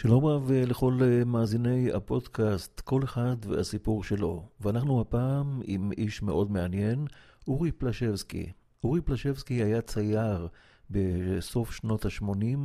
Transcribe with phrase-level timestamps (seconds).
[0.00, 4.48] שלום רב לכל מאזיני הפודקאסט, כל אחד והסיפור שלו.
[4.60, 7.06] ואנחנו הפעם עם איש מאוד מעניין,
[7.48, 8.52] אורי פלשבסקי.
[8.84, 10.48] אורי פלשבסקי היה צייר
[10.90, 12.58] בסוף שנות ה-80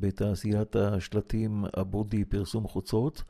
[0.00, 3.22] בתעשיית השלטים הבודי פרסום חוצות.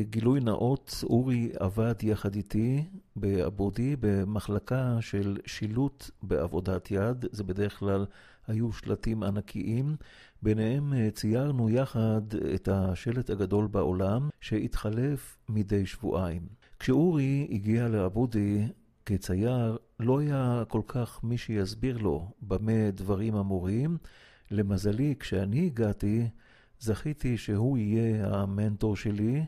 [0.00, 2.84] גילוי נאות, אורי עבד יחד איתי
[3.16, 8.06] באבודי במחלקה של שילוט בעבודת יד, זה בדרך כלל
[8.52, 9.96] היו שלטים ענקיים,
[10.42, 12.22] ביניהם ציירנו יחד
[12.54, 16.42] את השלט הגדול בעולם שהתחלף מדי שבועיים.
[16.78, 18.68] כשאורי הגיע לאבודי
[19.06, 23.98] כצייר, לא היה כל כך מי שיסביר לו במה דברים אמורים.
[24.52, 26.28] למזלי, כשאני הגעתי,
[26.80, 29.44] זכיתי שהוא יהיה המנטור שלי.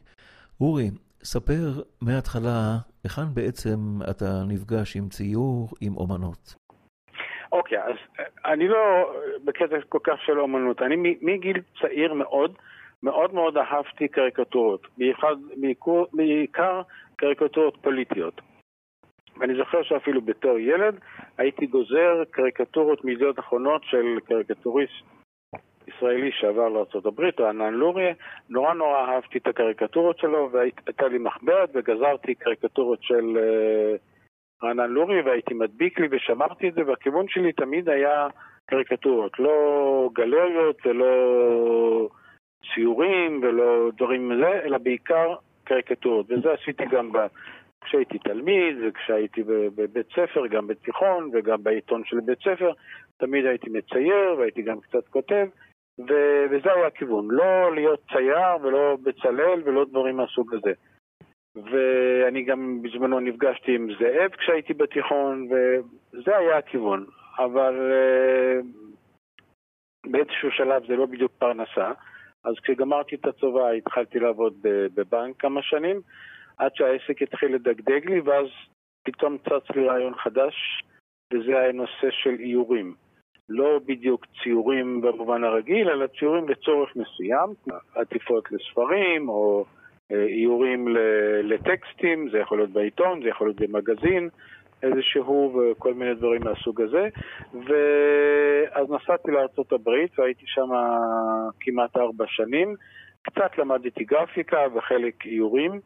[0.61, 0.91] אורי,
[1.25, 6.55] ספר מההתחלה, היכן בעצם אתה נפגש עם ציור, עם אומנות.
[7.55, 7.97] אוקיי, אז
[8.45, 9.13] אני לא
[9.45, 10.83] בקטע כל כך של אומנות.
[10.83, 12.59] אני מגיל צעיר מאוד,
[13.03, 15.37] מאוד מאוד אהבתי קריקטורות, בייחד,
[16.13, 16.83] בעיקר
[17.17, 18.41] קריקטורות פוליטיות.
[19.37, 20.99] ואני זוכר שאפילו בתור ילד
[21.39, 25.05] הייתי גוזר קריקטורות מידיעות אחרונות של קריקטוריסט
[25.89, 28.15] ישראלי שעבר לארה"ב, רענן לוריה,
[28.49, 34.14] נורא נורא אהבתי את הקריקטורות שלו והייתה לי מחברת וגזרתי קריקטורות של uh,
[34.63, 38.29] רענן לוריה והייתי מדביק לי ושמרתי את זה והכיוון שלי תמיד היה
[38.67, 42.09] קריקטורות, לא גלריות ולא
[42.75, 46.27] ציורים ולא דברים מזה, אלא בעיקר קריקטורות.
[46.29, 47.19] וזה עשיתי גם ב...
[47.85, 52.73] כשהייתי תלמיד וכשהייתי בבית ספר, גם בתיכון וגם בעיתון של בית ספר,
[53.17, 55.47] תמיד הייתי מצייר והייתי גם קצת כותב,
[55.99, 60.73] ו- וזה היה הכיוון, לא להיות צייר ולא בצלאל ולא דברים מהסוג הזה.
[61.57, 67.07] ואני גם בזמנו נפגשתי עם זאב כשהייתי בתיכון, וזה היה הכיוון.
[67.39, 68.67] אבל uh,
[70.11, 71.93] באיזשהו שלב זה לא בדיוק פרנסה,
[72.45, 74.55] אז כשגמרתי את הצבא התחלתי לעבוד
[74.95, 76.01] בבנק כמה שנים,
[76.59, 78.47] עד שהעסק התחיל לדגדג לי, ואז
[79.03, 80.55] פתאום צץ לי רעיון חדש,
[81.33, 82.95] וזה היה נושא של איורים.
[83.49, 89.65] לא בדיוק ציורים במובן הרגיל, אלא ציורים לצורך מסוים, עטיפות לספרים או
[90.11, 90.89] איורים
[91.43, 94.29] לטקסטים, זה יכול להיות בעיתון, זה יכול להיות במגזין
[94.83, 97.09] איזשהו וכל מיני דברים מהסוג הזה.
[97.53, 99.89] ואז נסעתי לארה"ב
[100.19, 100.69] והייתי שם
[101.61, 102.75] כמעט ארבע שנים.
[103.23, 105.81] קצת למדתי גרפיקה וחלק איורים.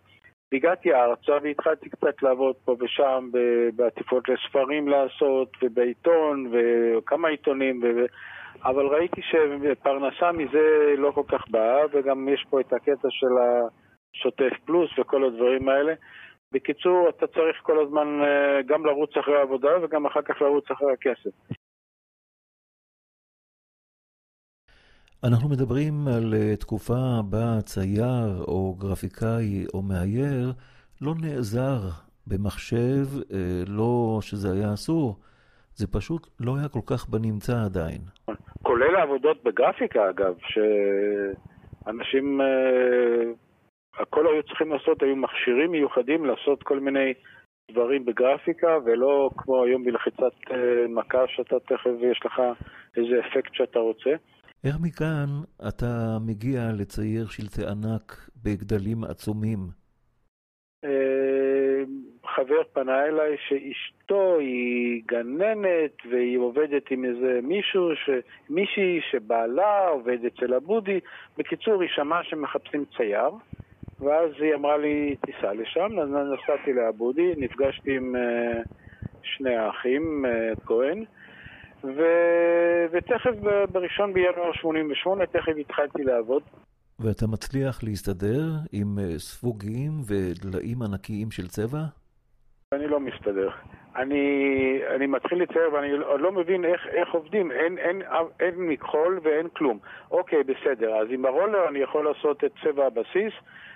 [0.53, 3.29] הגעתי ארצה והתחלתי קצת לעבוד פה ושם
[3.77, 7.87] בעטיפות לספרים לעשות ובעיתון וכמה עיתונים ו...
[8.65, 13.35] אבל ראיתי שפרנסה מזה לא כל כך באה וגם יש פה את הקטע של
[14.15, 15.95] השוטף פלוס וכל הדברים האלה.
[16.53, 18.07] בקיצור, אתה צריך כל הזמן
[18.67, 21.31] גם לרוץ אחרי העבודה וגם אחר כך לרוץ אחרי הכסף.
[25.25, 30.53] אנחנו מדברים על תקופה בה צייר או גרפיקאי או מאייר
[31.01, 31.79] לא נעזר
[32.27, 33.05] במחשב,
[33.67, 35.17] לא שזה היה אסור,
[35.75, 38.01] זה פשוט לא היה כל כך בנמצא עדיין.
[38.63, 40.35] כולל העבודות בגרפיקה אגב,
[41.85, 42.41] שאנשים,
[43.99, 47.15] הכל היו צריכים לעשות, היו מכשירים מיוחדים לעשות כל מיני
[47.71, 50.33] דברים בגרפיקה ולא כמו היום בלחיצת
[50.89, 52.43] מכה שאתה תכף יש לך
[52.97, 54.11] איזה אפקט שאתה רוצה.
[54.65, 55.29] איך מכאן
[55.69, 59.59] אתה מגיע לצייר שלטי ענק בגדלים עצומים?
[62.37, 68.11] חבר פנה אליי שאשתו היא גננת והיא עובדת עם איזה מישהו, ש...
[68.51, 71.01] מישהי שבעלה עובד אצל הבודי.
[71.39, 73.31] בקיצור, היא שמעה שמחפשים צייר,
[74.01, 78.15] ואז היא אמרה לי, תיסע לשם, אז נסעתי לאבודי, נפגשתי עם
[79.23, 80.25] שני האחים,
[80.67, 81.05] כהן.
[81.85, 82.03] ו...
[82.93, 83.31] ותכף
[83.73, 86.43] בראשון בינואר 88, תכף התחלתי לעבוד.
[86.99, 91.79] ואתה מצליח להסתדר עם ספוגים ודליים ענקיים של צבע?
[92.73, 93.51] אני לא מסתדר.
[93.97, 94.25] אני,
[94.95, 98.03] אני מתחיל לצייר ואני לא מבין איך, איך עובדים, אין, אין,
[98.41, 99.79] אין מכחול ואין כלום.
[100.11, 103.68] אוקיי, בסדר, אז עם הרולר אני יכול לעשות את צבע הבסיס אה,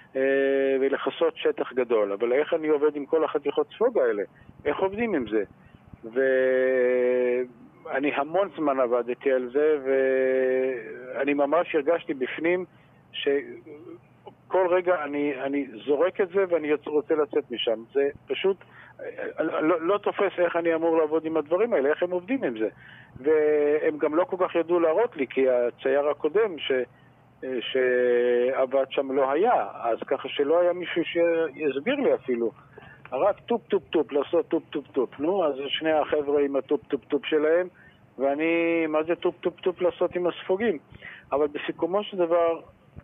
[0.80, 4.22] ולכסות שטח גדול, אבל איך אני עובד עם כל החתיכות ספוג האלה?
[4.64, 5.42] איך עובדים עם זה?
[6.04, 6.20] ו...
[7.90, 12.64] אני המון זמן עבדתי על זה, ואני ממש הרגשתי בפנים
[13.12, 17.82] שכל רגע אני, אני זורק את זה ואני רוצה לצאת משם.
[17.92, 18.56] זה פשוט
[19.40, 22.68] לא, לא תופס איך אני אמור לעבוד עם הדברים האלה, איך הם עובדים עם זה.
[23.20, 26.72] והם גם לא כל כך ידעו להראות לי, כי הצייר הקודם ש...
[27.60, 32.50] שעבד שם לא היה, אז ככה שלא היה מישהו שיסביר לי אפילו.
[33.12, 35.20] רק טופ טופ טופ, לעשות טופ טופ טופ.
[35.20, 37.68] נו, אז שני החבר'ה עם הטופ טופ טופ שלהם,
[38.18, 40.78] ואני, מה זה טופ טופ טופ לעשות עם הספוגים?
[41.32, 42.60] אבל בסיכומו של דבר,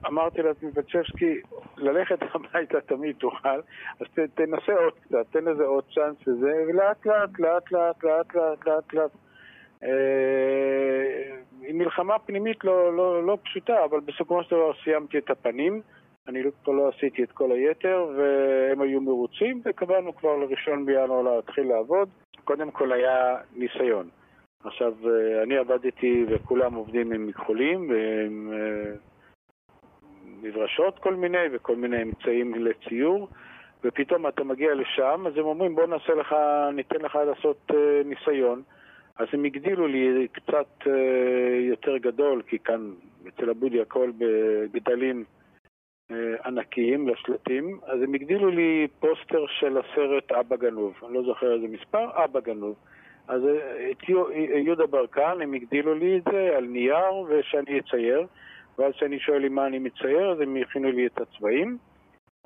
[0.07, 1.41] אמרתי לעצמי, פצ'בסקי,
[1.77, 3.61] ללכת הביתה תמיד תוכל,
[4.01, 8.35] אז ת, תנסה עוד קצת, תן לזה עוד צ'אנס וזה, ולאט לאט, לאט לאט, לאט
[8.35, 9.11] לאט, לאט לאט.
[9.85, 15.81] אה, עם מלחמה פנימית לא, לא, לא פשוטה, אבל בסופו של דבר סיימתי את הפנים.
[16.29, 21.69] אני לא, לא עשיתי את כל היתר, והם היו מרוצים, וקבענו כבר לראשון בינואר להתחיל
[21.69, 22.09] לעבוד.
[22.45, 24.09] קודם כל היה ניסיון.
[24.65, 28.93] עכשיו, אה, אני עבדתי וכולם עובדים עם מכחולים ועם אה,
[30.43, 33.29] מברשות כל מיני וכל מיני אמצעים לציור
[33.85, 36.35] ופתאום אתה מגיע לשם, אז הם אומרים בוא נעשה לך,
[36.75, 38.63] ניתן לך לעשות אה, ניסיון
[39.19, 40.87] אז הם הגדילו לי קצת
[41.61, 42.91] יותר גדול, כי כאן
[43.29, 45.25] אצל אבודי הכל בגדלים
[46.45, 51.69] ענקיים לשלטים, אז הם הגדילו לי פוסטר של הסרט אבא גנוב, אני לא זוכר איזה
[51.69, 52.77] מספר, אבא גנוב
[53.29, 54.09] אז אה, את
[54.65, 58.27] יהודה ברקן, הם הגדילו לי את זה על נייר ושאני אצייר,
[58.79, 61.79] ואז כשאני שואל לי מה אני מצייר, אז הם הכינו לי את הצבעים,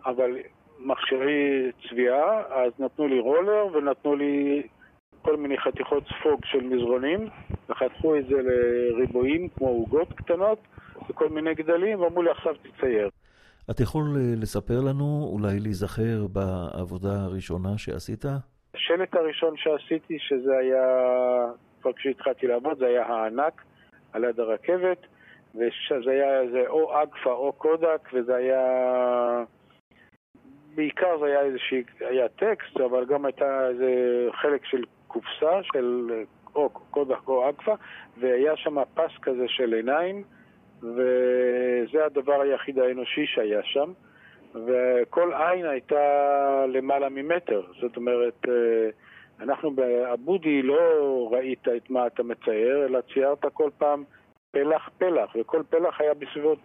[0.06, 0.36] אבל
[0.78, 4.62] מכשירי צביעה, אז נתנו לי רולר ונתנו לי
[5.22, 7.28] כל מיני חתיכות ספוג של מזרונים,
[7.68, 10.58] וחתכו את זה לריבועים כמו עוגות קטנות
[11.08, 13.10] וכל מיני גדלים, ואמרו לי עכשיו תצייר.
[13.70, 14.04] אתה יכול
[14.36, 18.24] לספר לנו, אולי להיזכר בעבודה הראשונה שעשית?
[18.74, 20.84] השלט הראשון שעשיתי, שזה היה,
[21.82, 23.62] כבר כשהתחלתי לעבוד, זה היה הענק
[24.12, 25.06] על יד הרכבת,
[25.54, 28.60] וזה היה זה או אגפה או קודק, וזה היה...
[30.74, 33.90] בעיקר זה היה איזושהי, היה טקסט, אבל גם הייתה איזה
[34.32, 36.10] חלק של קופסה של
[36.54, 37.74] או קודק או אגפה,
[38.20, 40.22] והיה שם פס כזה של עיניים,
[40.82, 43.92] וזה הדבר היחיד האנושי שהיה שם.
[44.54, 45.96] וכל עין הייתה
[46.68, 47.62] למעלה ממטר.
[47.80, 48.90] זאת אומרת, אה,
[49.40, 50.78] אנחנו באבודי לא
[51.32, 54.04] ראית את מה אתה מצייר, אלא ציירת כל פעם
[54.50, 56.58] פלח-פלח, וכל פלח היה בסביבות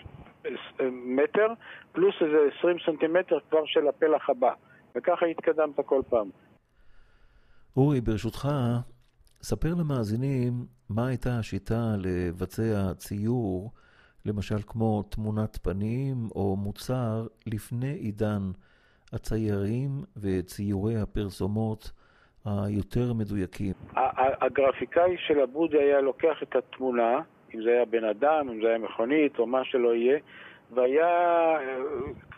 [0.46, 0.52] אה,
[0.92, 1.48] מטר,
[1.92, 4.52] פלוס איזה 20 סנטימטר כבר של הפלח הבא,
[4.96, 6.30] וככה התקדמת כל פעם.
[7.77, 8.47] אורי, ברשותך,
[9.41, 10.53] ספר למאזינים
[10.89, 13.71] מה הייתה השיטה לבצע ציור
[14.25, 18.41] למשל כמו תמונת פנים או מוצר לפני עידן
[19.13, 19.89] הציירים
[20.21, 21.91] וציורי הפרסומות
[22.45, 23.74] היותר מדויקים.
[24.41, 27.21] הגרפיקאי של הבודי היה לוקח את התמונה,
[27.56, 30.19] אם זה היה בן אדם, אם זה היה מכונית או מה שלא יהיה,
[30.74, 31.09] והיה,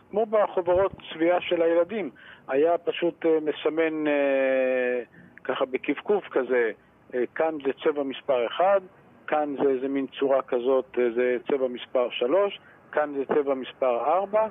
[0.09, 2.09] כמו בחוברות צביעה של הילדים,
[2.47, 5.03] היה פשוט אה, מסמן אה,
[5.44, 6.71] ככה בקפקוף כזה,
[7.13, 8.81] אה, כאן זה צבע מספר 1,
[9.27, 12.59] כאן זה איזה מין צורה כזאת, זה צבע מספר 3,
[12.91, 14.47] כאן זה צבע מספר 4,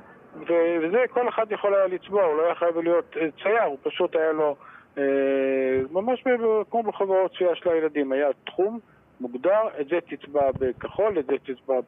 [0.46, 4.16] וזה כל אחד יכול היה לצבוע, הוא לא היה חייב להיות אה, צייר, הוא פשוט
[4.16, 4.56] היה לו,
[4.98, 5.04] אה,
[5.90, 6.24] ממש
[6.70, 8.78] כמו בחברות צביעה של הילדים, היה תחום
[9.20, 11.80] מוגדר, את זה תצבע בכחול, את זה תצבע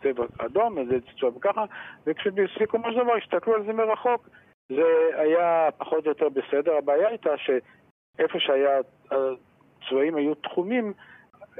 [0.00, 1.64] בצבע אדום, את זה תצבע בככה,
[2.06, 4.28] וכשבסיכומו של דבר הסתכלו על זה מרחוק,
[4.68, 6.72] זה היה פחות או יותר בסדר.
[6.76, 7.60] הבעיה הייתה שאיפה
[8.38, 8.78] שהיה,
[9.10, 10.92] הצבעים היו תחומים,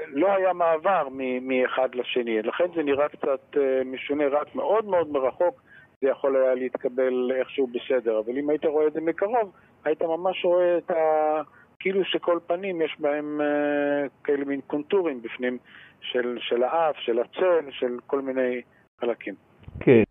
[0.06, 1.08] לא היה מעבר
[1.41, 5.62] מאחד לשני, לכן זה נראה קצת אה, משונה, רק מאוד מאוד מרחוק
[6.00, 9.53] זה יכול היה להתקבל איכשהו בסדר, אבל אם היית רואה את זה מקרוב,
[9.85, 11.43] היית ממש רואה את ה...
[11.79, 15.58] כאילו שכל פנים יש בהם uh, כאלה מין קונטורים בפנים
[16.00, 18.61] של, של האף, של הצל, של כל מיני
[19.00, 19.35] חלקים.
[19.81, 20.03] כן.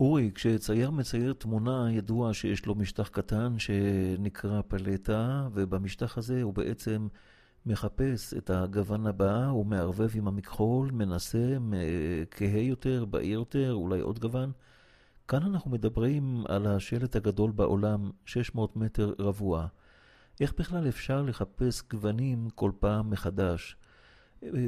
[0.00, 7.08] אורי, כשצייר מצייר תמונה, ידוע שיש לו משטח קטן שנקרא פלטה, ובמשטח הזה הוא בעצם
[7.66, 11.56] מחפש את הגוון הבא, הוא מערבב עם המכחול, מנסה,
[12.30, 14.52] כהה יותר, בהיר יותר, אולי עוד גוון.
[15.28, 19.66] כאן אנחנו מדברים על השלט הגדול בעולם, 600 מטר רבוע.
[20.40, 23.76] איך בכלל אפשר לחפש גוונים כל פעם מחדש?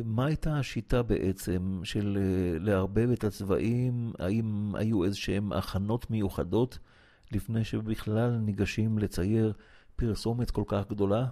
[0.04, 2.18] מה הייתה השיטה בעצם של
[2.60, 3.92] לערבב את הצבעים?
[4.18, 6.78] האם היו איזשהם הכנות מיוחדות
[7.32, 9.52] לפני שבכלל ניגשים לצייר
[9.96, 11.24] פרסומת כל כך גדולה?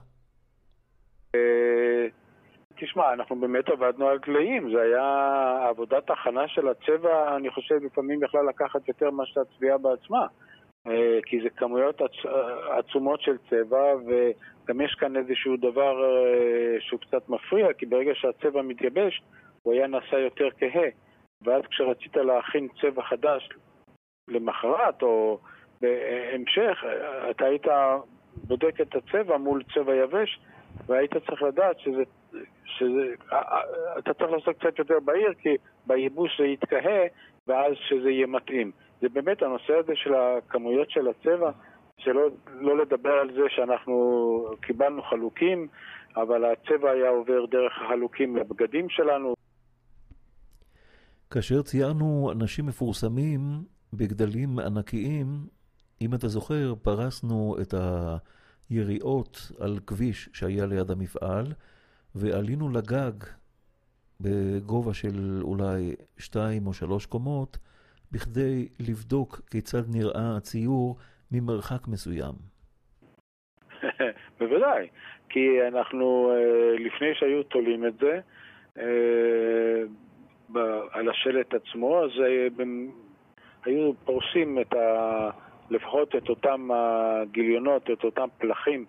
[2.85, 5.09] תשמע, אנחנו באמת עבדנו על גלאים, זה היה
[5.69, 10.27] עבודת הכנה של הצבע, אני חושב לפעמים יכלה לקחת יותר מאשר הצביעה בעצמה, אה,
[11.27, 12.27] כי זה כמויות עצ...
[12.79, 18.63] עצומות של צבע, וגם יש כאן איזשהו דבר אה, שהוא קצת מפריע, כי ברגע שהצבע
[18.63, 19.23] מתייבש,
[19.63, 20.89] הוא היה נעשה יותר כהה,
[21.43, 23.49] ואז כשרצית להכין צבע חדש
[24.29, 25.39] למחרת או
[25.81, 26.85] בהמשך,
[27.31, 27.67] אתה היית
[28.35, 30.41] בודק את הצבע מול צבע יבש,
[30.87, 32.03] והיית צריך לדעת שזה,
[32.65, 33.15] שזה,
[33.99, 37.03] אתה צריך לעשות קצת יותר בהיר, כי בייבוש זה יתקהה,
[37.47, 38.73] ואז שזה יהיה מתאים.
[39.03, 41.51] זה באמת הנושא הזה של הכמויות של הצבע,
[41.99, 42.29] שלא
[42.61, 43.95] לא לדבר על זה שאנחנו
[44.61, 45.69] קיבלנו חלוקים,
[46.17, 49.35] אבל הצבע היה עובר דרך החלוקים לבגדים שלנו.
[51.31, 53.41] כאשר ציירנו אנשים מפורסמים
[53.93, 55.27] בגדלים ענקיים,
[56.01, 57.75] אם אתה זוכר, פרסנו את
[58.71, 61.47] היריעות על כביש שהיה ליד המפעל,
[62.15, 63.13] ועלינו לגג
[64.21, 67.59] בגובה של אולי שתיים או שלוש קומות,
[68.13, 70.97] בכדי לבדוק כיצד נראה הציור
[71.33, 72.35] ממרחק מסוים.
[74.39, 74.89] בוודאי,
[75.29, 78.21] כי אנחנו, אה, לפני שהיו תולים את זה,
[78.79, 79.83] אה,
[80.93, 82.65] על השלט עצמו, אז אה,
[83.65, 85.31] היו פורסים את ה...
[85.71, 88.85] לפחות את אותם הגיליונות, את אותם פלחים,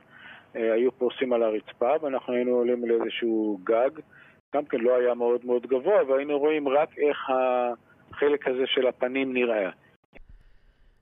[0.53, 3.89] היו פורסים על הרצפה, ואנחנו היינו עולים לאיזשהו גג,
[4.56, 7.18] גם כן לא היה מאוד מאוד גבוה, והיינו רואים רק איך
[8.13, 9.70] החלק הזה של הפנים נראה.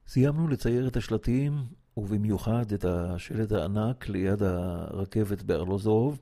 [0.07, 1.51] סיימנו לצייר את השלטים,
[1.97, 6.19] ובמיוחד את השלט הענק ליד הרכבת בארלוזוב.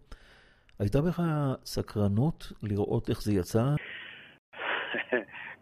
[0.80, 1.22] הייתה בך
[1.66, 3.64] סקרנות לראות איך זה יצא?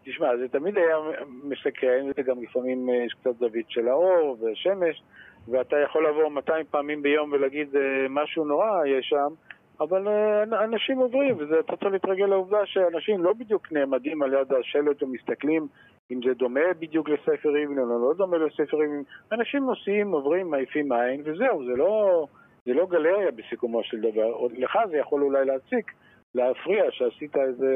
[0.04, 0.96] תשמע, זה תמיד היה
[1.44, 5.02] מסקרן, זה גם לפעמים יש קצת זווית של האור ושמש,
[5.48, 9.34] ואתה יכול לעבור 200 פעמים ביום ולהגיד אה, משהו נורא יש שם,
[9.80, 15.02] אבל אה, אנשים עוברים, ואתה צריך להתרגל לעובדה שאנשים לא בדיוק נעמדים על יד השלט
[15.02, 15.66] ומסתכלים
[16.12, 19.02] אם זה דומה בדיוק לספר ריבלין או לא דומה לספר ריבלין.
[19.32, 22.26] אנשים נוסעים, עוברים, מעיפים עין, וזהו, זה לא,
[22.66, 24.46] זה לא גלריה בסיכומו של דבר.
[24.56, 25.92] לך זה יכול אולי להציק,
[26.34, 27.74] להפריע שעשית איזה,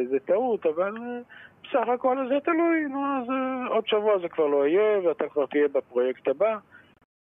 [0.00, 1.20] איזה טעות, אבל אה,
[1.62, 5.46] בסך הכל זה תלוי, נו, אז אה, עוד שבוע זה כבר לא יהיה, ואתה כבר
[5.46, 6.56] תהיה בפרויקט הבא,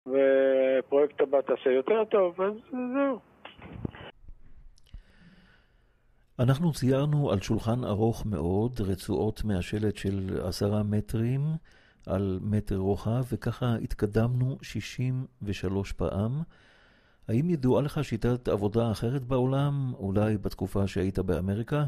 [0.09, 3.19] ופרויקט הבא תעשה יותר טוב, אז זהו.
[6.43, 10.19] אנחנו ציירנו על שולחן ארוך מאוד רצועות מהשלט של
[10.49, 11.41] עשרה מטרים
[12.07, 16.33] על מטר רוחב, וככה התקדמנו 63 פעם.
[17.29, 21.83] האם ידועה לך שיטת עבודה אחרת בעולם, אולי בתקופה שהיית באמריקה?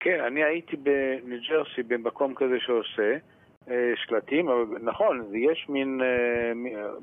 [0.00, 3.16] כן, אני הייתי בניו ג'רסי במקום כזה שעושה
[3.70, 6.52] אה, שלטים, אבל נכון, יש מין, אה,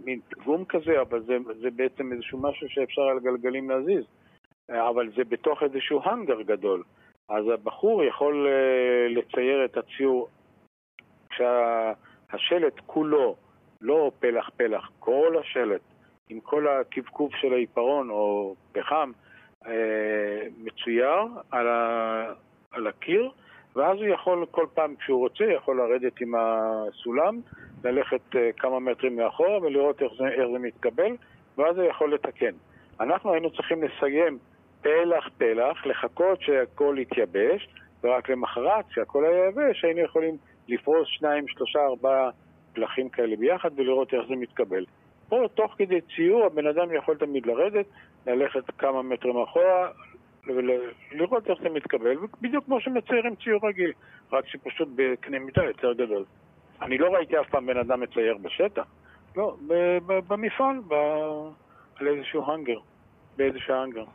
[0.05, 4.05] מין פיגום כזה, אבל זה, זה בעצם איזשהו משהו שאפשר על גלגלים להזיז.
[4.69, 6.83] אבל זה בתוך איזשהו האנגר גדול.
[7.29, 10.27] אז הבחור יכול אה, לצייר את הציור
[11.29, 13.35] כשהשלט כולו,
[13.81, 15.81] לא פלח פלח, כל השלט,
[16.29, 19.11] עם כל הקבקוב של העיפרון או פחם,
[19.67, 21.19] אה, מצויר
[21.51, 22.33] על, ה,
[22.71, 23.31] על הקיר,
[23.75, 27.39] ואז הוא יכול כל פעם כשהוא רוצה, יכול לרדת עם הסולם,
[27.83, 31.15] ללכת אה, כמה מטרים מאחורה ולראות איך זה, איך זה מתקבל,
[31.57, 32.55] ואז הוא יכול לתקן.
[32.99, 34.37] אנחנו היינו צריכים לסיים
[34.85, 37.67] פלח פלח, לחכות שהכל יתייבש,
[38.03, 40.37] ורק למחרת, כשהכל היה יבש, היינו יכולים
[40.67, 42.29] לפרוס שניים, שלושה, ארבעה
[42.73, 44.85] פלחים כאלה ביחד ולראות איך זה מתקבל.
[45.29, 47.85] פה, תוך כדי ציור, הבן אדם יכול תמיד לרדת,
[48.27, 49.89] ללכת כמה מטרים אחורה,
[50.47, 53.91] ולראות איך זה מתקבל, בדיוק כמו שמציירים ציור רגיל,
[54.31, 56.23] רק שפשוט בקנה מידה יותר גדול.
[56.81, 58.85] אני לא ראיתי אף פעם בן אדם מצייר בשטח,
[59.35, 59.55] לא,
[60.07, 60.77] במפעל,
[61.95, 62.79] על איזשהו האנגר,
[63.37, 64.05] באיזשהו האנגר.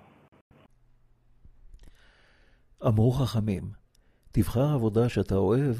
[2.86, 3.72] אמרו חכמים,
[4.32, 5.76] תבחר עבודה שאתה אוהב,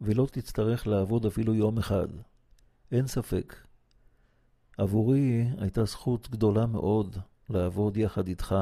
[0.00, 2.08] ולא תצטרך לעבוד אפילו יום אחד.
[2.92, 3.56] אין ספק.
[4.78, 7.16] עבורי הייתה זכות גדולה מאוד
[7.50, 8.54] לעבוד יחד איתך.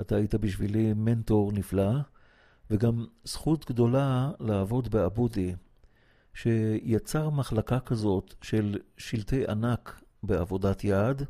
[0.00, 1.90] אתה היית בשבילי מנטור נפלא,
[2.70, 5.54] וגם זכות גדולה לעבוד באבודי,
[6.34, 11.22] שיצר מחלקה כזאת של שלטי ענק בעבודת יד,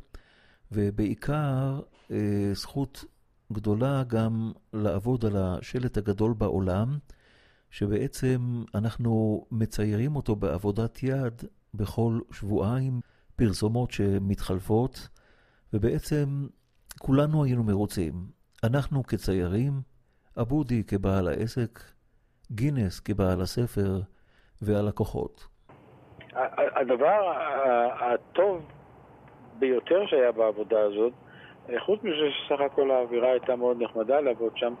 [0.71, 1.81] ובעיקר
[2.11, 3.05] אה, זכות
[3.51, 6.97] גדולה גם לעבוד על השלט הגדול בעולם,
[7.71, 13.01] שבעצם אנחנו מציירים אותו בעבודת יד בכל שבועיים,
[13.35, 15.07] פרסומות שמתחלפות,
[15.73, 16.47] ובעצם
[16.99, 18.13] כולנו היינו מרוצים.
[18.63, 19.73] אנחנו כציירים,
[20.41, 21.79] אבודי כבעל העסק,
[22.51, 24.01] גינס כבעל הספר
[24.61, 25.47] והלקוחות.
[26.75, 27.33] הדבר
[27.99, 28.65] הטוב
[29.59, 31.13] ביותר שהיה בעבודה הזאת
[31.77, 34.73] חוץ מזה שסך הכל האווירה הייתה מאוד נחמדה לעבוד שם,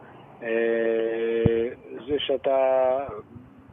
[0.43, 1.69] אה,
[2.07, 2.57] זה שאתה,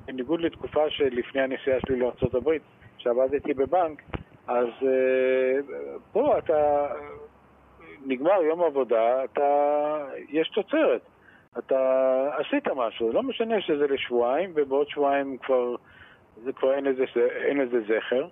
[0.07, 2.51] בניגוד לתקופה שלפני הנסיעה שלי לארה"ב,
[2.99, 4.03] שעבדתי בבנק,
[4.47, 5.61] אז אה,
[6.13, 6.87] פה אתה,
[8.07, 9.45] נגמר יום עבודה, אתה,
[10.29, 11.01] יש תוצרת.
[11.59, 15.77] אתה עשית משהו, לא משנה שזה לשבועיים, ובעוד שבועיים כבר,
[16.45, 18.27] זה כבר אין לזה, אין לזה זכר,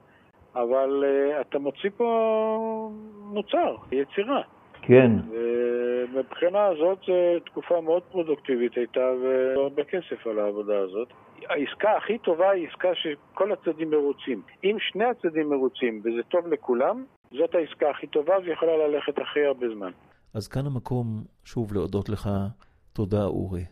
[0.54, 1.04] אבל
[1.40, 2.90] אתה מוציא פה
[3.24, 4.42] מוצר, יצירה.
[4.86, 5.10] כן.
[5.30, 11.08] ומבחינה הזאת זו תקופה מאוד פרודוקטיבית הייתה והרבה כסף על העבודה הזאת.
[11.48, 14.42] העסקה הכי טובה היא עסקה שכל הצדדים מרוצים.
[14.64, 19.66] אם שני הצדדים מרוצים וזה טוב לכולם, זאת העסקה הכי טובה ויכולה ללכת הכי הרבה
[19.74, 19.90] זמן.
[20.34, 21.06] אז כאן המקום
[21.44, 22.28] שוב להודות לך.
[22.92, 23.64] תודה, אורי.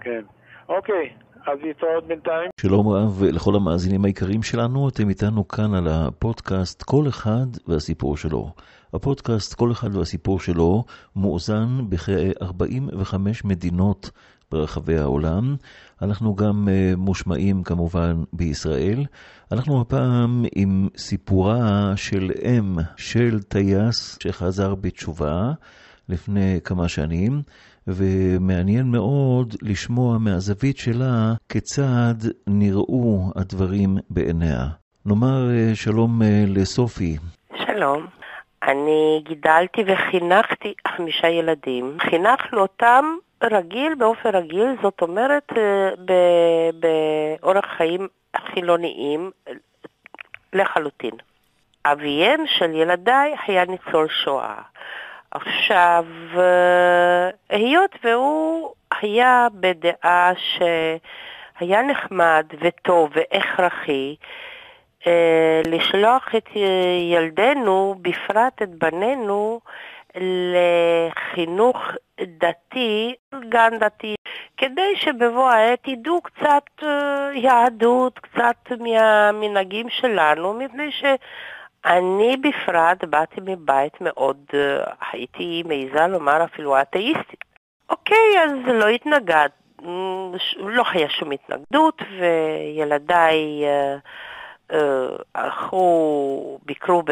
[0.00, 0.24] כן.
[0.68, 1.14] אוקיי,
[1.46, 2.50] אז להתראות בינתיים.
[2.60, 8.52] שלום רב לכל המאזינים היקרים שלנו, אתם איתנו כאן על הפודקאסט כל אחד והסיפור שלו.
[8.94, 10.84] הפודקאסט כל אחד והסיפור שלו
[11.16, 14.10] מאוזן בכ-45 מדינות
[14.50, 15.56] ברחבי העולם.
[16.02, 19.04] אנחנו גם uh, מושמעים כמובן בישראל.
[19.52, 25.52] אנחנו הפעם עם סיפורה של אם של טייס שחזר בתשובה
[26.08, 27.42] לפני כמה שנים.
[27.86, 32.14] ומעניין מאוד לשמוע מהזווית שלה כיצד
[32.46, 34.66] נראו הדברים בעיניה.
[35.06, 37.16] נאמר אה, שלום אה, לסופי.
[37.66, 38.06] שלום.
[38.62, 41.96] אני גידלתי וחינכתי חמישה ילדים.
[42.00, 43.04] חינכנו אותם
[43.42, 45.90] רגיל, באופן רגיל, זאת אומרת אה,
[46.80, 49.30] באורח חיים חילוניים
[50.52, 51.14] לחלוטין.
[51.84, 54.62] אביהם של ילדיי היה ניצול שואה.
[55.34, 56.04] עכשיו,
[56.36, 64.16] אה, היות והוא היה בדעה שהיה נחמד וטוב והכרחי
[65.06, 66.48] אה, לשלוח את
[67.12, 69.60] ילדינו, בפרט את בנינו,
[70.16, 71.78] לחינוך
[72.20, 73.14] דתי,
[73.48, 74.14] גן דתי,
[74.56, 81.04] כדי שבבוא העת ידעו קצת אה, יהדות, קצת מהמנהגים שלנו, מפני ש...
[81.84, 87.44] אני בפרט באתי מבית מאוד, אה, הייתי מעיזה לומר אפילו אתאיסטית.
[87.90, 89.48] אוקיי, אז לא התנגד,
[90.58, 93.96] לא היה שום התנגדות, וילדיי אה,
[94.72, 97.02] אה, הלכו, ביקרו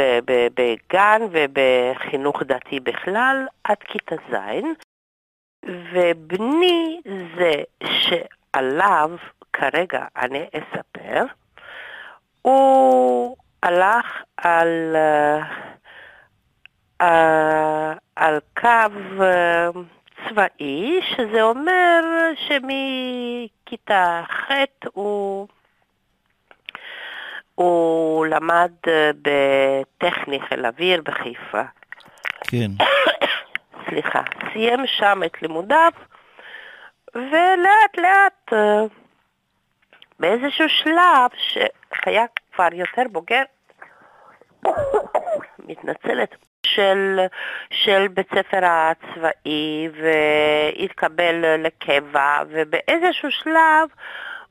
[0.55, 4.37] בגן ובחינוך דתי בכלל עד כיתה ז',
[5.65, 7.01] ובני
[7.37, 7.53] זה
[7.85, 9.11] שעליו
[9.53, 11.25] כרגע אני אספר,
[12.43, 14.97] הוא הלך על,
[16.99, 17.05] uh,
[18.17, 18.69] על קו
[19.19, 19.79] uh,
[20.29, 22.01] צבאי, שזה אומר
[22.35, 24.51] שמכיתה ח'
[24.93, 25.49] הוא,
[27.55, 28.73] הוא למד
[29.23, 31.63] בטכני חיל אוויר בחיפה.
[32.41, 32.71] כן.
[33.89, 34.23] סליחה,
[34.53, 35.93] סיים שם את לימודיו,
[37.15, 38.53] ולאט לאט,
[40.21, 43.43] באיזשהו שלב, שהיה כבר יותר בוגר,
[45.59, 46.37] מתנצלת,
[46.67, 47.21] של,
[47.71, 53.89] של בית ספר הצבאי והתקבל לקבע, ובאיזשהו שלב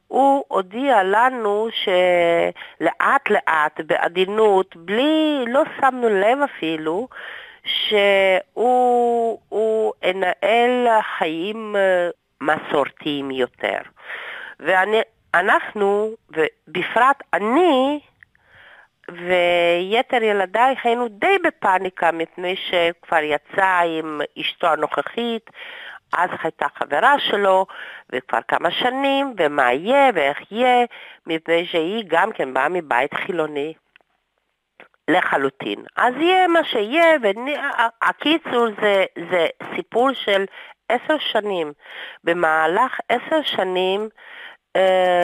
[0.08, 7.08] הוא הודיע לנו שלאט לאט, בעדינות, בלי, לא שמנו לב אפילו,
[7.64, 9.40] שהוא
[10.04, 10.88] ינהל
[11.18, 11.76] חיים
[12.42, 13.82] מסורתיים יותר.
[15.34, 18.00] ואנחנו, ובפרט אני,
[19.10, 25.50] ויתר ילדיי היינו די בפאניקה מפני שכבר יצא עם אשתו הנוכחית,
[26.13, 27.65] אז הייתה חברה שלו,
[28.12, 30.86] וכבר כמה שנים, ומה יהיה ואיך יהיה,
[31.28, 33.74] מפני שהיא גם כן באה מבית חילוני
[35.08, 35.86] לחלוטין.
[35.96, 40.46] אז יהיה מה שיהיה, והקיצור זה, זה סיפור של
[40.89, 41.74] עשר שנים.
[42.24, 44.10] במהלך עשר שנים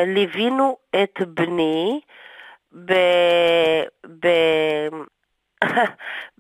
[0.06, 2.00] ליווינו את בני,
[2.86, 2.94] ב...
[4.20, 4.28] ב...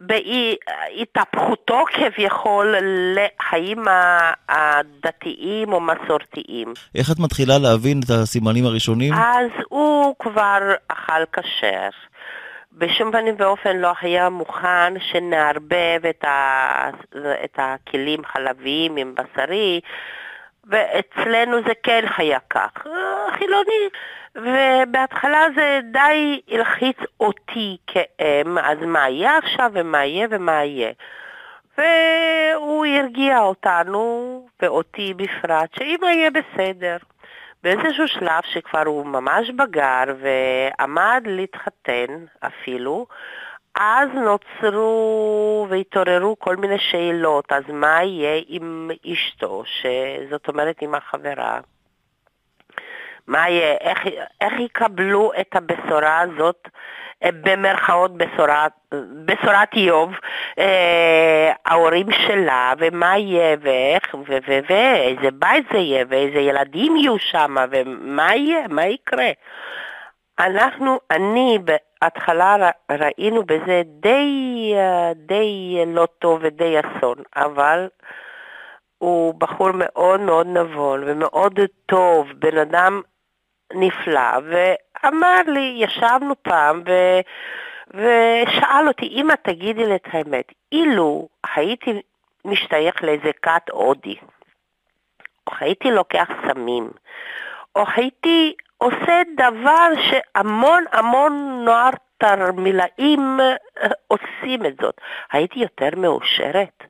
[0.07, 2.75] בהתהפכותו כביכול
[3.15, 3.83] לחיים
[4.49, 6.73] הדתיים או מסורתיים.
[6.95, 9.13] איך את מתחילה להבין את הסימנים הראשונים?
[9.13, 11.89] אז הוא כבר אכל כשר.
[12.71, 16.89] בשום פנים ואופן לא היה מוכן שנערבב את, ה...
[17.43, 19.79] את הכלים חלביים עם בשרי,
[20.69, 22.87] ואצלנו זה כן היה כך.
[23.37, 23.89] חילוני.
[24.35, 30.91] ובהתחלה זה די הלחיץ אותי כאם, אז מה יהיה עכשיו ומה יהיה ומה יהיה.
[31.77, 36.97] והוא הרגיע אותנו, ואותי בפרט, שאמא יהיה בסדר.
[37.63, 43.07] באיזשהו שלב שכבר הוא ממש בגר ועמד להתחתן אפילו,
[43.79, 51.59] אז נוצרו והתעוררו כל מיני שאלות, אז מה יהיה עם אשתו, שזאת אומרת עם החברה?
[53.27, 53.99] מה יהיה, איך,
[54.41, 56.67] איך יקבלו את הבשורה הזאת,
[57.23, 58.71] אה, במרכאות בשורת,
[59.25, 60.13] בשורת איוב,
[60.59, 64.15] אה, ההורים שלה, ומה יהיה, ואיך,
[64.69, 69.31] ואיזה בית זה יהיה, ואיזה ילדים יהיו שם, ומה יהיה, מה יקרה.
[70.39, 77.87] אנחנו, אני בהתחלה ראינו בזה די, אה, די לא טוב ודי אסון, אבל
[78.97, 83.01] הוא בחור מאוד מאוד נבון ומאוד טוב, בן אדם
[83.73, 86.91] נפלא, ואמר לי, ישבנו פעם, ו...
[87.93, 92.01] ושאל אותי, אמא תגידי לי את האמת, אילו הייתי
[92.45, 94.15] משתייך לאיזה כת הודי,
[95.47, 96.89] או הייתי לוקח סמים,
[97.75, 106.83] או הייתי עושה דבר שהמון המון נוער תרמילאים אה, עושים את זאת, הייתי יותר מאושרת.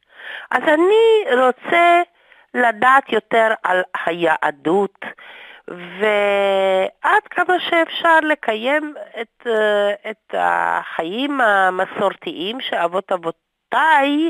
[0.51, 2.01] אז אני רוצה
[2.53, 5.05] לדעת יותר על היהדות,
[5.67, 14.29] ועד כמה שאפשר לקיים את, אה, את החיים המסורתיים שאבות אבותיי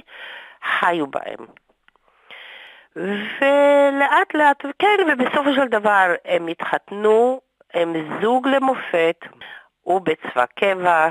[0.63, 1.45] חיו בהם.
[2.95, 7.39] ולאט לאט, כן, ובסופו של דבר הם התחתנו,
[7.81, 9.15] הם זוג למופת,
[9.81, 11.09] הוא בצבא קבע,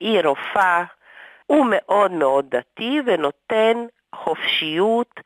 [0.00, 0.84] היא רופאה,
[1.46, 5.20] הוא מאוד מאוד דתי ונותן חופשיות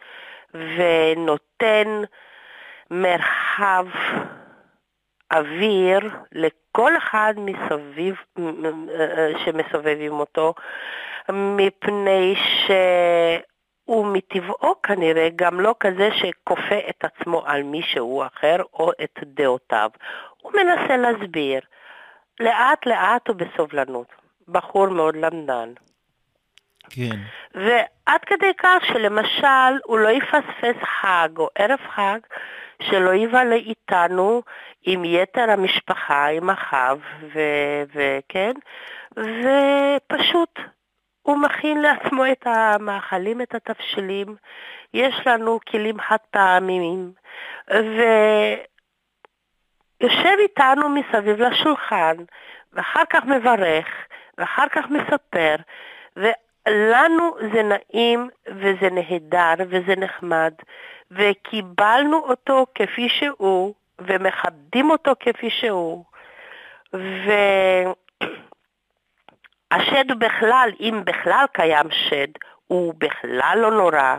[0.55, 2.03] ונותן
[2.91, 3.87] מרחב
[5.33, 8.17] אוויר לכל אחד מסביב,
[9.45, 10.55] שמסובבים אותו,
[11.29, 12.35] מפני
[13.85, 19.91] שהוא מטבעו כנראה גם לא כזה שכופה את עצמו על מישהו אחר או את דעותיו.
[20.43, 21.61] הוא מנסה להסביר,
[22.41, 24.23] לאט לאט ובסובלנות.
[24.49, 25.73] בחור מאוד למדן.
[26.91, 27.17] כן.
[27.55, 32.19] ועד כדי כך שלמשל הוא לא יפספס חג או ערב חג
[32.83, 34.43] שלא יבלה איתנו
[34.83, 36.99] עם יתר המשפחה, עם אחיו,
[37.95, 38.53] וכן,
[39.17, 40.59] ופשוט
[41.23, 44.37] הוא מכין לעצמו את המאכלים, את התבשילים,
[44.95, 47.13] יש לנו כלים חד פעמיים,
[50.01, 52.17] ויושב איתנו מסביב לשולחן,
[52.73, 53.87] ואחר כך מברך,
[54.39, 55.57] ואחר כך מספר,
[56.17, 60.55] ולנו זה נעים וזה נהדר וזה נחמד,
[61.11, 66.05] וקיבלנו אותו כפי שהוא, ומכבדים אותו כפי שהוא.
[69.73, 72.29] והשד בכלל, אם בכלל קיים שד,
[72.67, 74.17] הוא בכלל לא נורא.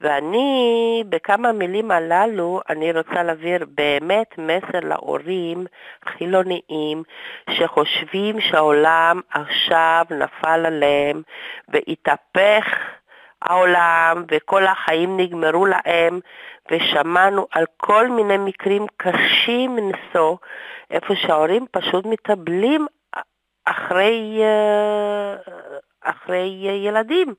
[0.00, 5.66] ואני, בכמה מילים הללו, אני רוצה להעביר באמת מסר להורים
[6.08, 7.02] חילוניים
[7.50, 11.22] שחושבים שהעולם עכשיו נפל עליהם
[11.68, 12.64] והתהפך
[13.42, 16.20] העולם וכל החיים נגמרו להם,
[16.70, 20.36] ושמענו על כל מיני מקרים קשים מנשוא,
[20.90, 22.86] איפה שההורים פשוט מתאבלים
[23.66, 25.34] אחרי, אה,
[26.04, 27.34] אחרי ילדים.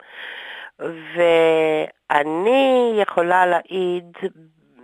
[0.80, 4.18] ואני יכולה להעיד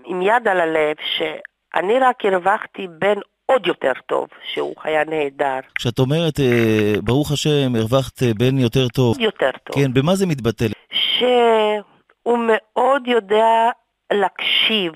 [0.06, 5.60] עם יד על הלב שאני רק הרווחתי בן עוד יותר טוב, שהוא היה נהדר.
[5.76, 9.20] כשאת אומרת, אה, ברוך השם, הרווחת בן יותר טוב.
[9.20, 9.76] יותר טוב.
[9.76, 10.66] כן, במה זה מתבטא?
[10.92, 13.70] שהוא מאוד יודע
[14.14, 14.94] להקשיב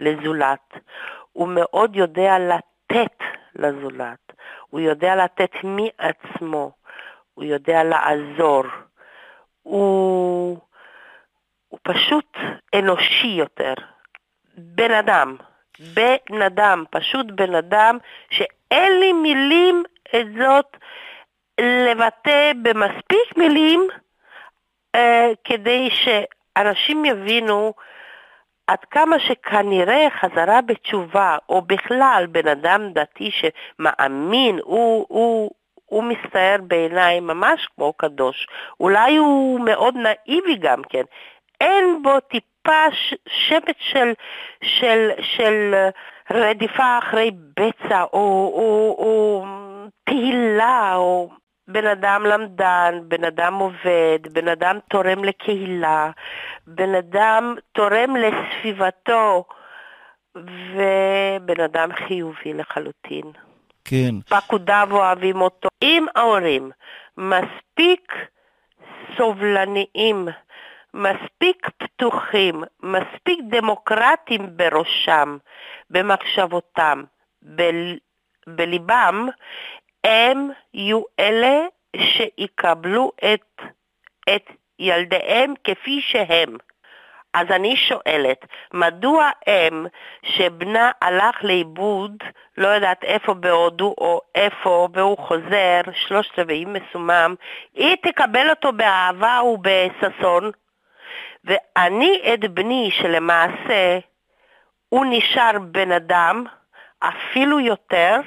[0.00, 0.72] לזולת,
[1.32, 3.18] הוא מאוד יודע לתת
[3.56, 4.27] לזולת,
[4.70, 6.72] הוא יודע לתת מעצמו,
[7.34, 8.64] הוא יודע לעזור,
[9.62, 10.58] הוא,
[11.68, 12.36] הוא פשוט
[12.74, 13.74] אנושי יותר,
[14.56, 15.36] בן אדם.
[15.94, 17.98] בן אדם, פשוט בן אדם,
[18.30, 19.84] שאין לי מילים
[20.16, 20.76] את זאת
[21.60, 23.88] לבטא במספיק מילים
[24.94, 27.74] אה, כדי שאנשים יבינו
[28.68, 35.50] עד כמה שכנראה חזרה בתשובה, או בכלל בן אדם דתי שמאמין, הוא, הוא,
[35.86, 38.46] הוא מסתער בעיניי ממש כמו קדוש.
[38.80, 41.02] אולי הוא מאוד נאיבי גם כן.
[41.60, 42.42] אין בו טיפ...
[42.68, 44.12] טיפה שמץ של,
[44.62, 45.74] של, של
[46.30, 49.44] רדיפה אחרי בצע או, או, או
[50.04, 51.30] תהילה או
[51.68, 56.10] בן אדם למדן, בן אדם עובד, בן אדם תורם לקהילה,
[56.66, 59.44] בן אדם תורם לסביבתו
[60.34, 63.32] ובן אדם חיובי לחלוטין.
[63.84, 64.14] כן.
[64.28, 65.68] פקודיו אוהבים אותו.
[65.82, 66.70] אם ההורים
[67.16, 68.12] מספיק
[69.16, 70.28] סובלניים
[70.94, 75.36] מספיק פתוחים, מספיק דמוקרטיים בראשם,
[75.90, 77.04] במחשבותם,
[77.42, 77.96] בל,
[78.46, 79.28] בליבם,
[80.08, 81.66] הם יהיו אלה
[81.96, 83.62] שיקבלו את,
[84.34, 86.56] את ילדיהם כפי שהם.
[87.34, 89.86] אז אני שואלת, מדוע אם
[90.22, 92.12] שבנה הלך לאיבוד,
[92.56, 97.34] לא יודעת איפה בהודו או איפה, והוא חוזר, שלושת רבעים מסומם,
[97.74, 100.50] היא תקבל אותו באהבה ובששון?
[101.44, 103.98] ואני את בני שלמעשה
[104.88, 106.44] הוא נשאר בן אדם,
[107.00, 108.20] אפילו יותר,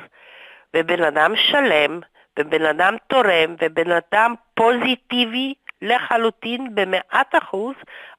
[0.76, 2.00] ובן אדם שלם,
[2.40, 7.76] ובן אדם תורם, ובן אדם פוזיטיבי לחלוטין במאת אחוז,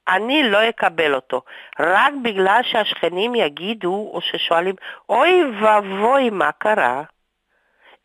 [0.09, 1.43] אני לא אקבל אותו.
[1.81, 4.75] רק בגלל שהשכנים יגידו, או ששואלים,
[5.09, 7.03] אוי ואבוי, מה קרה?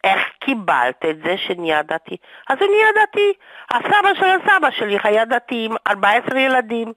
[0.04, 2.18] איך קיבלת את זה שנהיה דתי?
[2.50, 3.34] אז הוא נהיה דתי.
[3.72, 6.94] הסבא של הסבא שלי היה דתי עם 14 ילדים.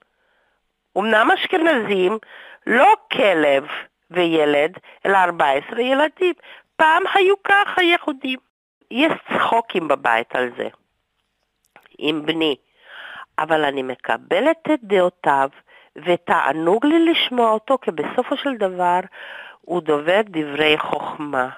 [0.99, 2.19] אמנם אשכנזים,
[2.67, 3.67] לא כלב
[4.11, 6.35] וילד, אלא 14 ילדים.
[6.81, 8.39] פעם היו ככה יהודים.
[8.91, 10.69] יש צחוקים בבית על זה,
[11.99, 12.57] עם בני,
[13.39, 15.49] אבל אני מקבלת את דעותיו,
[15.97, 19.01] ותענוג לי לשמוע אותו, כי בסופו של דבר
[19.61, 21.49] הוא דובר דברי חוכמה.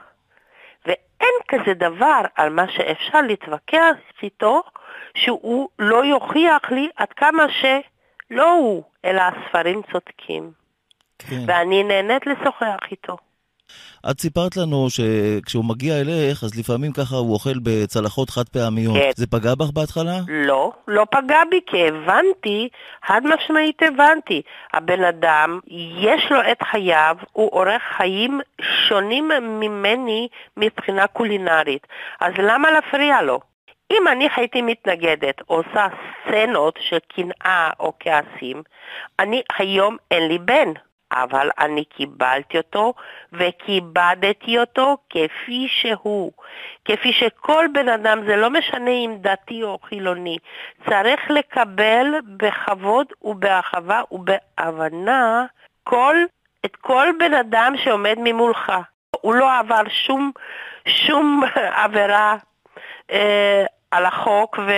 [0.87, 4.62] ואין כזה דבר על מה שאפשר להתווכח איתו,
[5.14, 10.52] שהוא לא יוכיח לי עד כמה שלא הוא, אלא הספרים צודקים.
[11.18, 11.37] כן.
[11.46, 13.16] ואני נהנית לשוחח איתו.
[14.11, 18.96] את סיפרת לנו שכשהוא מגיע אליך, אז לפעמים ככה הוא אוכל בצלחות חד פעמיות.
[18.96, 19.11] כן.
[19.16, 20.18] זה פגע בך בהתחלה?
[20.29, 22.68] לא, לא פגע בי, כי הבנתי,
[23.07, 24.42] חד משמעית הבנתי.
[24.72, 25.61] הבן אדם,
[26.01, 28.40] יש לו את חייו, הוא עורך חיים
[28.88, 29.29] שונים
[29.61, 31.87] ממני מבחינה קולינרית.
[32.20, 33.40] אז למה להפריע לו?
[33.92, 35.87] אם אני הייתי מתנגדת, עושה
[36.29, 38.62] סצנות של קנאה או כעסים,
[39.18, 40.72] אני היום אין לי בן.
[41.12, 42.94] אבל אני קיבלתי אותו
[43.33, 46.33] וכיבדתי אותו כפי שהוא.
[46.85, 50.38] כפי שכל בן אדם, זה לא משנה אם דתי או חילוני,
[50.88, 55.46] צריך לקבל בכבוד ובאחווה ובהבנה
[55.85, 56.16] כל,
[56.64, 58.72] את כל בן אדם שעומד ממולך.
[59.20, 60.33] הוא לא עבר שום,
[60.87, 61.42] שום
[61.83, 62.37] עבירה
[63.11, 64.72] אה, על החוק, ו,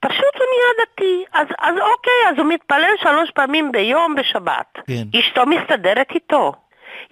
[0.00, 4.78] פשוט הוא נהיה דתי, אז, אז אוקיי, אז הוא מתפלל שלוש פעמים ביום בשבת.
[4.86, 5.18] כן.
[5.18, 6.52] אשתו מסתדרת איתו.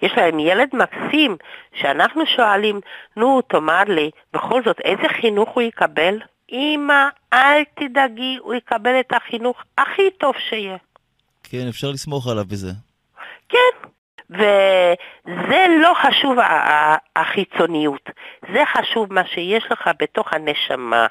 [0.01, 1.37] יש להם ילד מקסים,
[1.73, 2.79] שאנחנו שואלים,
[3.15, 6.19] נו, תאמר לי, בכל זאת, איזה חינוך הוא יקבל?
[6.51, 10.77] אמא, אל תדאגי, הוא יקבל את החינוך הכי טוב שיהיה.
[11.43, 12.71] כן, אפשר לסמוך עליו בזה.
[13.49, 13.87] כן,
[14.29, 16.37] וזה לא חשוב
[17.15, 18.09] החיצוניות,
[18.53, 21.07] זה חשוב מה שיש לך בתוך הנשמה.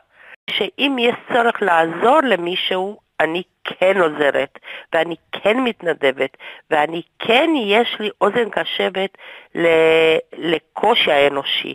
[0.51, 4.59] שאם יש צורך לעזור למישהו, אני כן עוזרת,
[4.93, 6.37] ואני כן מתנדבת,
[6.71, 9.19] ואני כן יש לי אוזן קשבת
[10.39, 11.75] לקושי האנושי.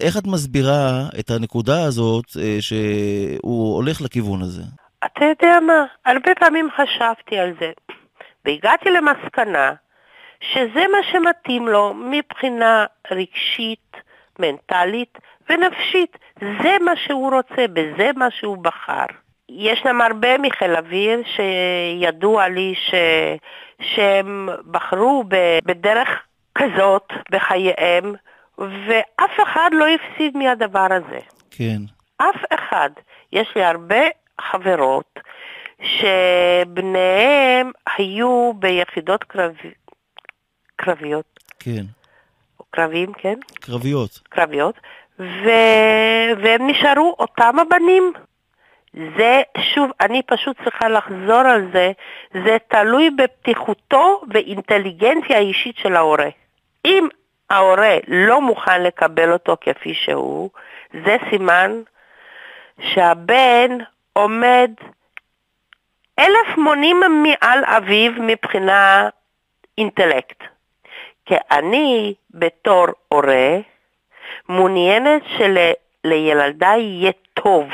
[0.00, 4.62] איך את מסבירה את הנקודה הזאת אה, שהוא הולך לכיוון הזה?
[5.04, 7.72] אתה יודע מה, הרבה פעמים חשבתי על זה,
[8.44, 9.72] והגעתי למסקנה
[10.40, 13.96] שזה מה שמתאים לו מבחינה רגשית,
[14.38, 15.18] מנטלית
[15.50, 16.16] ונפשית.
[16.40, 19.04] זה מה שהוא רוצה, בזה מה שהוא בחר.
[19.48, 22.94] ישנם הרבה מחיל אוויר שידוע לי ש...
[23.80, 25.24] שהם בחרו
[25.64, 26.08] בדרך
[26.54, 28.14] כזאת בחייהם,
[28.58, 31.20] ואף אחד לא הפסיד מהדבר הזה.
[31.50, 31.78] כן.
[32.16, 32.90] אף אחד.
[33.32, 34.00] יש לי הרבה
[34.40, 35.18] חברות
[35.82, 39.52] שבניהם היו ביחידות קרב...
[40.76, 41.40] קרביות.
[41.58, 41.84] כן.
[42.70, 43.38] קרבים, כן?
[43.60, 44.20] קרביות.
[44.28, 44.74] קרביות.
[45.18, 45.48] ו...
[46.42, 48.12] והם נשארו אותם הבנים.
[49.16, 51.92] זה, שוב, אני פשוט צריכה לחזור על זה,
[52.44, 56.28] זה תלוי בפתיחותו ואינטליגנציה האישית של ההורה.
[56.84, 57.08] אם
[57.50, 60.50] ההורה לא מוכן לקבל אותו כפי שהוא,
[61.04, 61.82] זה סימן
[62.80, 63.78] שהבן
[64.12, 64.70] עומד
[66.18, 69.08] אלף מונים מעל אביו מבחינה
[69.78, 70.42] אינטלקט.
[71.26, 73.58] כי אני בתור הורה
[74.48, 77.68] מעוניינת שלילדה יהיה טוב.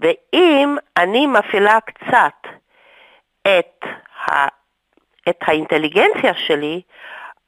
[0.00, 2.50] ואם אני מפעילה קצת
[3.42, 3.84] את,
[4.26, 4.46] ה,
[5.28, 6.80] את האינטליגנציה שלי,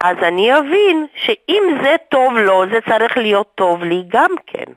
[0.00, 4.72] אז אני אבין שאם זה טוב לו, זה צריך להיות טוב לי גם כן.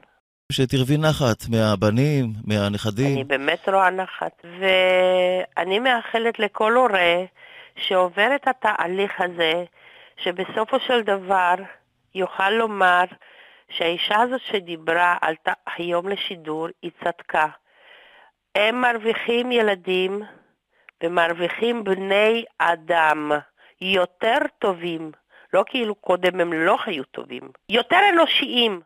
[0.52, 3.14] שתרווי נחת מהבנים, מהנכדים.
[3.14, 7.24] אני באמת רואה נחת, ואני מאחלת לכל הורה
[7.76, 9.64] שעובר את התהליך הזה,
[10.18, 11.56] שבסופו של דבר
[12.16, 13.04] יוכל לומר
[13.78, 17.48] שהאישה הזאת שדיברה עלתה היום לשידור, היא צדקה.
[18.56, 20.22] הם מרוויחים ילדים
[21.04, 23.32] ומרוויחים בני אדם
[23.82, 25.12] יותר טובים,
[25.54, 28.82] לא כאילו קודם הם לא היו טובים, יותר אנושיים.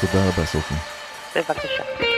[0.00, 0.74] תודה רבה, סופי.
[1.36, 2.15] בבקשה.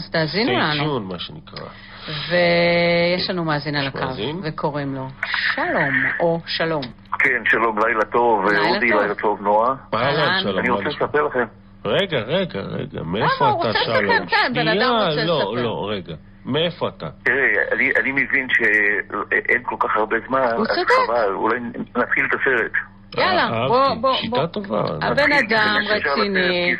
[0.00, 0.72] אז תאזינו לנו.
[0.72, 1.66] סטייצ'ון, מה שנקרא.
[2.08, 3.98] ויש לנו מאזין על הקו?
[4.42, 5.06] וקוראים לו
[5.54, 6.82] שלום, או שלום.
[7.18, 8.86] כן, שלום, לילה טוב, לילה אודי.
[8.86, 9.74] לילה טוב, נועה.
[9.94, 10.40] אהלן, אהלן.
[10.40, 10.58] שלום.
[10.58, 10.88] אני רוצה?
[10.88, 11.44] לספר לכם.
[11.84, 13.18] רגע, רגע, רגע, למה?
[13.18, 14.04] מאיפה הוא אתה, רוצה שלום?
[14.04, 15.62] לספר, כן, בן אדם שנייה, רוצה לא, לספר.
[15.62, 16.14] לא, רגע.
[16.44, 17.06] מאיפה אתה?
[17.24, 17.36] תראה,
[17.72, 20.90] אני, אני מבין שאין כל כך הרבה זמן, הוא אז צודק.
[21.06, 21.60] חבל, אולי
[21.96, 22.72] נתחיל את הסרט.
[23.18, 23.68] יאללה, אהבתי.
[23.68, 24.46] בוא, בוא, שיטה בוא.
[24.46, 24.80] טובה.
[25.02, 26.76] הבן אדם רציני.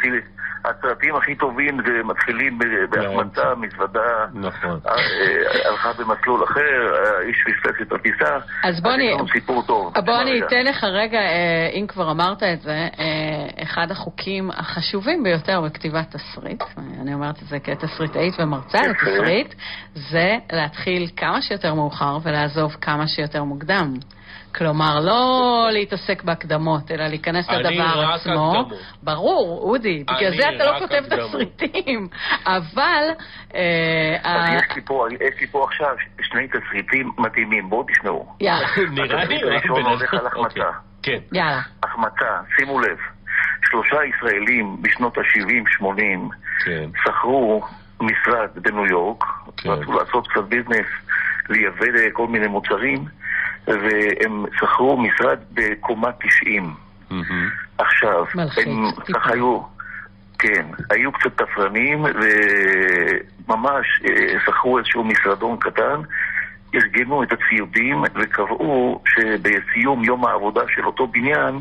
[0.65, 2.59] הסרטים הכי טובים זה מתחילים
[2.91, 4.01] בהחמצה, מזוודה,
[4.35, 4.81] נכון.
[4.87, 6.61] אה, אה, הלכה במסלול אחר,
[7.19, 9.93] האיש פספס את הטיסה, אז בוא אני- יש לנו סיפור טוב.
[10.07, 10.47] בוא אני רגע.
[10.47, 12.89] אתן לך רגע, אה, אם כבר אמרת את זה,
[13.63, 16.63] אחד החוקים החשובים ביותר בכתיבת תסריט,
[17.03, 18.79] אני אומרת את זה כתסריטאית ומרצה.
[18.87, 19.55] לתסריט,
[19.95, 23.95] זה להתחיל כמה שיותר מאוחר ולעזוב כמה שיותר מוקדם.
[24.55, 25.29] כלומר, לא
[25.73, 28.33] להתעסק בהקדמות, אלא להיכנס אני לדבר רק עצמו.
[28.61, 28.81] הקדמות.
[29.03, 31.03] ברור, אודי, בגלל אני זה אתה לא רק כותב.
[31.09, 32.09] תסריטים.
[32.57, 33.03] אבל...
[33.55, 34.57] אה,
[35.21, 35.89] יש לי פה- עכשיו
[36.23, 38.27] שני תסריטים מדהימים, בואו תשמעו.
[38.41, 40.21] יאללה, נראה לי רק הראשון בן הולך אדם.
[40.21, 40.71] על החמצה.
[41.03, 41.19] כן.
[41.33, 41.61] יאללה.
[41.83, 42.25] החמצה,
[42.59, 42.97] שימו לב,
[43.71, 46.35] שלושה ישראלים בשנות ה-70-80
[46.65, 46.91] כן.
[47.05, 47.63] שכרו
[48.01, 49.25] משרד בניו יורק,
[49.57, 49.69] כן.
[49.71, 50.87] רצו לעשות קצת ביזנס,
[51.49, 53.05] לייבא כל מיני מוצרים,
[53.67, 56.75] והם שכרו משרד בקומה 90.
[57.11, 57.51] מהמם.
[57.79, 58.25] עכשיו,
[58.67, 58.85] הם.
[59.15, 59.61] ככה היו,
[60.39, 66.01] כן, היו קצת תפרנים, וממש אה, שכרו איזשהו משרדון קטן,
[66.75, 71.61] ארגנו את הציודים וקבעו שבסיום יום העבודה של אותו בניין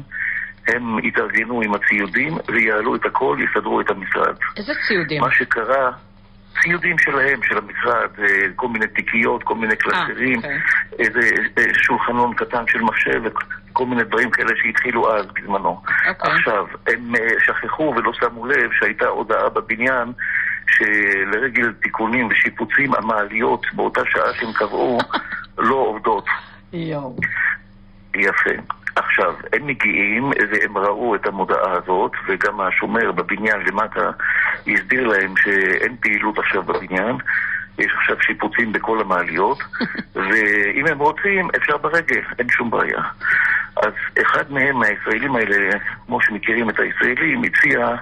[0.67, 4.35] הם יתארגנו עם הציודים ויעלו את הכל, יסדרו את המשרד.
[4.57, 5.21] איזה ציודים?
[5.21, 5.91] מה שקרה,
[6.63, 10.59] ציודים שלהם, של המשרד, אה, כל מיני תיקיות, כל מיני קלסרים, אוקיי.
[10.99, 11.19] איזה
[11.57, 15.81] אה, שולחנון קטן של מחשב וכל מיני דברים כאלה שהתחילו אז בזמנו.
[16.09, 16.31] אוקיי.
[16.31, 20.11] עכשיו, הם אה, שכחו ולא שמו לב שהייתה הודעה בבניין
[20.67, 24.97] שלרגל תיקונים ושיפוצים המעליות באותה שעה שהם קבעו
[25.57, 26.25] לא עובדות.
[26.73, 27.15] יואו.
[28.15, 28.49] יפה.
[28.99, 34.09] עכשיו, הם מגיעים והם ראו את המודעה הזאת, וגם השומר בבניין למטה
[34.67, 37.15] הסביר להם שאין פעילות עכשיו בבניין,
[37.77, 39.57] יש עכשיו שיפוצים בכל המעליות,
[40.15, 43.01] ואם הם רוצים, אפשר ברגל, אין שום בעיה.
[43.83, 47.95] אז אחד מהם, מהישראלים האלה, כמו שמכירים את הישראלים, הציע,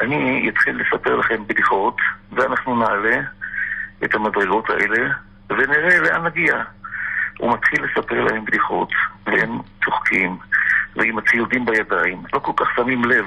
[0.00, 1.96] אני אתחיל לספר לכם בדיחות,
[2.32, 3.20] ואנחנו נעלה
[4.04, 5.08] את המדרגות האלה,
[5.50, 6.62] ונראה לאן נגיע.
[7.38, 8.88] הוא מתחיל לספר להם בדיחות,
[9.26, 10.38] והם צוחקים,
[10.96, 12.22] ועם הציודים בידיים.
[12.32, 13.24] לא כל כך שמים לב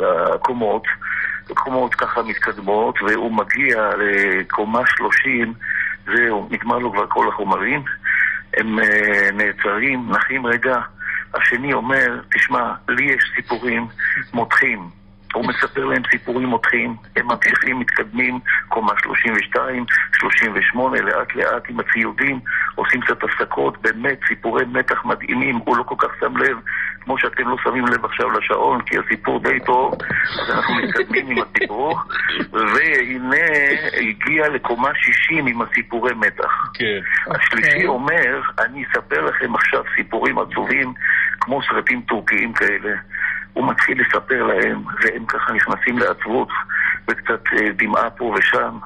[0.00, 0.82] לקומות,
[1.54, 5.54] קומות ככה מתקדמות, והוא מגיע לקומה 30,
[6.06, 7.82] זהו, נגמר לו כבר כל החומרים.
[8.56, 10.80] הם אה, נעצרים, נחים רגע.
[11.34, 13.86] השני אומר, תשמע, לי יש סיפורים
[14.34, 14.99] מותחים.
[15.34, 22.40] הוא מספר להם סיפורים מותחים, הם ממשיכים, מתקדמים, קומה 32, 38, לאט לאט עם הציודים,
[22.74, 26.56] עושים קצת הפסקות, באמת סיפורי מתח מדהימים, הוא לא כל כך שם לב,
[27.00, 29.94] כמו שאתם לא שמים לב עכשיו לשעון, כי הסיפור די טוב,
[30.42, 32.00] אז אנחנו מתקדמים עם הסיפור,
[32.52, 33.46] והנה
[33.92, 36.70] הגיע לקומה 60 עם הסיפורי מתח.
[36.74, 37.00] כן.
[37.34, 37.86] השלישי אוקיי.
[37.86, 40.92] אומר, אני אספר לכם עכשיו סיפורים עצובים,
[41.40, 42.96] כמו סרטים טורקיים כאלה.
[43.52, 46.48] הוא מתחיל לספר להם, והם ככה נכנסים לעצבות,
[47.08, 48.78] וקצת אה, דמעה פה ושם,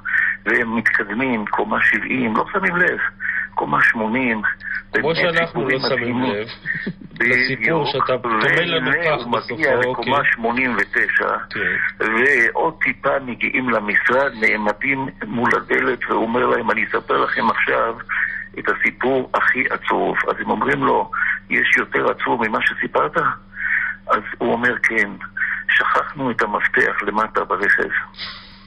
[0.47, 2.99] והם מתקדמים, קומה 70, לא שמים לב,
[3.55, 4.43] קומה 80.
[4.93, 6.23] כמו שאנחנו לא שמים.
[6.23, 6.47] לב
[7.21, 7.87] לסיפור.
[7.87, 10.33] שאתה טומן לנו כך הוא מגיע בסופו, לקומה אוקיי.
[10.33, 11.61] 89, כן.
[12.01, 17.95] ועוד טיפה מגיעים למשרד, נעמדים מול הדלת, והוא אומר להם, אני אספר לכם עכשיו
[18.59, 20.17] את הסיפור הכי עצוב.
[20.29, 21.11] אז הם אומרים לו,
[21.51, 23.17] יש יותר עצוב ממה שסיפרת?
[24.07, 25.11] אז הוא אומר, כן,
[25.69, 27.89] שכחנו את המפתח למטה ברכב.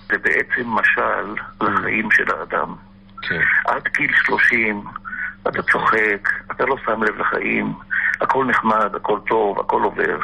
[0.10, 2.76] זה בעצם משל לחיים של האדם.
[3.22, 3.42] כן.
[3.66, 4.84] עד גיל 30
[5.48, 7.74] אתה צוחק, אתה לא שם לב לחיים,
[8.22, 10.18] הכל נחמד, הכל טוב, הכל עובר.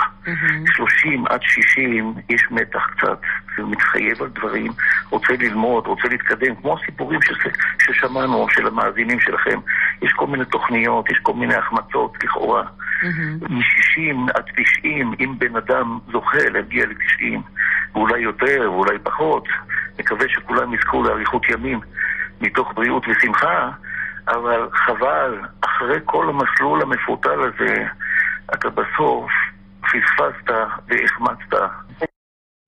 [0.66, 3.20] 30 עד 60 יש מתח קצת,
[3.58, 4.72] ומתחייב על דברים,
[5.10, 7.48] רוצה ללמוד, רוצה להתקדם, כמו הסיפורים ש-
[7.86, 9.60] ששמענו של המאזינים שלכם.
[10.02, 12.64] יש כל מיני תוכניות, יש כל מיני החמצות לכאורה.
[13.04, 13.38] מהמם.
[13.58, 14.44] מ-60 עד
[14.80, 17.40] 90, אם בן אדם זוכה להגיע ל-90,
[17.94, 19.48] ואולי יותר ואולי פחות,
[20.00, 21.80] מקווה שכולם יזכו לאריכות ימים
[22.42, 23.70] מתוך בריאות ושמחה,
[24.28, 27.86] אבל חבל, אחרי כל המסלול המפותל הזה,
[28.54, 29.32] אתה בסוף
[29.82, 30.54] פספסת
[30.88, 31.70] והחמצת.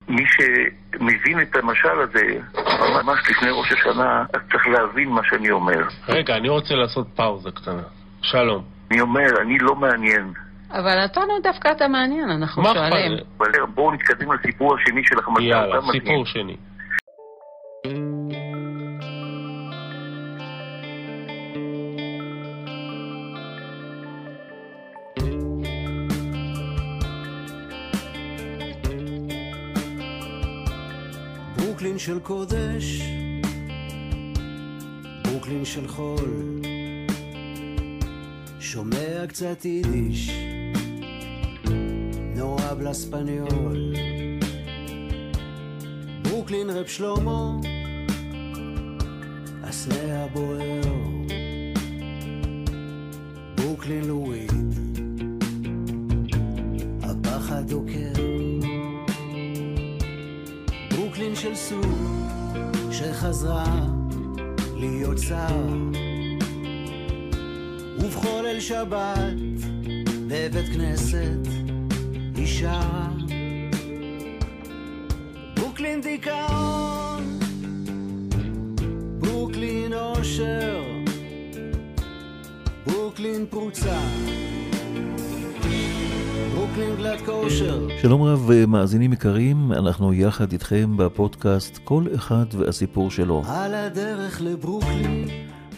[0.08, 2.38] מי שמבין את המשל הזה,
[3.04, 5.82] ממש לפני ראש השנה, אז צריך להבין מה שאני אומר.
[6.08, 7.82] רגע, אני רוצה לעשות פאוזה קטנה.
[8.22, 8.64] שלום.
[8.90, 10.32] אני אומר, אני לא מעניין.
[10.70, 13.12] אבל אותנו דווקא אתה מעניין, אנחנו מה שואלים.
[13.14, 13.26] אכפת?
[13.38, 15.42] אבל בואו נתקדם לסיפור השני של החמצה.
[15.42, 15.80] יאללה.
[15.92, 16.56] סיפור שני.
[31.96, 33.02] ברוקלין של קודש,
[35.24, 36.60] ברוקלין של חול,
[38.60, 40.30] שומע קצת יידיש,
[42.36, 43.94] נורא בלספניול.
[46.22, 47.50] ברוקלין רב שלמה,
[49.62, 50.80] הסנה הבוער,
[53.54, 54.46] ברוקלין לואי,
[57.02, 58.15] הפחד דוקר.
[61.16, 61.86] ברוקלין של סוג
[62.90, 63.86] שחזרה
[64.74, 65.66] להיות שר.
[67.98, 69.34] ובכל ליל שבת
[70.26, 71.48] בבית כנסת
[72.34, 73.08] היא שרה.
[75.56, 77.38] ברוקלין דיכאון
[79.18, 80.82] ברוקלין אושר
[82.86, 83.98] ברוקלין פרוצה
[88.02, 93.42] שלום רב מאזינים יקרים, אנחנו יחד איתכם בפודקאסט כל אחד והסיפור שלו.
[93.46, 95.24] על הדרך לברוקלין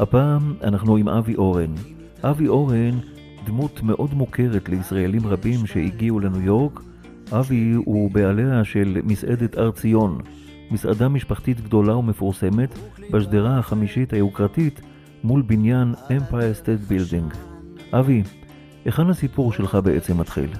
[0.00, 1.74] הפעם אנחנו עם אבי אורן.
[2.22, 2.98] אבי אורן,
[3.46, 6.80] דמות מאוד מוכרת לישראלים רבים שהגיעו לניו יורק.
[7.32, 10.18] אבי הוא בעליה של מסעדת הר ציון,
[10.70, 12.78] מסעדה משפחתית גדולה ומפורסמת
[13.10, 14.80] בשדרה החמישית היוקרתית
[15.24, 17.36] מול בניין Empire State Building.
[17.92, 18.22] אבי,
[18.88, 20.50] היכן הסיפור שלך בעצם מתחיל?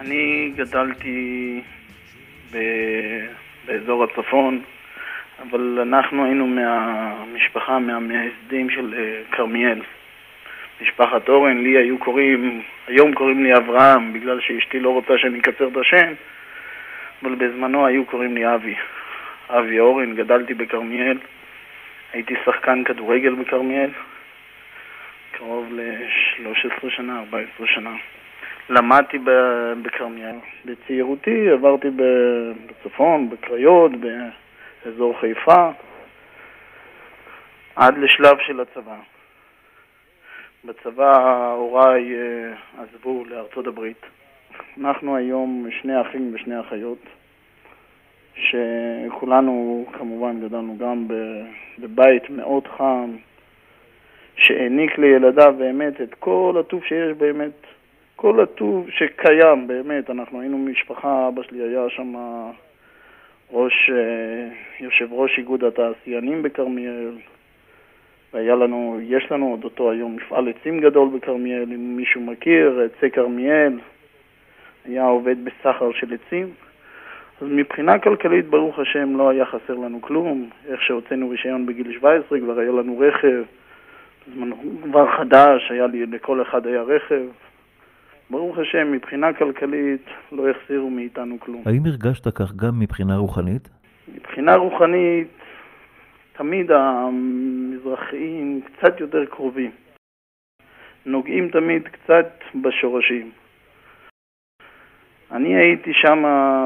[0.00, 1.60] אני גדלתי
[2.52, 2.58] ב...
[3.66, 4.62] באזור הצפון,
[5.42, 9.80] אבל אנחנו היינו מהמשפחה, מהמייסדים של אה, כרמיאל.
[10.82, 15.68] משפחת אורן, לי היו קוראים, היום קוראים לי אברהם, בגלל שאשתי לא רוצה שאני אקצר
[15.68, 16.12] את השם,
[17.22, 18.74] אבל בזמנו היו קוראים לי אבי.
[19.48, 21.18] אבי אורן, גדלתי בכרמיאל,
[22.12, 23.90] הייתי שחקן כדורגל בכרמיאל,
[25.44, 27.96] קרוב ל-13 שנה, 14 שנה.
[28.68, 29.18] למדתי
[29.82, 30.36] בכרמיאל.
[30.64, 31.88] בצעירותי עברתי
[32.66, 33.92] בצפון, בקריות,
[34.84, 35.70] באזור חיפה,
[37.76, 38.96] עד לשלב של הצבא.
[40.64, 44.06] בצבא הוריי אה, עזבו לארצות הברית.
[44.80, 47.06] אנחנו היום שני אחים ושני אחיות,
[48.34, 51.06] שכולנו כמובן גדלנו גם
[51.78, 53.16] בבית מאוד חם,
[54.36, 57.66] שהעניק לילדיו באמת את כל הטוב שיש באמת,
[58.16, 60.10] כל הטוב שקיים באמת.
[60.10, 62.14] אנחנו היינו משפחה, אבא שלי היה שם
[63.52, 64.48] ראש, אה,
[64.80, 67.10] יושב ראש איגוד התעשיינים בכרמיאל,
[68.32, 73.10] והיה לנו, יש לנו עוד אותו היום מפעל עצים גדול בכרמיאל, אם מישהו מכיר, עצי
[73.10, 73.78] כרמיאל,
[74.84, 76.50] היה עובד בסחר של עצים.
[77.40, 80.50] אז מבחינה כלכלית, ברוך השם, לא היה חסר לנו כלום.
[80.68, 83.42] איך שהוצאנו רישיון בגיל 17, כבר היה לנו רכב.
[84.82, 87.22] כבר חדש, היה לי, לכל אחד היה רכב.
[88.30, 90.02] ברוך השם, מבחינה כלכלית
[90.32, 91.62] לא החסירו מאיתנו כלום.
[91.66, 93.68] האם הרגשת כך גם מבחינה רוחנית?
[94.14, 95.28] מבחינה רוחנית,
[96.32, 99.70] תמיד המזרחיים קצת יותר קרובים.
[101.06, 103.30] נוגעים תמיד קצת בשורשים.
[105.30, 106.24] אני הייתי שם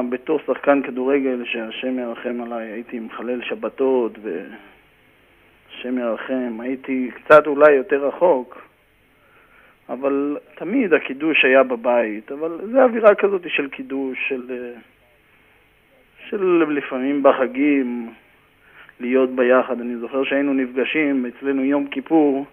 [0.09, 4.11] בתור שחקן כדורגל, שהשם ירחם עליי, הייתי מחלל שבתות
[5.77, 8.61] והשם ירחם, הייתי קצת אולי יותר רחוק,
[9.89, 14.73] אבל תמיד הקידוש היה בבית, אבל זה אווירה כזאת של קידוש, של,
[16.29, 18.09] של לפעמים בחגים,
[18.99, 19.81] להיות ביחד.
[19.81, 22.45] אני זוכר שהיינו נפגשים, אצלנו יום כיפור,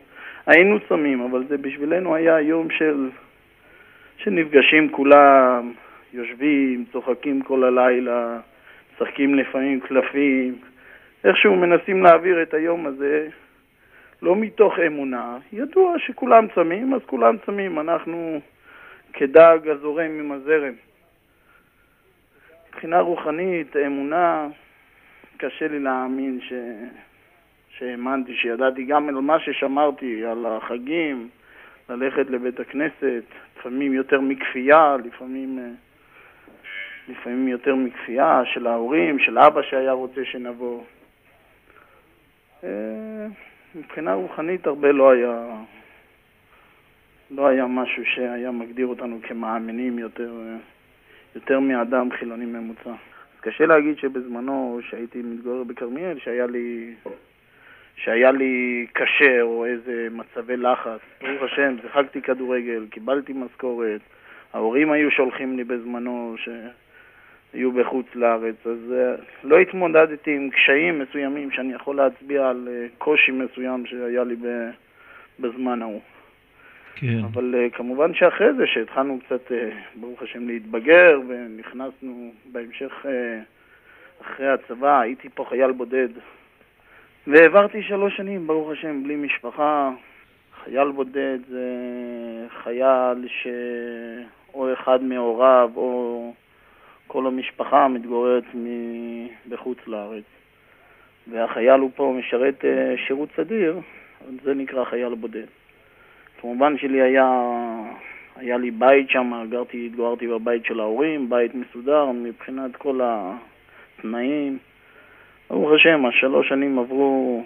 [0.47, 3.09] היינו צמים, אבל זה בשבילנו היה יום של,
[4.16, 5.72] שנפגשים כולם,
[6.12, 8.39] יושבים, צוחקים כל הלילה,
[8.95, 10.55] משחקים לפעמים קלפים,
[11.25, 13.29] איכשהו מנסים להעביר את היום הזה
[14.22, 18.41] לא מתוך אמונה, ידוע שכולם צמים, אז כולם צמים, אנחנו
[19.12, 20.72] כדג הזורם עם הזרם.
[22.68, 24.49] מבחינה רוחנית, אמונה,
[25.37, 26.53] קשה לי להאמין ש...
[27.79, 31.29] שהאמנתי, שידעתי גם על מה ששמרתי, על החגים,
[31.89, 33.22] ללכת לבית הכנסת,
[33.59, 35.70] לפעמים יותר מכפייה, לפעמים, אה,
[37.09, 40.83] לפעמים יותר מכפייה של ההורים, של אבא שהיה רוצה שנבוא.
[42.64, 43.26] אה,
[43.74, 45.46] מבחינה רוחנית הרבה לא היה,
[47.30, 50.32] לא היה משהו שהיה מגדיר אותנו כמאמינים יותר,
[51.34, 52.90] יותר מאדם חילוני ממוצע.
[52.90, 56.94] אז קשה להגיד שבזמנו, שהייתי מתגורר בכרמיאל, שהיה לי,
[57.96, 61.00] שהיה לי קשה או איזה מצבי לחץ.
[61.20, 64.00] ברוך השם, שיחקתי כדורגל, קיבלתי משכורת,
[64.52, 66.34] ההורים היו שולחים לי בזמנו
[67.55, 72.98] שהיו בחוץ לארץ, אז uh, לא התמודדתי עם קשיים מסוימים שאני יכול להצביע על uh,
[72.98, 74.46] קושי מסוים שהיה לי ב,
[75.40, 76.00] בזמן ההוא.
[76.96, 77.18] כן.
[77.32, 79.55] אבל uh, כמובן שאחרי זה, שהתחלנו קצת, uh,
[79.94, 83.09] ברוך השם, להתבגר, ונכנסנו בהמשך, uh,
[84.24, 86.09] אחרי הצבא, הייתי פה חייל בודד.
[87.26, 89.90] והעברתי שלוש שנים, ברוך השם, בלי משפחה.
[90.64, 91.66] חייל בודד זה
[92.62, 96.32] חייל שאו אחד מהוריו או
[97.07, 98.44] כל המשפחה מתגוררת
[99.48, 100.24] בחוץ לארץ.
[101.30, 103.80] והחייל הוא פה משרת אה, שירות סדיר,
[104.44, 105.46] זה נקרא חייל בודד.
[106.40, 107.30] כמובן שלי היה,
[108.36, 114.59] היה לי בית שם, גרתי, התגוררתי בבית של ההורים, בית מסודר מבחינת כל התנאים.
[115.50, 117.44] ברוך השם, השלוש שנים עברו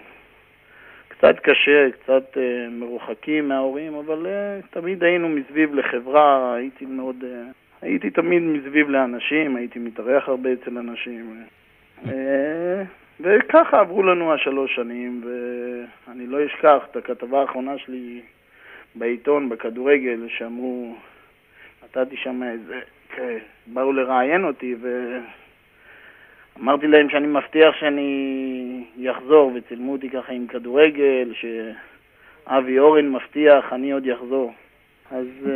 [1.09, 7.17] קצת קשה, קצת uh, מרוחקים מההורים, אבל uh, תמיד היינו מסביב לחברה, הייתי מאוד...
[7.23, 11.45] Uh, הייתי תמיד מסביב לאנשים, הייתי מתארח הרבה אצל אנשים.
[12.05, 12.09] Uh,
[13.21, 18.21] וככה עברו לנו השלוש שנים, ואני לא אשכח את הכתבה האחרונה שלי
[18.95, 20.95] בעיתון, בכדורגל, שאמרו,
[21.85, 22.81] נתתי שם איזה,
[23.67, 24.75] באו לראיין אותי,
[26.57, 33.93] ואמרתי להם שאני מבטיח שאני אחזור, וצילמו אותי ככה עם כדורגל, שאבי אורן מבטיח, אני
[33.93, 34.53] עוד אחזור.
[35.11, 35.49] אז uh,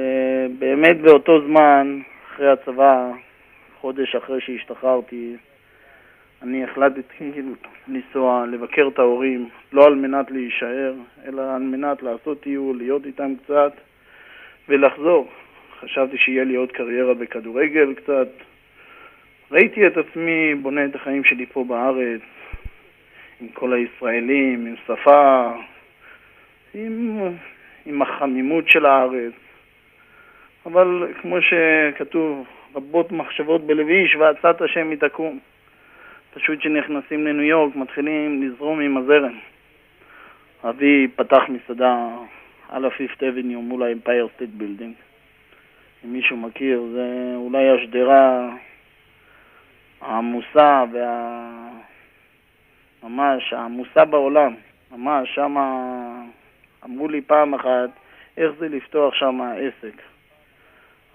[0.58, 2.00] באמת באותו זמן,
[2.32, 3.10] אחרי הצבא,
[3.80, 5.36] חודש אחרי שהשתחררתי,
[6.42, 7.32] אני החלטתי
[7.88, 10.94] לנסוע, לבקר את ההורים, לא על מנת להישאר,
[11.26, 13.72] אלא על מנת לעשות טיול, להיות איתם קצת
[14.68, 15.28] ולחזור.
[15.80, 18.28] חשבתי שיהיה לי עוד קריירה בכדורגל קצת.
[19.50, 22.20] ראיתי את עצמי בונה את החיים שלי פה בארץ,
[23.40, 25.52] עם כל הישראלים, עם שפה,
[26.74, 27.20] עם,
[27.86, 29.41] עם החמימות של הארץ.
[30.66, 35.38] אבל כמו שכתוב, רבות מחשבות בלב איש ועצת השם היא תקום.
[36.34, 39.38] פשוט כשנכנסים לניו יורק מתחילים לזרום עם הזרם.
[40.68, 42.08] אבי פתח מסעדה
[42.68, 44.94] על הפיפט אבניו מול האמפייר סטייט בילדינג.
[46.04, 48.50] אם מישהו מכיר, זה אולי השדרה
[50.00, 51.48] העמוסה וה...
[53.02, 54.54] ממש העמוסה בעולם.
[54.92, 55.56] ממש, שם
[56.84, 57.90] אמרו לי פעם אחת
[58.36, 60.11] איך זה לפתוח שם עסק.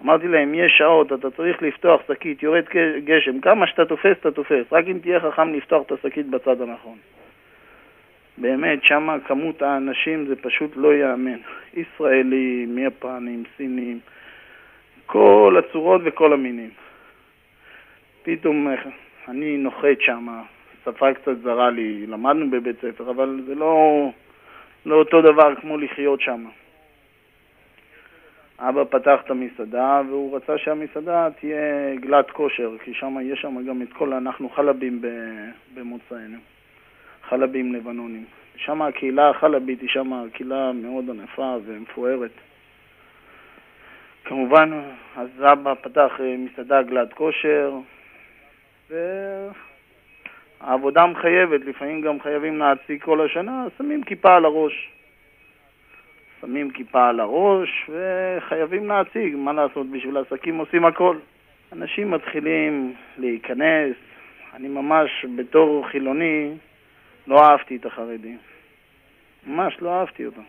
[0.02, 2.64] אמרתי להם, יש שעות, אתה צריך לפתוח שקית, יורד
[3.04, 6.98] גשם, כמה שאתה תופס, אתה תופס, רק אם תהיה חכם לפתוח את השקית בצד הנכון.
[8.38, 11.38] באמת, שם כמות האנשים זה פשוט לא ייאמן.
[11.74, 13.98] ישראלים, יפנים, סינים,
[15.06, 16.70] כל הצורות וכל המינים.
[18.22, 18.68] פתאום
[19.28, 20.26] אני נוחת שם,
[20.84, 24.08] שפה קצת זרה לי, למדנו בבית ספר, אבל זה לא,
[24.86, 26.44] לא אותו דבר כמו לחיות שם.
[28.60, 33.82] אבא פתח את המסעדה והוא רצה שהמסעדה תהיה גלת כושר, כי שם יש שם גם
[33.82, 35.02] את כל, אנחנו חלבים
[35.74, 36.38] במוצאנו,
[37.28, 38.24] חלבים לבנונים.
[38.56, 42.30] שם הקהילה החלבית היא שם קהילה מאוד ענפה ומפוארת.
[44.24, 44.82] כמובן,
[45.16, 47.72] אז אבא פתח אה, מסעדה גלת כושר,
[50.60, 54.97] והעבודה מחייבת, לפעמים גם חייבים להציג כל השנה, שמים כיפה על הראש.
[56.40, 61.16] שמים כיפה על הראש וחייבים להציג, מה לעשות, בשביל עסקים עושים הכל.
[61.72, 63.94] אנשים מתחילים להיכנס,
[64.54, 66.50] אני ממש בתור חילוני
[67.26, 68.36] לא אהבתי את החרדים.
[69.46, 70.42] ממש לא אהבתי אותם.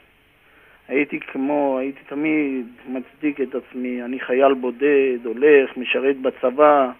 [0.87, 6.91] הייתי כמו, הייתי תמיד מצדיק את עצמי, אני חייל בודד, הולך, משרת בצבא,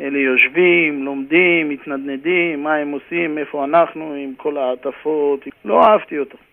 [0.00, 6.49] אלה יושבים, לומדים, מתנדנדים, מה הם עושים, איפה אנחנו, עם כל העטפות, לא אהבתי אותם.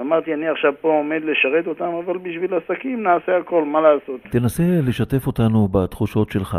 [0.00, 4.20] אמרתי, אני עכשיו פה עומד לשרת אותם, אבל בשביל עסקים נעשה הכל, מה לעשות?
[4.30, 6.58] תנסה לשתף אותנו בתחושות שלך.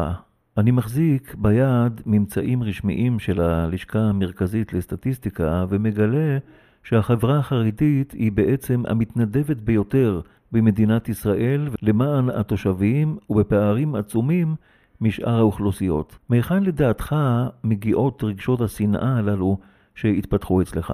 [0.58, 6.38] אני מחזיק ביד ממצאים רשמיים של הלשכה המרכזית לסטטיסטיקה ומגלה
[6.84, 10.22] שהחברה החרדית היא בעצם המתנדבת ביותר
[10.52, 14.56] במדינת ישראל למען התושבים ובפערים עצומים
[15.02, 16.18] משאר האוכלוסיות.
[16.30, 17.16] מהיכן לדעתך
[17.64, 19.58] מגיעות רגשות השנאה הללו
[19.96, 20.94] שהתפתחו אצלך?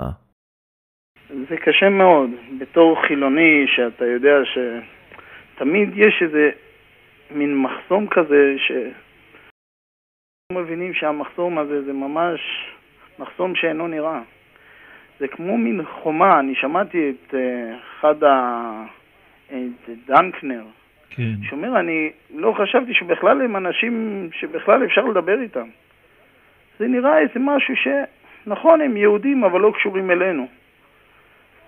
[1.49, 2.29] זה קשה מאוד.
[2.59, 6.49] בתור חילוני, שאתה יודע שתמיד יש איזה
[7.31, 8.71] מין מחסום כזה, ש...
[10.51, 12.39] מבינים שהמחסום הזה זה ממש
[13.19, 14.21] מחסום שאינו נראה.
[15.19, 18.85] זה כמו מין חומה, אני שמעתי את אה, אחד ה...
[19.47, 20.63] את דנקנר,
[21.09, 21.33] כן.
[21.43, 25.67] שאומר, אני לא חשבתי שבכלל הם אנשים שבכלל אפשר לדבר איתם.
[26.79, 27.87] זה נראה איזה משהו ש...
[28.47, 30.47] נכון, הם יהודים, אבל לא קשורים אלינו.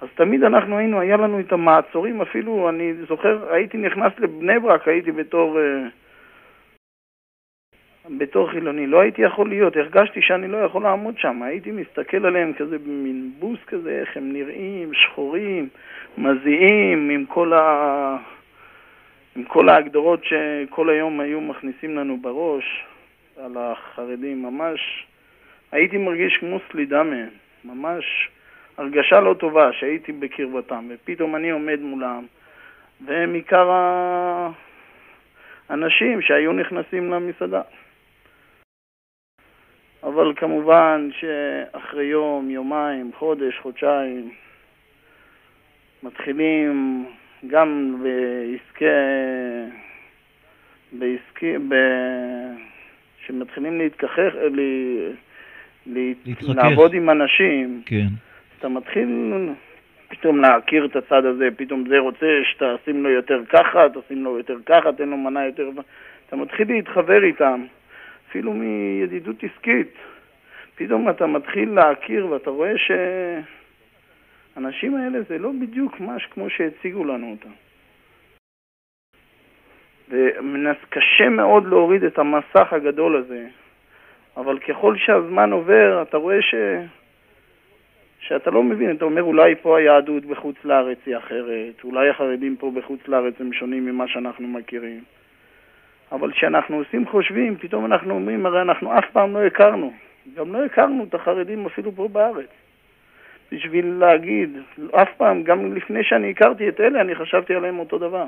[0.01, 4.87] אז תמיד אנחנו היינו, היה לנו את המעצורים, אפילו, אני זוכר, הייתי נכנס לבני ברק,
[4.87, 5.57] הייתי בתור...
[5.57, 5.89] Uh,
[8.09, 12.53] בתור חילוני, לא הייתי יכול להיות, הרגשתי שאני לא יכול לעמוד שם, הייתי מסתכל עליהם
[12.53, 15.69] כזה במין בוס כזה, איך הם נראים, שחורים,
[16.17, 18.17] מזיעים, עם כל, ה...
[19.35, 22.85] עם כל ההגדרות שכל היום היו מכניסים לנו בראש
[23.37, 25.05] על החרדים, ממש.
[25.71, 27.29] הייתי מרגיש כמו סלידה מהם,
[27.65, 28.29] ממש
[28.77, 32.25] הרגשה לא טובה שהייתי בקרבתם, ופתאום אני עומד מולם,
[33.05, 33.71] והם עיקר
[35.69, 37.61] האנשים שהיו נכנסים למסעדה.
[40.03, 44.31] אבל כמובן שאחרי יום, יומיים, חודש, חודשיים,
[46.03, 47.05] מתחילים
[47.47, 48.85] גם בעסקי...
[50.91, 51.57] בעסקי...
[51.69, 51.75] ב...
[53.25, 54.59] שמתחילים להתכחך, ל...
[55.85, 56.17] להת...
[56.25, 56.55] להתחכך.
[56.55, 58.07] לעבוד עם אנשים, כן.
[58.65, 59.33] אתה מתחיל
[60.07, 64.57] פתאום להכיר את הצד הזה, פתאום זה רוצה שתשים לו יותר ככה, תשים לו יותר
[64.65, 65.69] ככה, תן לו מנה יותר...
[66.27, 67.65] אתה מתחיל להתחבר איתם,
[68.29, 69.93] אפילו מידידות עסקית.
[70.75, 72.73] פתאום אתה מתחיל להכיר ואתה רואה
[74.55, 77.51] שהאנשים האלה זה לא בדיוק מש כמו שהציגו לנו אותם.
[80.09, 83.47] וקשה מאוד להוריד את המסך הגדול הזה,
[84.37, 86.55] אבל ככל שהזמן עובר, אתה רואה ש...
[88.27, 92.71] שאתה לא מבין, אתה אומר אולי פה היהדות בחוץ לארץ היא אחרת, אולי החרדים פה
[92.75, 95.03] בחוץ לארץ הם שונים ממה שאנחנו מכירים.
[96.11, 99.93] אבל כשאנחנו עושים חושבים, פתאום אנחנו אומרים, הרי אנחנו אף פעם לא הכרנו.
[100.35, 102.49] גם לא הכרנו את החרדים אפילו פה בארץ.
[103.51, 104.57] בשביל להגיד,
[104.91, 108.25] אף פעם, גם לפני שאני הכרתי את אלה, אני חשבתי עליהם אותו דבר.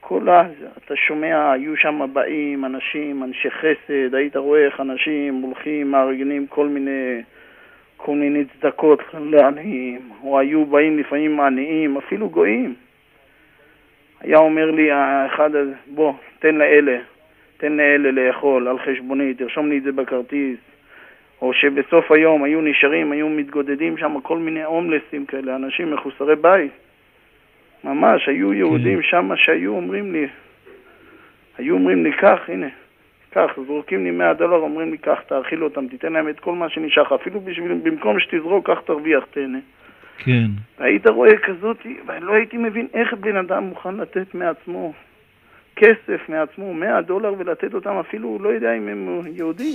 [0.00, 0.42] כל ה...
[0.84, 6.68] אתה שומע, היו שם באים אנשים, אנשי חסד, היית רואה איך אנשים הולכים, מארגנים כל
[6.68, 7.22] מיני,
[8.04, 12.74] כל מיני צדקות לעניים, או היו באים לפעמים עניים, אפילו גויים.
[14.20, 16.98] היה אומר לי האחד הזה, בוא, תן לאלה,
[17.56, 20.58] תן לאלה לאכול על חשבוני, תרשום לי את זה בכרטיס.
[21.42, 26.72] או שבסוף היום היו נשארים, היו מתגודדים שם כל מיני הומלסים כאלה, אנשים מחוסרי בית.
[27.84, 30.26] ממש, היו יהודים שם שהיו אומרים לי,
[31.58, 32.68] היו אומרים לי, קח, הנה,
[33.34, 36.68] קח, זורקים לי 100 דולר, אומרים לי, קח, תאכיל אותם, תיתן להם את כל מה
[36.68, 39.58] שנשאר לך, אפילו בשביל, במקום שתזרוק, קח, תרוויח, תהנה.
[40.18, 40.46] כן.
[40.78, 41.76] היית רואה כזאת,
[42.06, 44.92] ואני לא הייתי מבין איך בן אדם מוכן לתת מעצמו
[45.76, 49.74] כסף מעצמו, 100 דולר, ולתת אותם אפילו, הוא לא יודע אם הם יהודים.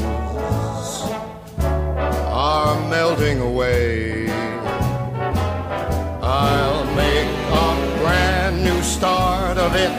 [2.71, 4.29] are melting away.
[6.21, 7.31] I'll make
[7.63, 7.69] a
[7.99, 9.93] brand new start of it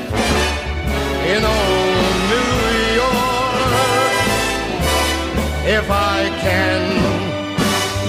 [1.32, 2.56] in old New
[3.02, 4.12] York.
[5.78, 6.80] If I can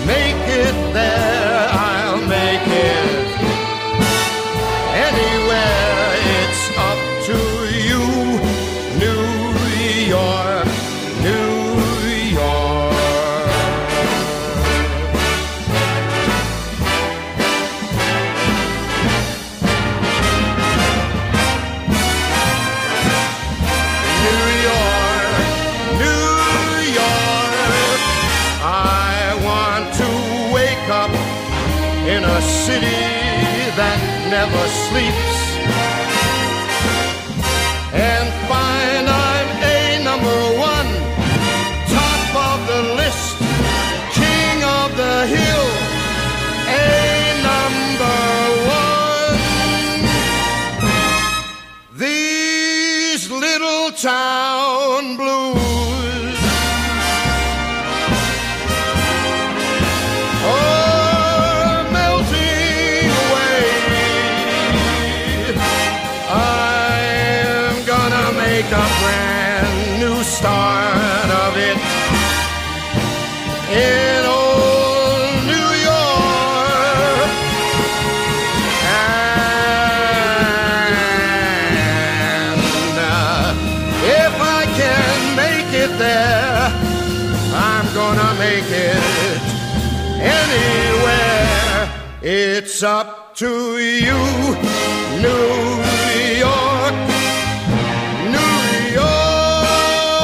[0.07, 3.02] make it there, I'll make it
[34.93, 35.32] sleep.
[92.25, 94.21] It's up to you,
[95.25, 95.45] New
[96.39, 96.95] York,
[98.35, 98.55] New
[98.95, 100.15] York,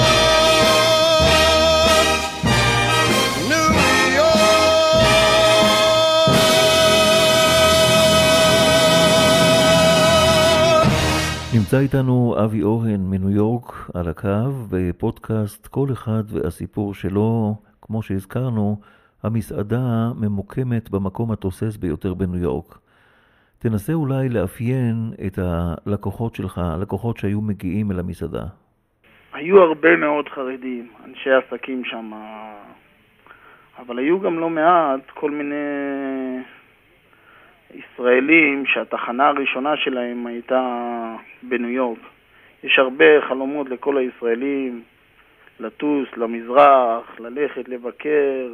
[3.50, 3.70] New
[4.18, 4.48] York.
[11.54, 17.56] נמצא איתנו אבי אורן מניו יורק על הקו בפודקאסט כל אחד והסיפור שלו.
[17.82, 18.80] כמו שהזכרנו,
[19.24, 22.78] המסעדה ממוקמת במקום התוסס ביותר בניו יורק.
[23.60, 24.96] תנסה אולי לאפיין
[25.28, 28.44] את הלקוחות שלך, הלקוחות שהיו מגיעים אל המסעדה.
[29.34, 32.12] היו הרבה מאוד חרדים, אנשי עסקים שם,
[33.80, 35.56] אבל היו גם לא מעט כל מיני
[37.74, 40.62] ישראלים שהתחנה הראשונה שלהם הייתה
[41.44, 42.00] בניו יורק.
[42.64, 44.84] יש הרבה חלומות לכל הישראלים
[45.60, 48.48] לטוס למזרח, ללכת לבקר,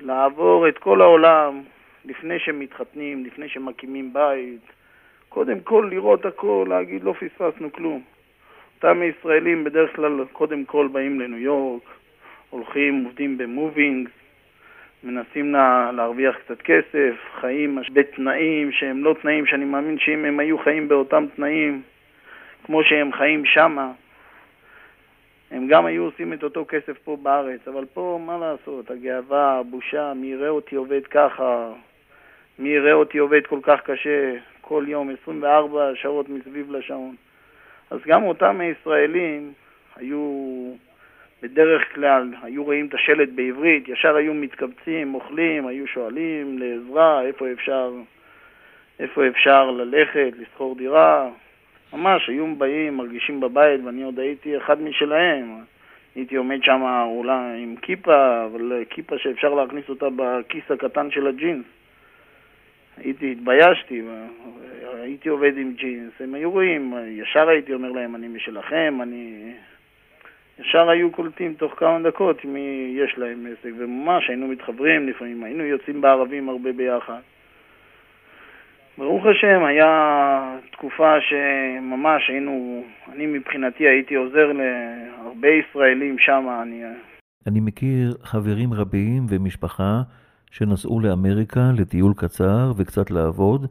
[0.00, 1.62] לעבור את כל העולם
[2.04, 4.72] לפני שמתחתנים, לפני שמקימים בית.
[5.28, 8.02] קודם כל לראות הכל, להגיד לא פספסנו כלום.
[8.76, 11.82] אותם ישראלים בדרך כלל קודם כל באים לניו יורק,
[12.50, 14.10] הולכים, עובדים במובינגס,
[15.04, 20.58] מנסים לה, להרוויח קצת כסף, חיים בתנאים שהם לא תנאים שאני מאמין שאם הם היו
[20.58, 21.82] חיים באותם תנאים
[22.64, 23.92] כמו שהם חיים שמה,
[25.52, 30.12] הם גם היו עושים את אותו כסף פה בארץ, אבל פה, מה לעשות, הגאווה, הבושה,
[30.14, 31.72] מי יראה אותי עובד ככה,
[32.58, 37.16] מי יראה אותי עובד כל כך קשה, כל יום 24 שעות מסביב לשעון.
[37.90, 39.52] אז גם אותם הישראלים
[39.96, 40.72] היו
[41.42, 47.52] בדרך כלל, היו רואים את השלט בעברית, ישר היו מתקבצים, אוכלים, היו שואלים לעזרה, איפה
[47.52, 47.92] אפשר,
[49.00, 51.30] איפה אפשר ללכת, לשכור דירה,
[51.92, 55.58] ממש, היו באים, מרגישים בבית, ואני עוד הייתי אחד משלהם.
[56.14, 61.64] הייתי עומד שם אולי עם כיפה, אבל כיפה שאפשר להכניס אותה בכיס הקטן של הג'ינס.
[62.96, 64.02] הייתי, התביישתי,
[64.92, 69.52] הייתי עובד עם ג'ינס, הם היו רואים, ישר הייתי אומר להם, אני משלכם, אני...
[70.60, 75.64] ישר היו קולטים תוך כמה דקות מי יש להם עסק, וממש היינו מתחברים לפעמים, היינו
[75.64, 77.20] יוצאים בערבים הרבה ביחד.
[79.02, 79.90] ברוך השם, היה
[80.72, 82.82] תקופה שממש היינו,
[83.12, 86.46] אני מבחינתי הייתי עוזר להרבה ישראלים שם.
[86.62, 86.82] אני...
[87.46, 90.00] אני מכיר חברים רבים ומשפחה
[90.50, 93.66] שנסעו לאמריקה לטיול קצר וקצת לעבוד,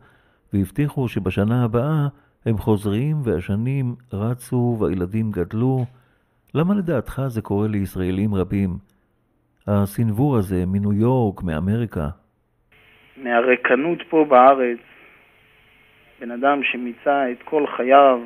[0.54, 2.08] והבטיחו שבשנה הבאה
[2.46, 5.86] הם חוזרים והשנים רצו והילדים גדלו.
[6.56, 8.70] למה לדעתך זה קורה לישראלים רבים?
[9.68, 12.08] הסנוור הזה מניו יורק, מאמריקה.
[13.18, 14.91] מהרקנות פה בארץ,
[16.22, 18.20] בן אדם שמיצה את כל חייו,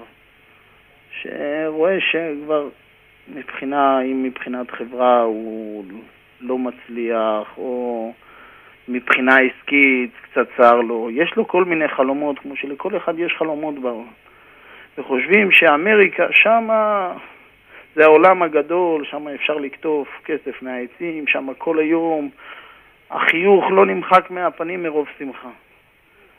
[1.22, 2.70] שרואה שכבר
[3.28, 5.86] מבחינה, אם מבחינת חברה הוא
[6.41, 8.14] לא מצליח, או
[8.88, 13.80] מבחינה עסקית קצת צר לו, יש לו כל מיני חלומות, כמו שלכל אחד יש חלומות
[13.80, 14.08] בעולם.
[14.98, 17.14] וחושבים שאמריקה, שמה
[17.96, 22.30] זה העולם הגדול, שם אפשר לקטוף כסף מהעצים, שם כל היום
[23.10, 25.50] החיוך לא נמחק מהפנים מרוב שמחה.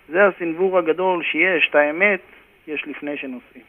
[0.09, 2.21] זה הסנוור הגדול שיש, את האמת
[2.69, 3.65] יש לפני שנוסעים.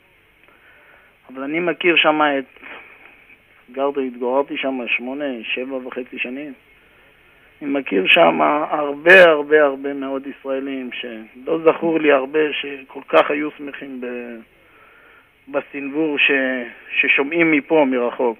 [1.29, 2.45] אבל אני מכיר שם את...
[3.71, 6.53] גרתי, התגוררתי שם שמונה, שבע וחצי שנים.
[7.61, 13.51] אני מכיר שם הרבה הרבה הרבה מאוד ישראלים שלא זכור לי הרבה שכל כך היו
[13.57, 14.05] שמחים ב...
[15.47, 16.31] בסנוור ש...
[16.91, 18.37] ששומעים מפה, מרחוק.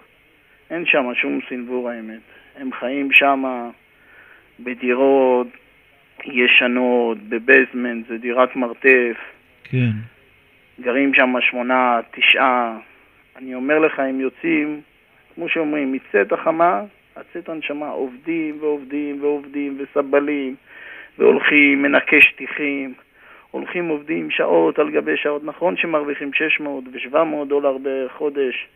[0.70, 2.20] אין שם שום סנוור האמת.
[2.56, 3.70] הם חיים שם
[4.60, 5.48] בדירות
[6.26, 9.18] ישנות, בבייסמנט, זה דירת מרתף.
[9.63, 9.91] כן.
[10.82, 12.78] גרים שם שמונה, תשעה.
[13.36, 14.82] אני אומר לך, הם יוצאים,
[15.36, 16.82] כמו שאומרים, מצאת החמה,
[17.15, 20.55] הצאת הנשמה, עובדים ועובדים ועובדים וסבלים,
[21.18, 22.93] והולכים, מנקה שטיחים,
[23.51, 25.43] הולכים, עובדים שעות על גבי שעות.
[25.43, 28.68] נכון שמרוויחים 600 ו-700 דולר בחודש,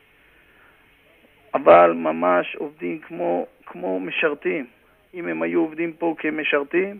[1.54, 4.66] אבל ממש עובדים כמו, כמו משרתים.
[5.14, 7.00] אם הם היו עובדים פה כמשרתים,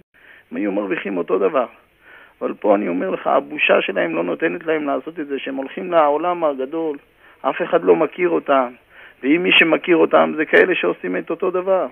[0.52, 1.66] הם היו מרוויחים אותו דבר.
[2.42, 5.92] אבל פה אני אומר לך, הבושה שלהם לא נותנת להם לעשות את זה, שהם הולכים
[5.92, 6.98] לעולם הגדול,
[7.42, 8.74] אף אחד לא מכיר אותם,
[9.24, 11.88] ואם מי שמכיר אותם זה כאלה שעושים את אותו דבר.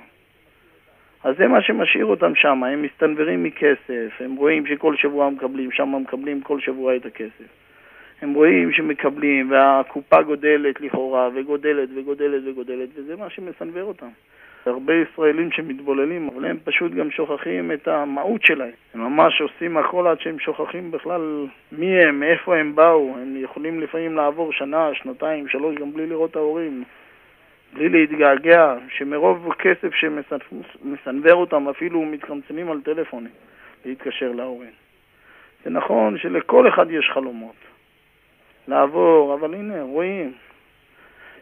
[1.24, 5.96] אז זה מה שמשאיר אותם שם, הם מסתנוורים מכסף, הם רואים שכל שבוע מקבלים, שם
[6.02, 7.50] מקבלים כל שבוע את הכסף.
[8.22, 14.10] הם רואים שמקבלים, והקופה גודלת לכאורה, וגודלת וגודלת וגודלת, וזה מה שמסנוור אותם.
[14.66, 18.72] הרבה ישראלים שמתבוללים, אבל הם פשוט גם שוכחים את המהות שלהם.
[18.94, 23.16] הם ממש עושים הכל עד שהם שוכחים בכלל מי הם, מאיפה הם באו.
[23.22, 26.84] הם יכולים לפעמים לעבור שנה, שנתיים, שלוש, גם בלי לראות את ההורים,
[27.74, 33.32] בלי להתגעגע, שמרוב כסף שמסנוור אותם אפילו מתקמצנים על טלפונים.
[33.86, 34.72] להתקשר להורים.
[35.64, 37.56] זה נכון שלכל אחד יש חלומות.
[38.68, 40.34] לעבור, אבל הנה, רואים,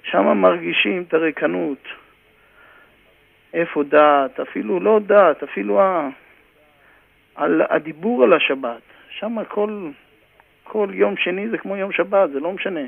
[0.03, 1.87] שם מרגישים את הריקנות.
[3.53, 6.09] איפה דת, אפילו לא דת, אפילו ה...
[7.35, 8.81] על הדיבור על השבת.
[9.09, 9.89] שם כל,
[10.63, 12.85] כל יום שני זה כמו יום שבת, זה לא משנה.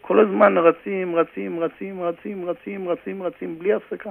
[0.00, 4.10] כל הזמן רצים, רצים, רצים, רצים, רצים, רצים, רצים, בלי הפסקה.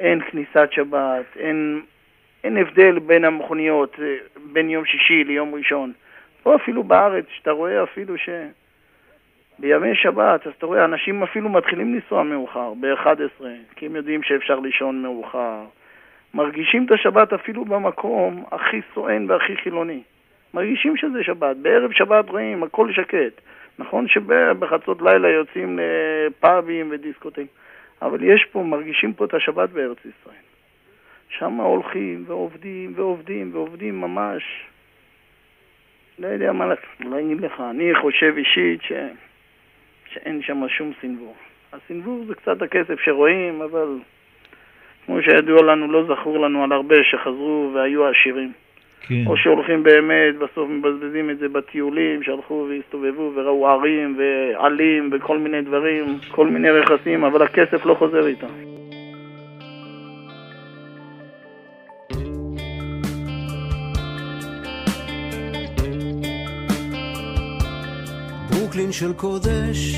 [0.00, 1.82] אין כניסת שבת, אין,
[2.44, 4.16] אין הבדל בין המכוניות, אה,
[4.52, 5.92] בין יום שישי ליום ראשון.
[6.42, 8.28] פה אפילו בארץ, שאתה רואה אפילו ש...
[9.58, 13.44] בימי שבת, אז אתה רואה, אנשים אפילו מתחילים לנסוע מאוחר, ב-11,
[13.76, 15.64] כי הם יודעים שאפשר לישון מאוחר.
[16.34, 20.02] מרגישים את השבת אפילו במקום הכי סואן והכי חילוני.
[20.54, 21.56] מרגישים שזה שבת.
[21.56, 23.40] בערב שבת רואים, הכל שקט.
[23.78, 27.46] נכון שבחצות לילה יוצאים לפאבים ודיסקוטים,
[28.02, 30.42] אבל יש פה, מרגישים פה את השבת בארץ ישראל.
[31.28, 34.42] שם הולכים ועובדים ועובדים ועובדים ממש.
[36.18, 37.62] לא יודע מה להגיד לך.
[37.70, 38.92] אני חושב אישית ש...
[40.14, 41.34] שאין שם שום סנוור.
[41.72, 43.88] הסנוור זה קצת הכסף שרואים, אבל
[45.06, 48.52] כמו שידוע לנו, לא זכור לנו על הרבה שחזרו והיו עשירים.
[49.06, 49.24] כן.
[49.26, 55.62] או שהולכים באמת, בסוף מבזבזים את זה בטיולים, שהלכו והסתובבו וראו ערים ועלים וכל מיני
[55.62, 58.46] דברים, כל מיני רכסים, אבל הכסף לא חוזר איתם.
[68.52, 69.94] ברוקלין של קודש,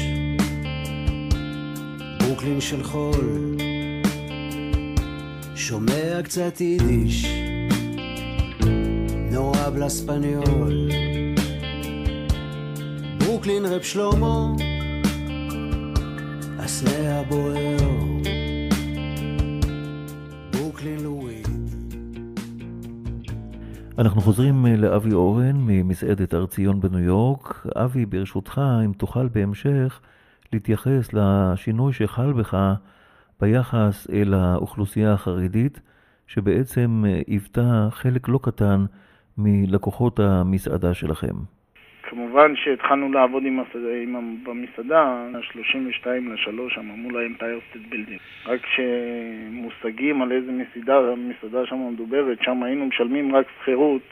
[2.21, 3.57] ברוקלין של חול,
[5.57, 7.27] שומע קצת יידיש,
[9.65, 10.75] habla español.
[13.19, 14.53] ברוקלין רב שלמה,
[16.59, 17.77] הסנה הבוער,
[20.53, 21.43] ברוקלין לואי.
[23.99, 27.66] אנחנו חוזרים אה, לאבי אורן ממסעדת הר ציון בניו יורק.
[27.76, 30.01] אבי, ברשותך, אם תוכל בהמשך
[30.53, 32.74] להתייחס לשינוי שחל בך
[33.40, 35.80] ביחס אל האוכלוסייה החרדית,
[36.26, 38.84] שבעצם אה, היוותה חלק לא קטן
[39.38, 41.34] מלקוחות המסעדה שלכם.
[42.11, 43.81] כמובן שהתחלנו לעבוד עם הסד...
[44.03, 44.37] עם...
[44.43, 48.19] במסעדה, 32 לשלוש שם מול האמפייר סטייט בילדינג.
[48.47, 54.03] רק שמושגים על איזה מסעדה, מסעדה שם מדוברת, שם היינו משלמים רק שכירות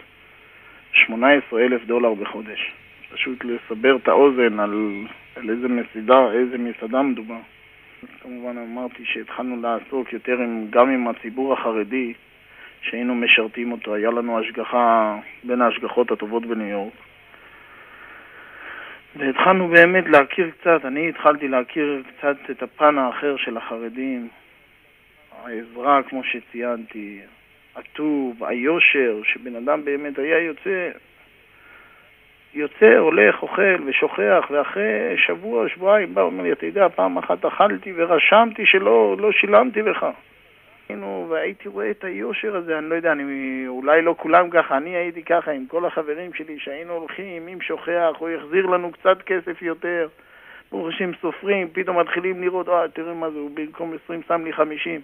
[0.92, 2.72] 18 אלף דולר בחודש.
[3.12, 7.38] פשוט לסבר את האוזן על, על איזה מסעדה, איזה מסעדה מדובר.
[8.22, 12.12] כמובן אמרתי שהתחלנו לעסוק יותר עם, גם עם הציבור החרדי,
[12.82, 13.94] שהיינו משרתים אותו.
[13.94, 16.92] היה לנו השגחה, בין ההשגחות הטובות בניו יורק.
[19.16, 24.28] והתחלנו באמת להכיר קצת, אני התחלתי להכיר קצת את הפן האחר של החרדים,
[25.44, 27.20] העזרה, כמו שציינתי,
[27.76, 30.90] הטוב, היושר, שבן אדם באמת היה יוצא,
[32.54, 37.92] יוצא, הולך, אוכל ושוכח, ואחרי שבוע, שבועיים בא, אומר לי, אתה יודע, פעם אחת אכלתי
[37.96, 40.06] ורשמתי שלא לא שילמתי לך.
[40.92, 44.96] היינו, והייתי רואה את היושר הזה, אני לא יודע, אני, אולי לא כולם ככה, אני
[44.96, 49.62] הייתי ככה עם כל החברים שלי שהיינו הולכים, אם שוכח, הוא יחזיר לנו קצת כסף
[49.62, 50.08] יותר.
[50.70, 54.52] ברוך השם סופרים, פתאום מתחילים לראות, אה, תראה מה זה, הוא במקום 20 שם לי
[54.52, 55.00] 50.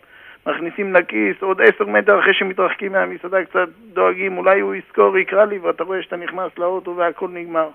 [0.47, 5.59] מכניסים לכיס, עוד 10 מטר אחרי שמתרחקים מהמסעדה קצת דואגים, אולי הוא יזכור, יקרא לי,
[5.59, 7.69] ואתה רואה שאתה נכנס לאוטו והכל נגמר.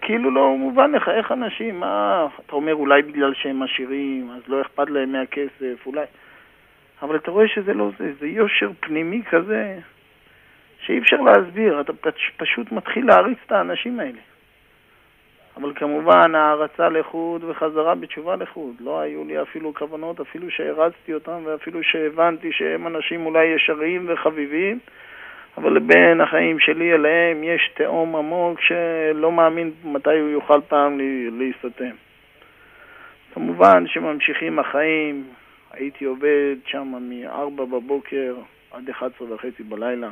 [0.00, 4.60] כאילו לא מובן לך, איך אנשים, מה, אתה אומר אולי בגלל שהם עשירים, אז לא
[4.60, 6.04] אכפת להם מהכסף, אולי...
[7.02, 9.78] אבל אתה רואה שזה לא זה, זה יושר פנימי כזה
[10.80, 14.18] שאי אפשר להסביר, אתה פש- פשוט מתחיל להריץ את האנשים האלה.
[15.56, 18.74] אבל כמובן הערצה לחוד וחזרה בתשובה לחוד.
[18.80, 24.78] לא היו לי אפילו כוונות, אפילו שהרצתי אותם ואפילו שהבנתי שהם אנשים אולי ישרים וחביבים,
[25.58, 30.98] אבל בין החיים שלי אליהם יש תהום עמוק שלא מאמין מתי הוא יוכל פעם
[31.38, 31.94] להיסתם.
[33.34, 35.24] כמובן שממשיכים החיים,
[35.76, 38.34] הייתי עובד שם מ-4 בבוקר
[38.70, 40.10] עד 11 וחצי בלילה.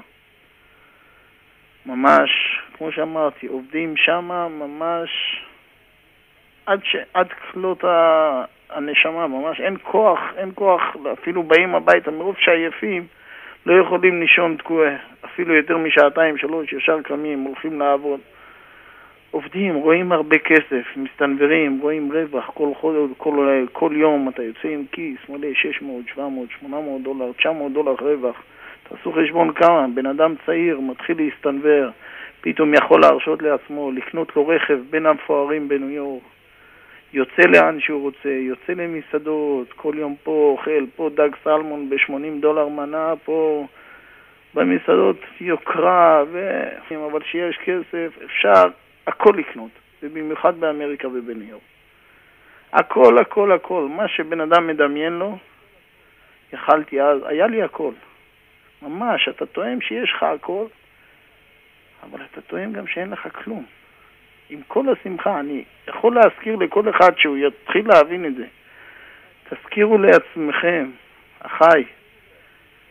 [1.87, 2.31] ממש,
[2.77, 5.11] כמו שאמרתי, עובדים שם ממש
[6.67, 6.97] עד, ש...
[7.15, 8.45] עד כלות ה...
[8.75, 10.83] הנשמה, ממש אין כוח, אין כוח,
[11.13, 13.07] אפילו באים הביתה מרוב שעייפים,
[13.67, 18.21] לא יכולים לישון תקועה, אפילו יותר משעתיים, שלוש, ישר קמים, הולכים לעבוד.
[19.33, 24.85] עובדים, רואים הרבה כסף, מסתנוורים, רואים רווח, כל, כל, כל, כל יום אתה יוצא עם
[24.93, 28.43] כיס מלא 600, 700, 800 דולר, 900 דולר רווח.
[28.89, 31.91] תעשו חשבון כמה, בן אדם צעיר מתחיל להסתנוור,
[32.41, 36.23] פתאום יכול להרשות לעצמו לקנות לו רכב בין המפוארים בניו יורק,
[37.13, 42.69] יוצא לאן שהוא רוצה, יוצא למסעדות, כל יום פה אוכל, פה דג סלמון ב-80 דולר
[42.69, 43.67] מנה, פה
[44.55, 46.69] במסעדות יוקרה, ו...
[47.11, 48.69] אבל כשיש כסף אפשר
[49.07, 49.71] הכל לקנות,
[50.03, 51.63] ובמיוחד באמריקה ובניו יורק.
[52.73, 53.89] הכל, הכל, הכל.
[53.91, 55.39] מה שבן אדם מדמיין לו,
[56.53, 57.93] יכלתי אז, היה לי הכל.
[58.83, 60.67] ממש, אתה טועם שיש לך הכל,
[62.03, 63.65] אבל אתה טועם גם שאין לך כלום.
[64.51, 68.47] עם כל השמחה, אני יכול להזכיר לכל אחד שהוא יתחיל להבין את זה.
[69.49, 70.91] תזכירו לעצמכם,
[71.39, 71.85] אחיי,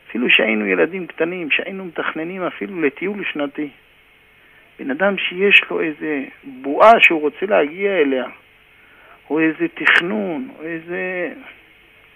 [0.07, 3.70] אפילו שהיינו ילדים קטנים, שהיינו מתכננים אפילו לטיול שנתי.
[4.84, 8.25] בן אדם שיש לו איזה בועה שהוא רוצה להגיע אליה,
[9.29, 11.32] או איזה תכנון, או איזה...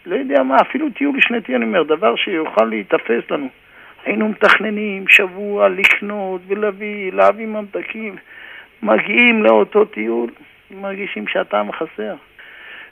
[0.05, 3.47] לא יודע מה, אפילו טיול שנתי, אני אומר, דבר שיוכל להיתפס לנו.
[4.05, 8.15] היינו מתכננים שבוע לקנות ולהביא, להביא ממתקים.
[8.83, 10.29] מגיעים לאותו טיול,
[10.71, 12.15] מרגישים שהטעם חסר.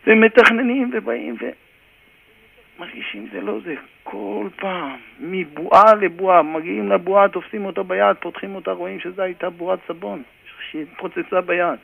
[0.08, 1.36] ומתכננים ובאים
[2.78, 3.76] ומרגישים זה לא זה.
[4.04, 9.80] כל פעם, מבועה לבועה, מגיעים לבועה, תופסים אותה ביד, פותחים אותה, רואים שזו הייתה בועת
[9.88, 10.24] סבון,
[10.72, 11.80] שהתפוצצה ביד.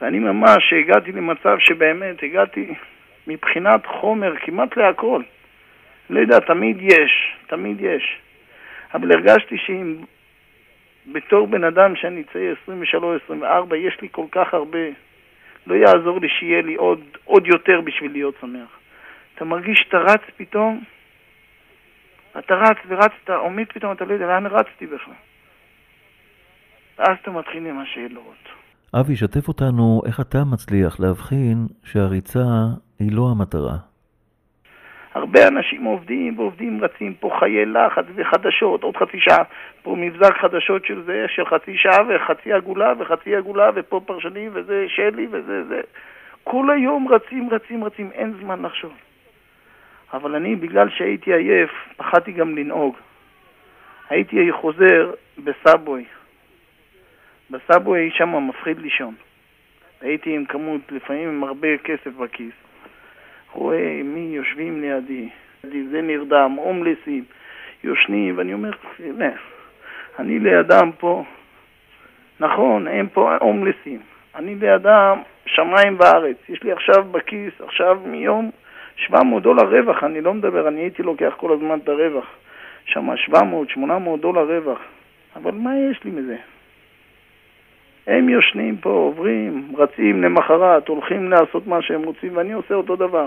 [0.00, 2.74] ואני ממש הגעתי למצב שבאמת הגעתי
[3.26, 5.22] מבחינת חומר כמעט להכל.
[6.10, 8.18] לא יודע, תמיד יש, תמיד יש.
[8.94, 9.96] אבל הרגשתי שאם
[11.12, 12.54] בתור בן אדם שאני צעיר
[13.30, 14.88] 23-24, יש לי כל כך הרבה,
[15.66, 18.77] לא יעזור לי שיהיה לי עוד, עוד יותר בשביל להיות שמח.
[19.38, 20.80] אתה מרגיש שאתה רץ פתאום,
[22.38, 25.14] אתה רץ ורצת, עומד פתאום, אתה לא יודע לאן רצתי בכלל.
[26.98, 28.48] ואז אתה מתחיל עם השאלות.
[29.00, 32.46] אבי, שתף אותנו איך אתה מצליח להבחין שהריצה
[32.98, 33.76] היא לא המטרה.
[35.14, 39.42] הרבה אנשים עובדים ועובדים, רצים פה חיי לחץ וחדשות, עוד חצי שעה,
[39.82, 44.84] פה מבזק חדשות של זה, של חצי שעה וחצי עגולה וחצי עגולה ופה פרשנים וזה
[44.88, 45.80] שלי וזה זה.
[46.44, 48.92] כל היום רצים, רצים, רצים, אין זמן לחשוב.
[50.12, 52.96] אבל אני, בגלל שהייתי עייף, פחדתי גם לנהוג.
[54.10, 55.12] הייתי חוזר
[55.44, 56.04] בסאבווי.
[57.50, 59.14] בסאבווי שם מפחיד לישון.
[60.00, 62.52] הייתי עם כמות, לפעמים עם הרבה כסף בכיס.
[63.52, 65.28] רואה מי יושבים לידי,
[65.62, 67.24] זה נרדם, הומלסים,
[67.84, 69.30] יושנים, ואני אומר, הנה,
[70.18, 71.24] אני לידם פה,
[72.40, 74.00] נכון, הם פה הומלסים,
[74.34, 78.50] אני לידם שמיים וארץ, יש לי עכשיו בכיס, עכשיו מיום
[78.98, 82.26] 700 דולר רווח, אני לא מדבר, אני הייתי לוקח כל הזמן את הרווח,
[82.84, 84.78] שם 700, 800 דולר רווח,
[85.36, 86.36] אבל מה יש לי מזה?
[88.06, 93.26] הם יושנים פה, עוברים, רצים למחרת, הולכים לעשות מה שהם רוצים, ואני עושה אותו דבר.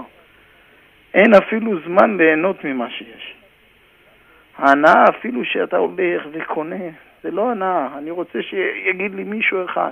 [1.13, 3.33] אין אפילו זמן ליהנות ממה שיש.
[4.57, 6.85] ההנאה אפילו שאתה הולך וקונה,
[7.23, 7.87] זה לא הנאה.
[7.97, 9.91] אני רוצה שיגיד לי מישהו אחד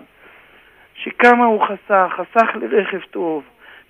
[0.96, 3.44] שכמה הוא חסך, חסך לרכב טוב,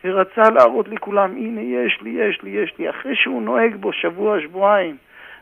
[0.03, 2.89] ורצה להראות לכולם, הנה יש לי, יש לי, יש לי.
[2.89, 4.97] אחרי שהוא נוהג בו שבוע, שבועיים,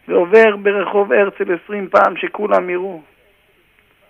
[0.08, 3.02] ועובר ברחוב הרצל עשרים פעם שכולם יראו,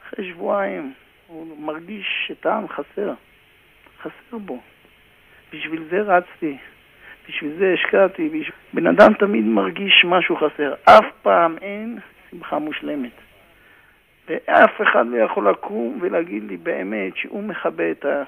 [0.08, 0.94] אחרי שבועיים
[1.28, 3.14] הוא מרגיש שטעם חסר,
[4.02, 4.60] חסר בו.
[5.54, 6.58] בשביל זה רצתי,
[7.30, 8.30] בשביל זה השקעתי.
[8.30, 8.52] בשביל...
[8.74, 12.00] בן אדם תמיד מרגיש משהו חסר, אף פעם אין
[12.32, 13.12] שמחה מושלמת.
[14.28, 18.24] ואף אחד לא יכול לקום ולהגיד לי באמת שהוא מכבה את, ה...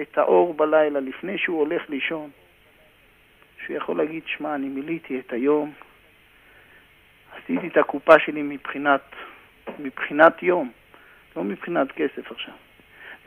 [0.00, 2.30] את האור בלילה לפני שהוא הולך לישון.
[3.64, 5.72] שהוא יכול להגיד, שמע, אני מילאתי את היום,
[7.36, 9.00] עשיתי את הקופה שלי מבחינת,
[9.78, 10.70] מבחינת יום.
[11.36, 12.54] לא מבחינת כסף עכשיו.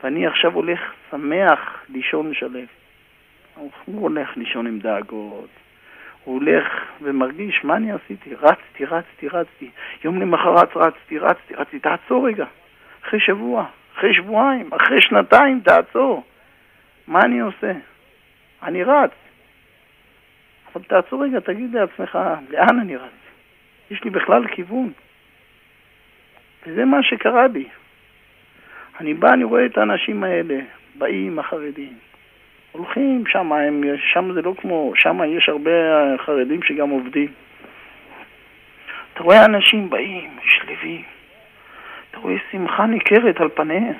[0.02, 2.66] ואני עכשיו הולך שמח לישון שלב.
[3.84, 5.48] הוא הולך לישון עם דאגות.
[6.24, 6.66] הוא הולך
[7.02, 8.34] ומרגיש, מה אני עשיתי?
[8.34, 9.70] רצתי, רצתי, רצתי.
[10.04, 11.78] יום למחרת רצתי, רצתי, רצתי.
[11.78, 12.46] תעצור רגע.
[13.04, 13.64] אחרי שבוע,
[13.94, 16.24] אחרי שבועיים, אחרי שנתיים, תעצור.
[17.08, 17.72] מה אני עושה?
[18.62, 19.10] אני רץ.
[20.74, 22.18] אבל תעצור רגע, תגיד לעצמך,
[22.50, 23.10] לאן אני רץ?
[23.90, 24.92] יש לי בכלל כיוון.
[26.66, 27.68] וזה מה שקרה בי.
[29.00, 30.58] אני בא, אני רואה את האנשים האלה,
[30.94, 31.92] באים החרדים,
[32.72, 33.50] הולכים שם,
[34.12, 35.70] שם זה לא כמו, שם יש הרבה
[36.18, 37.32] חרדים שגם עובדים.
[39.12, 41.02] אתה רואה אנשים באים, שלווים,
[42.10, 43.94] אתה רואה שמחה ניכרת על פניהם,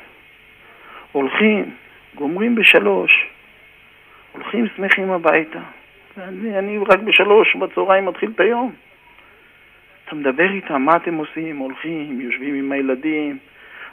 [1.12, 1.74] הולכים,
[2.16, 3.26] גומרים בשלוש,
[4.32, 5.60] הולכים שמחים הביתה.
[6.16, 8.72] ואני אני רק בשלוש בצהריים מתחיל את היום.
[10.04, 11.56] אתה מדבר איתם, מה אתם עושים?
[11.56, 13.38] הולכים, יושבים עם הילדים,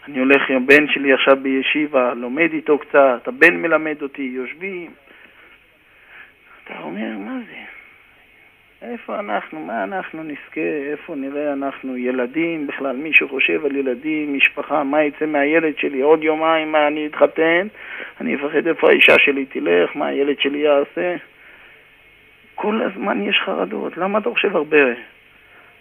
[0.08, 4.92] אני הולך עם הבן שלי עכשיו בישיבה, לומד איתו קצת, הבן מלמד אותי, יושבים.
[6.64, 7.63] אתה אומר, מה זה?
[8.92, 9.60] איפה אנחנו?
[9.60, 10.90] מה אנחנו נזכה?
[10.92, 12.68] איפה נראה אנחנו ילדים?
[12.68, 16.02] בכלל, מישהו חושב על ילדים, משפחה, מה יצא מהילד שלי?
[16.02, 17.68] עוד יומיים, מה אני אתחתן?
[18.22, 21.16] אני אפחד איפה האישה שלי תלך, מה הילד שלי יעשה?
[22.56, 23.98] כל הזמן יש חרדות.
[23.98, 24.78] למה אתה חושב הרבה?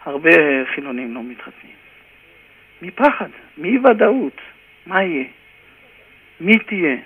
[0.05, 0.31] הרבה
[0.75, 1.77] חילונים לא מתחתנים.
[2.83, 3.29] מפחד,
[3.59, 4.41] מאי ודאות.
[4.87, 5.25] מה יהיה?
[6.41, 6.97] מי תהיה?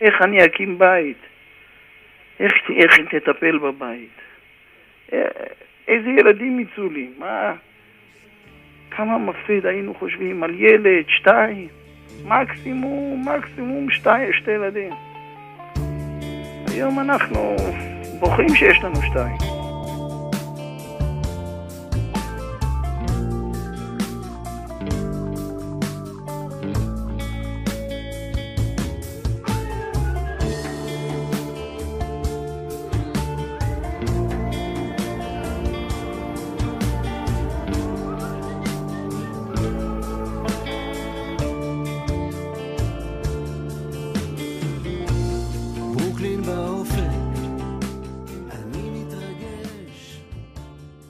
[0.00, 1.18] איך אני אקים בית?
[2.40, 4.24] איך, איך תטפל בבית?
[5.12, 5.18] אה,
[5.88, 7.10] איזה ילדים יצאו לי?
[7.18, 7.54] מה?
[8.90, 11.68] כמה מפסיד היינו חושבים על ילד, שתיים,
[12.24, 14.92] מקסימום, מקסימום שתיים, שתי ילדים.
[16.74, 17.56] היום אנחנו
[18.20, 19.53] בוכים שיש לנו שתיים.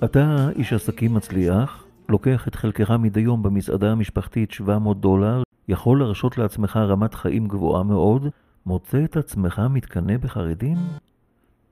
[0.05, 0.21] אתה
[0.59, 6.77] איש עסקים מצליח, לוקח את חלקך מדי יום במסעדה המשפחתית 700 דולר, יכול להרשות לעצמך
[6.77, 8.23] רמת חיים גבוהה מאוד,
[8.67, 10.77] מוצא את עצמך מתקנא בחרדים?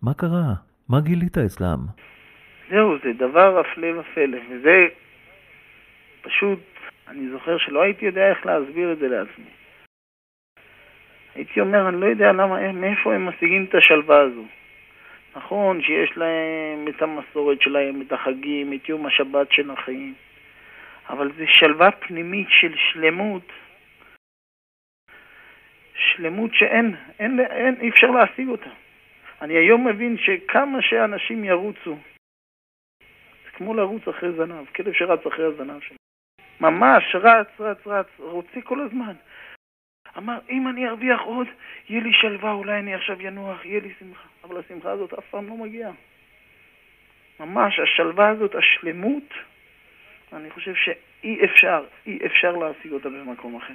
[0.02, 0.52] מה קרה?
[0.88, 1.78] מה גילית אצלם?
[2.70, 4.86] זהו, זה דבר הפלא ופלא, וזה
[6.22, 6.58] פשוט,
[7.08, 9.50] אני זוכר שלא הייתי יודע איך להסביר את זה לעצמי.
[11.34, 14.44] הייתי אומר, אני לא יודע למה, מאיפה הם משיגים את השלווה הזו.
[15.36, 20.14] נכון שיש להם את המסורת שלהם, את החגים, את יום השבת של החיים,
[21.08, 23.52] אבל זה שלווה פנימית של שלמות,
[25.94, 28.70] שלמות שאין, אין, אין, אי אפשר להשיג אותה.
[29.42, 31.96] אני היום מבין שכמה שאנשים ירוצו,
[33.44, 35.96] זה כמו לרוץ אחרי זנב, כלב שרץ אחרי הזנב שלו.
[36.60, 39.12] ממש רץ, רץ, רץ, רוצה כל הזמן.
[40.18, 41.46] אמר, אם אני ארוויח עוד,
[41.88, 44.28] יהיה לי שלווה, אולי אני עכשיו ינוח, יהיה לי שמחה.
[44.44, 45.90] אבל השמחה הזאת אף פעם לא מגיעה.
[47.40, 49.34] ממש, השלווה הזאת, השלמות,
[50.32, 53.74] אני חושב שאי אפשר, אי אפשר להשיג אותה במקום אחר.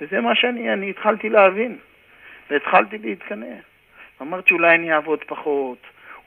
[0.00, 1.78] וזה מה שאני אני התחלתי להבין,
[2.50, 3.54] והתחלתי להתקנא.
[4.22, 5.78] אמרתי, אולי אני אעבוד פחות,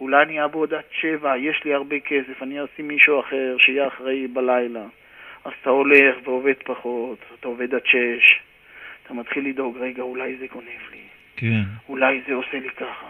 [0.02, 4.28] אולי אני אעבוד עד שבע, יש לי הרבה כסף, אני אשים מישהו אחר שיהיה אחראי
[4.28, 4.86] בלילה.
[5.46, 8.40] אז אתה הולך ועובד פחות, אתה עובד עד שש,
[9.12, 11.02] אתה מתחיל לדאוג, רגע, אולי זה גונב לי,
[11.36, 11.62] כן.
[11.90, 13.08] אולי זה עושה לי ככה.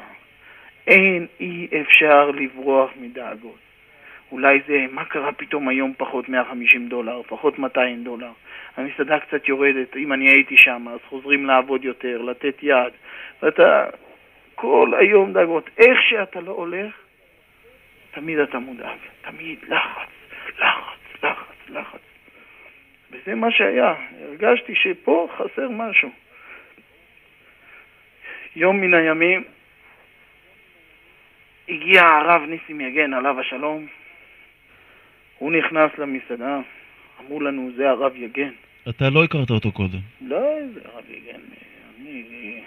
[0.87, 3.59] אין, אי אפשר לברוח מדאגות.
[4.31, 8.31] אולי זה, מה קרה פתאום היום פחות 150 דולר, פחות 200 דולר.
[8.77, 12.93] המסעדה קצת יורדת, אם אני הייתי שם, אז חוזרים לעבוד יותר, לתת יד.
[13.41, 13.85] ואתה
[14.55, 15.69] כל היום דאגות.
[15.77, 16.93] איך שאתה לא הולך,
[18.11, 18.97] תמיד אתה מודאג.
[19.21, 20.09] תמיד לחץ,
[20.59, 22.10] לחץ, לחץ, לחץ.
[23.11, 23.93] וזה מה שהיה.
[24.21, 26.09] הרגשתי שפה חסר משהו.
[28.55, 29.43] יום מן הימים
[31.69, 33.87] הגיע הרב ניסים יגן, עליו השלום.
[35.37, 36.59] הוא נכנס למסעדה,
[37.19, 38.51] אמרו לנו, זה הרב יגן.
[38.89, 39.99] אתה לא הכרת אותו קודם.
[40.21, 40.39] לא,
[40.73, 41.39] זה הרב יגן.
[41.99, 42.63] אני, אני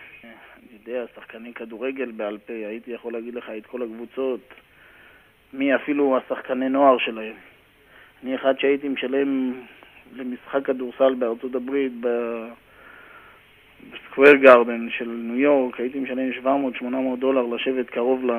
[0.72, 4.54] יודע, שחקני כדורגל בעל פה, הייתי יכול להגיד לך את כל הקבוצות,
[5.52, 7.34] מי אפילו השחקני נוער שלהם.
[8.22, 9.52] אני אחד שהייתי משלם
[10.16, 12.08] למשחק כדורסל בארצות הברית, ב...
[13.92, 16.84] בסקוויר גארדן של ניו יורק, הייתי משלם 700-800
[17.18, 18.32] דולר לשבת קרוב ל...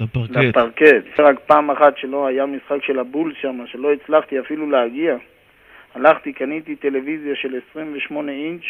[0.00, 0.36] לפרקט.
[0.36, 1.20] לפרקט.
[1.20, 5.16] רק פעם אחת שלא היה משחק של הבולס שם, שלא הצלחתי אפילו להגיע.
[5.94, 8.62] הלכתי, קניתי טלוויזיה של 28 אינץ',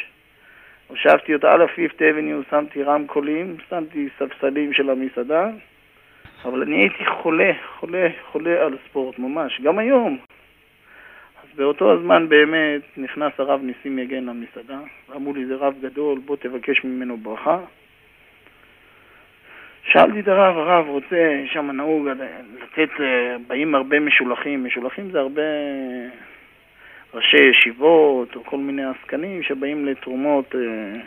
[0.87, 5.51] הושבתי אותה על הפיפט אבניו, שמתי רמקולים, שמתי ספסלים של המסעדה,
[6.45, 10.19] אבל אני הייתי חולה, חולה, חולה על ספורט, ממש, גם היום.
[11.59, 14.78] באותו הזמן באמת נכנס הרב ניסים יגן למסעדה,
[15.09, 17.59] ואמרו לי, זה רב גדול, בוא תבקש ממנו ברכה.
[19.93, 25.43] שאלתי את הרב, הרב רוצה, שם נהוג לתת, אה, באים הרבה משולחים, משולחים זה הרבה
[27.14, 31.01] ראשי ישיבות או כל מיני עסקנים שבאים לתרומות אה,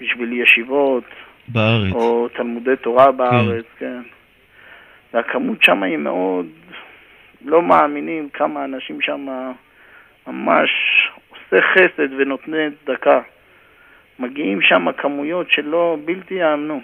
[0.00, 1.04] בשביל ישיבות
[1.48, 1.92] בארץ.
[1.92, 4.00] או תלמודי תורה בארץ, כן.
[5.14, 6.46] והכמות שם היא מאוד,
[7.44, 9.28] לא מאמינים כמה אנשים שם
[10.26, 10.70] ממש
[11.28, 13.20] עושה חסד ונותני צדקה.
[14.18, 16.80] מגיעים שם כמויות שלא, בלתי יאמנו.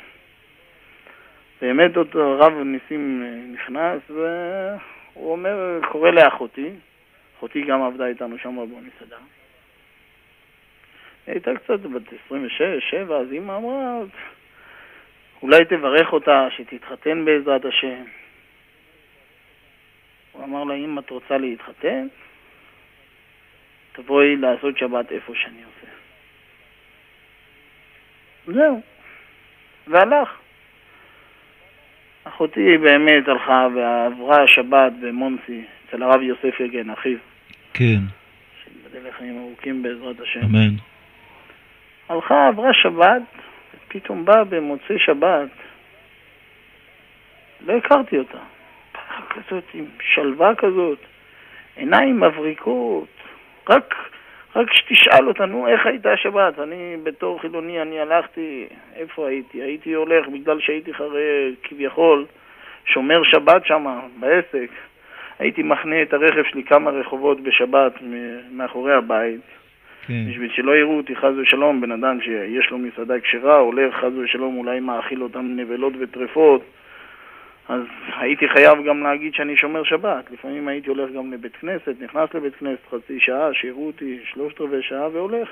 [1.60, 6.70] באמת אותו הרב ניסים נכנס והוא אומר, קורא לאחותי,
[7.38, 9.16] אחותי גם עבדה איתנו שם במסעדה.
[11.26, 14.00] היא הייתה קצת בת 26, 7, אז אמא אמרה,
[15.42, 18.02] אולי תברך אותה שתתחתן בעזרת השם.
[20.32, 22.06] הוא אמר לה, אם את רוצה להתחתן,
[23.92, 25.92] תבואי לעשות שבת איפה שאני עושה.
[28.46, 28.80] זהו.
[29.86, 30.28] והלך.
[32.24, 37.18] אחותי באמת הלכה ועברה שבת במונסי, אצל הרב יוסף יגן, אחיו,
[37.74, 37.98] כן,
[38.64, 40.40] שיבדל לחיים ארוכים בעזרת השם.
[40.40, 40.74] אמן.
[42.08, 43.22] הלכה, עברה שבת,
[43.88, 45.48] פתאום באה במוצאי שבת,
[47.66, 48.38] לא הכרתי אותה.
[48.94, 50.98] ככה כזאת, עם שלווה כזאת,
[51.76, 53.21] עיניים מבריקות,
[53.68, 53.94] רק,
[54.56, 56.58] רק שתשאל אותה, נו, איך הייתה השבת?
[56.58, 58.66] אני בתור חילוני, אני הלכתי,
[58.96, 59.62] איפה הייתי?
[59.62, 62.24] הייתי הולך בגלל שהייתי חרי, כביכול,
[62.84, 64.70] שומר שבת שם, בעסק.
[65.38, 67.92] הייתי מחנה את הרכב שלי כמה רחובות בשבת
[68.52, 69.40] מאחורי הבית.
[70.06, 74.12] כן, בשביל שלא יראו אותי חס ושלום, בן אדם שיש לו מסעדה כשרה, הולך חס
[74.24, 76.62] ושלום אולי מאכיל אותם נבלות וטרפות,
[77.68, 77.82] אז
[78.16, 80.30] הייתי חייב גם להגיד שאני שומר שבת.
[80.30, 84.82] לפעמים הייתי הולך גם לבית כנסת, נכנס לבית כנסת חצי שעה, שיראו אותי שלושת רבעי
[84.82, 85.48] שעה והולך.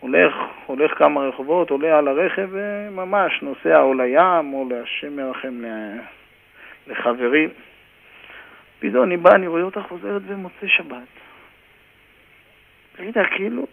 [0.00, 0.34] הולך,
[0.66, 5.98] הולך כמה רחובות, עולה על הרכב וממש נוסע או לים או להשם ירחם ל-
[6.86, 7.48] לחברים.
[8.78, 11.08] פתאום אני בא, אני רואה אותה חוזרת במוצאי שבת.
[12.98, 13.66] יודע, כאילו,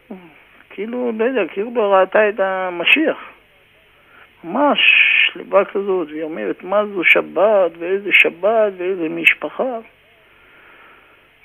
[0.69, 3.17] כאילו, לא יודע, כאילו לא ראתה את המשיח.
[4.43, 4.79] ממש
[5.35, 9.77] שלווה כזאת, והיא אומרת, מה זו שבת, ואיזה שבת, ואיזה משפחה.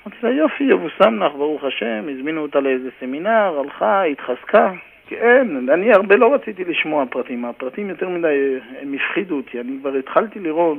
[0.07, 4.71] אמרתי לה, יופי, יבושם לך, ברוך השם, הזמינו אותה לאיזה סמינר, הלכה, התחזקה.
[5.07, 9.93] כן, אני הרבה לא רציתי לשמוע פרטים, הפרטים יותר מדי, הם הפחידו אותי, אני כבר
[9.95, 10.77] התחלתי לראות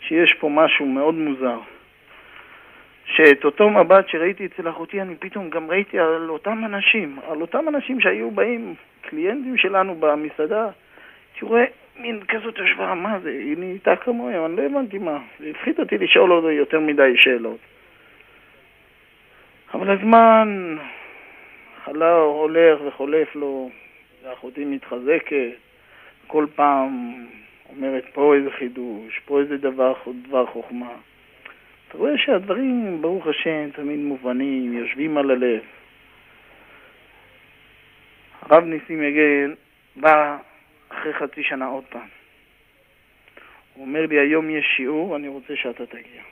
[0.00, 1.58] שיש פה משהו מאוד מוזר.
[3.06, 7.68] שאת אותו מבט שראיתי אצל אחותי, אני פתאום גם ראיתי על אותם אנשים, על אותם
[7.68, 10.68] אנשים שהיו באים, קליינטים שלנו במסעדה,
[11.44, 11.64] רואה
[11.96, 15.98] מין כזאת השוואה, מה זה, היא נהייתה כמוהם, אני לא הבנתי מה, זה הפחיד אותי
[15.98, 17.58] לשאול אותו יותר מדי שאלות.
[19.74, 20.76] אבל הזמן
[21.84, 23.70] חלה, הולך וחולף לו,
[24.24, 25.52] ואחותי מתחזקת,
[26.26, 27.14] כל פעם
[27.68, 29.94] אומרת פה איזה חידוש, פה איזה דבר,
[30.28, 30.92] דבר חוכמה.
[31.88, 35.60] אתה רואה שהדברים, ברוך השם, תמיד מובנים, יושבים על הלב.
[38.42, 39.52] הרב ניסים יגן
[39.96, 40.36] בא
[40.98, 42.08] אחרי חצי שנה עוד פעם.
[43.74, 46.22] הוא אומר לי, היום יש שיעור, אני רוצה שאתה תגיע.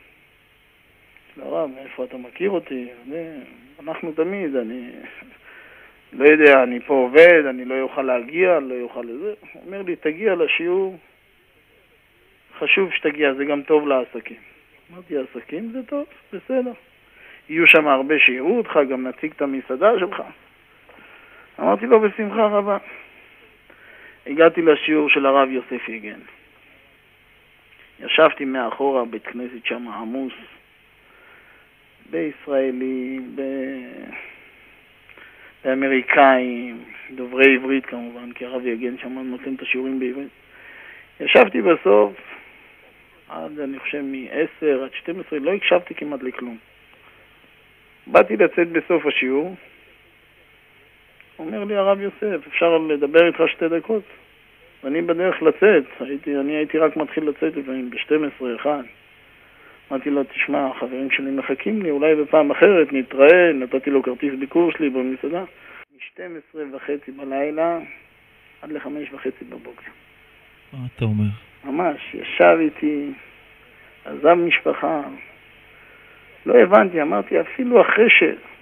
[1.37, 2.89] לא, הרב, מאיפה אתה מכיר אותי?
[3.81, 4.91] אנחנו תמיד, אני
[6.19, 9.35] לא יודע, אני פה עובד, אני לא אוכל להגיע, לא אוכל לזה.
[9.53, 10.99] הוא אומר לי, תגיע לשיעור,
[12.59, 14.37] חשוב שתגיע, זה גם טוב לעסקים.
[14.93, 16.73] אמרתי, עסקים זה טוב, בסדר.
[17.49, 20.23] יהיו שם הרבה שיראו אותך, גם נציג את המסעדה שלך.
[21.61, 22.79] אמרתי לו, בשמחה רבה.
[24.27, 26.21] הגעתי לשיעור של הרב יוסף יגן.
[28.01, 30.33] ישבתי מאחורה, בית כנסת שם עמוס,
[32.11, 33.43] בישראלים, ב...
[35.65, 40.29] באמריקאים, דוברי עברית כמובן, כי הרב יגן שם נותן את השיעורים בעברית.
[41.21, 42.13] ישבתי בסוף,
[43.29, 46.57] עד אני חושב מ-10 עד 12, לא הקשבתי כמעט לכלום.
[48.07, 49.55] באתי לצאת בסוף השיעור,
[51.47, 54.03] אומר לי הרב יוסף, אפשר לדבר איתך שתי דקות?
[54.85, 58.71] ואני בדרך לצאת, הייתי, אני הייתי רק מתחיל לצאת לפעמים ב-12, 1.
[59.91, 64.73] אמרתי לו, תשמע, החברים שלי מחכים לי, אולי בפעם אחרת נתראה, נתתי לו כרטיס ביקור
[64.73, 65.45] שלי במסעדה.
[65.95, 67.79] מ-12 וחצי בלילה
[68.63, 69.91] עד ל-5 וחצי בבוקר.
[70.73, 71.25] מה אתה אומר?
[71.65, 73.11] ממש, ישב איתי,
[74.05, 75.03] עזב משפחה.
[76.47, 78.11] לא הבנתי, אמרתי, אפילו אחרי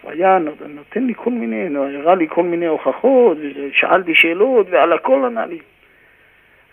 [0.01, 4.93] שהוא היה נות- נותן לי כל מיני, הראה לי כל מיני הוכחות, ושאלתי שאלות, ועל
[4.93, 5.59] הכל ענה לי.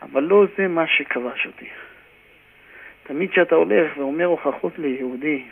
[0.02, 1.68] אבל לא זה מה שכבש אותי.
[3.04, 5.44] תמיד כשאתה הולך ואומר הוכחות ליהודי,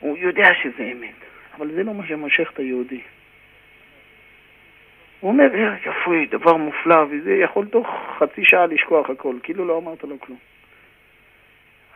[0.00, 1.14] הוא יודע שזה אמת,
[1.56, 3.00] אבל זה לא מה שמושך את היהודי.
[5.20, 7.88] הוא אומר, אה, יפוי, דבר מופלא, וזה יכול תוך
[8.18, 10.38] חצי שעה לשכוח הכל, כאילו לא אמרת לו כלום.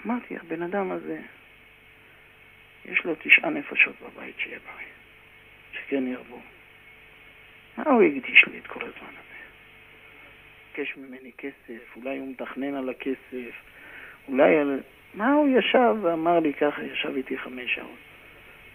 [0.06, 1.18] אמרתי, הבן אדם הזה,
[2.92, 4.86] יש לו תשעה נפשות בבית שיהיה בריא,
[5.72, 6.40] שכן ירבו.
[7.78, 9.34] מה הוא הקדיש לי את כל הזמן הזה?
[10.72, 13.54] ביקש ממני כסף, אולי הוא מתכנן על הכסף,
[14.28, 14.80] אולי על...
[15.14, 17.98] מה הוא ישב ואמר לי ככה, ישב איתי חמש שעות.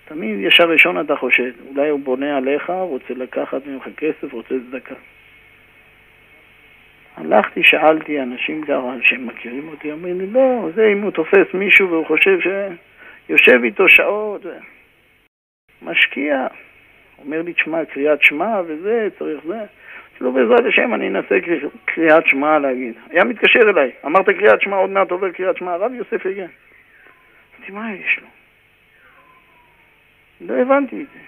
[0.06, 4.95] תמיד ישר ראשון אתה חושד, אולי הוא בונה עליך, רוצה לקחת ממך כסף, רוצה צדקה.
[7.18, 11.90] הלכתי, שאלתי אנשים ככה שהם מכירים אותי, אומרים לי, לא, זה אם הוא תופס מישהו
[11.90, 12.40] והוא חושב
[13.30, 14.41] שיושב איתו שעות.
[15.81, 16.47] משקיע.
[17.18, 19.60] אומר לי, תשמע, קריאת שמע וזה, צריך זה.
[20.22, 22.93] לו, בעזרת השם אני אנסה קר- קריאת שמע להגיד.
[23.10, 26.45] היה מתקשר אליי, אמרת קריאת שמע, עוד מעט עובר קריאת שמע, הרב יוסף יגן.
[27.60, 28.27] אמרתי, מה יש לו?
[30.47, 31.19] לא הבנתי את זה.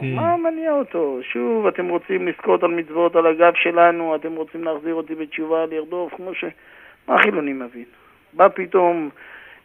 [0.00, 0.14] כן.
[0.14, 1.20] מה מניע אותו?
[1.22, 6.14] שוב, אתם רוצים לזכות על מצוות על הגב שלנו, אתם רוצים להחזיר אותי בתשובה, לרדוף,
[6.14, 6.44] כמו ש...
[7.08, 7.84] מה החילוני מבין?
[8.32, 9.10] בא פתאום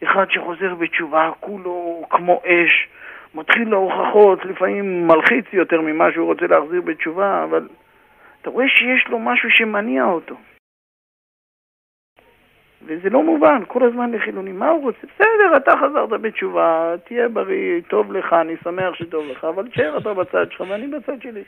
[0.04, 2.88] אחד שחוזר בתשובה, כולו כמו אש,
[3.34, 7.68] מתחיל להוכחות, לפעמים מלחיץ יותר ממה שהוא רוצה להחזיר בתשובה, אבל
[8.42, 10.34] אתה רואה שיש לו משהו שמניע אותו.
[12.86, 14.98] וזה לא מובן, כל הזמן לחילוני, מה הוא רוצה?
[15.14, 20.14] בסדר, אתה חזרת בתשובה, תהיה בריא, טוב לך, אני שמח שטוב לך, אבל תשאר אתה
[20.14, 21.42] בצד שלך ואני בצד שלי.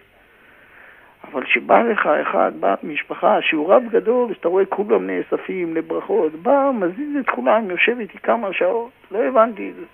[1.33, 6.71] אבל כשבא לך אחד, בת משפחה, שהוא רב גדול, שאתה רואה כולם נאספים לברכות, בא,
[6.75, 9.85] מזיז את כולם, יושב איתי כמה שעות, לא הבנתי את זה.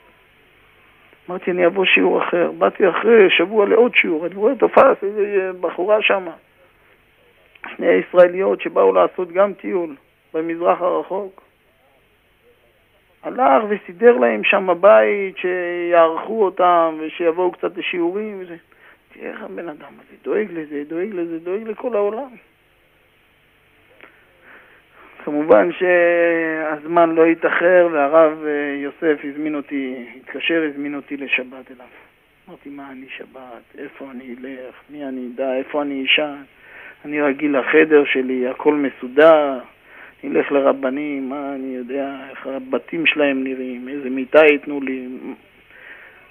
[1.29, 2.51] אמרתי, אני אבוא שיעור אחר.
[2.59, 6.33] באתי אחרי שבוע לעוד שיעור, אני רואה תופס איזה בחורה שמה.
[7.77, 9.97] שני ישראליות שבאו לעשות גם טיול
[10.35, 11.43] במזרח הרחוק.
[13.23, 18.57] הלך וסידר להם שם בית שיערכו אותם ושיבואו קצת לשיעורים וזה.
[19.13, 22.31] תראה איך הבן אדם הזה דואג לזה, דואג לזה, דואג לכל העולם.
[25.25, 31.87] כמובן שהזמן לא התאחר והרב אה, יוסף הזמין אותי, התקשר, הזמין אותי לשבת אליו.
[32.49, 33.79] אמרתי, מה אני שבת?
[33.79, 34.75] איפה אני אלך?
[34.91, 35.55] מי אני אדע?
[35.55, 36.43] איפה אני אשן?
[37.05, 39.59] אני רגיל לחדר שלי, הכל מסודר.
[40.25, 45.09] נלך לרבנים, מה אני יודע, איך הבתים שלהם נראים, איזה מיטה ייתנו לי.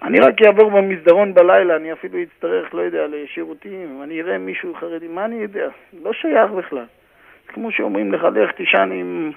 [0.04, 5.08] אני רק אעבור במסדרון בלילה, אני אפילו אצטרך, לא יודע, לשירותים, אני אראה מישהו חרדי,
[5.08, 5.70] מה אני יודע?
[6.04, 6.86] לא שייך בכלל.
[7.48, 9.32] כמו שאומרים לך, לך תישן עם...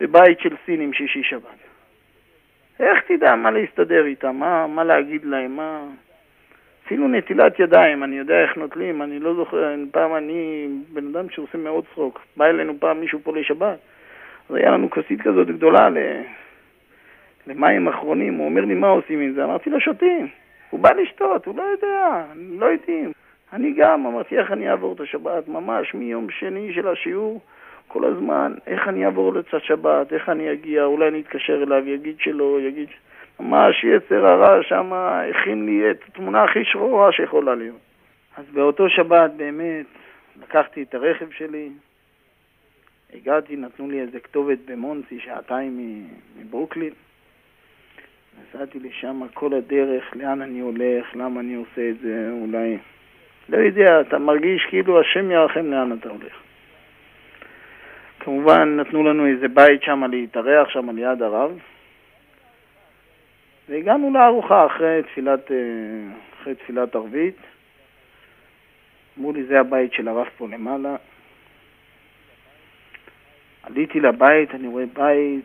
[0.00, 1.58] בבית של סינים שישי שבת.
[2.80, 5.84] איך תדע מה להסתדר איתם, מה, מה להגיד להם, מה...
[6.86, 11.58] אפילו נטילת ידיים, אני יודע איך נוטלים, אני לא זוכר, פעם אני בן אדם שעושה
[11.58, 12.20] מאוד צחוק.
[12.36, 13.78] בא אלינו פעם מישהו פה לשבת,
[14.50, 15.98] אז היה לנו כוסית כזאת גדולה ל...
[17.46, 19.44] למים אחרונים, הוא אומר לי, מה עושים עם זה?
[19.44, 20.28] אמרתי לו, שותים.
[20.70, 22.24] הוא בא לשתות, הוא לא יודע,
[22.58, 23.12] לא יודעים.
[23.52, 25.48] אני גם אמרתי, איך אני אעבור את השבת?
[25.48, 27.40] ממש מיום שני של השיעור,
[27.88, 32.16] כל הזמן, איך אני אעבור לצד שבת, איך אני אגיע, אולי אני אתקשר אליו, יגיד
[32.18, 32.88] שלא, יגיד...
[33.40, 37.80] ממש יצר הרע שם הכין לי את התמונה הכי שחורה שיכולה להיות.
[38.36, 39.86] אז באותו שבת באמת
[40.42, 41.68] לקחתי את הרכב שלי,
[43.14, 46.06] הגעתי, נתנו לי איזה כתובת במונסי, שעתיים
[46.40, 46.92] מברוקלין.
[48.40, 52.78] נסעתי לשם כל הדרך, לאן אני הולך, למה אני עושה את זה, אולי...
[53.48, 56.32] לא יודע, אתה מרגיש כאילו השם ירחם לאן אתה הולך.
[58.20, 61.58] כמובן, נתנו לנו איזה בית שם להתארח, שם ליד הרב.
[63.68, 65.56] והגענו לארוחה אחרי תפילת, אה,
[66.40, 67.36] אחרי תפילת ערבית.
[69.18, 70.96] אמרו לי, זה הבית של הרב פה למעלה.
[73.62, 75.44] עליתי לבית, אני רואה בית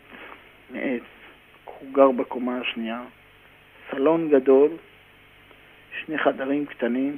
[0.70, 1.02] מעץ,
[1.80, 3.02] הוא גר בקומה השנייה,
[3.92, 4.70] סלון גדול,
[6.06, 7.18] שני חדרים קטנים,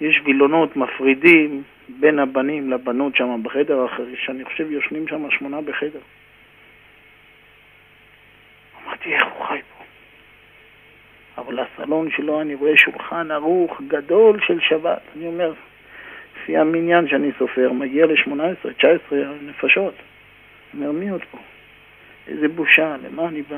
[0.00, 6.00] יש וילונות מפרידים בין הבנים לבנות שם בחדר אחר, שאני חושב יושנים שם שמונה בחדר.
[8.84, 9.84] אמרתי, איך הוא חי פה?
[11.42, 15.00] אבל הסלון שלו אני רואה שולחן ערוך גדול של שבת.
[15.16, 15.52] אני אומר,
[16.36, 19.94] לפי המניין שאני סופר, מגיע ל-18, 19 נפשות.
[20.74, 21.38] אומר, מי עוד פה?
[22.28, 23.56] איזה בושה, למה אני בא?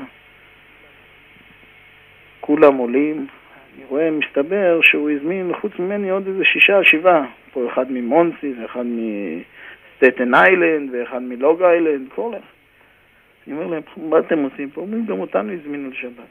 [2.39, 3.27] כולם עולים,
[3.75, 7.25] אני רואה, מסתבר שהוא הזמין חוץ ממני עוד איזה שישה, שבעה.
[7.53, 12.57] פה אחד ממונסי, ואחד מסטטן איילנד, ואחד מלוג איילנד, כל אחד.
[13.47, 14.81] אני אומר להם, מה אתם עושים פה?
[14.81, 16.27] אומרים, גם אותנו הזמינו לשבת.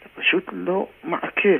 [0.00, 1.58] אתה פשוט לא מעכל.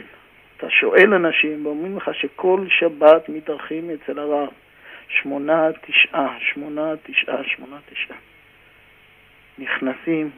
[0.57, 4.49] אתה שואל אנשים ואומרים לך שכל שבת מתארחים אצל הרב.
[5.09, 8.17] שמונה, תשעה, שמונה, תשעה, שמונה, תשעה.
[9.59, 10.31] נכנסים,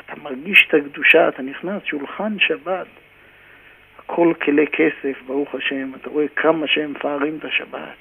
[0.00, 2.86] אתה מרגיש את הקדושה, אתה נכנס, שולחן שבת.
[3.98, 5.92] הכל כלי כסף, ברוך השם.
[5.94, 7.96] אתה רואה כמה שהם מפארים את השבת.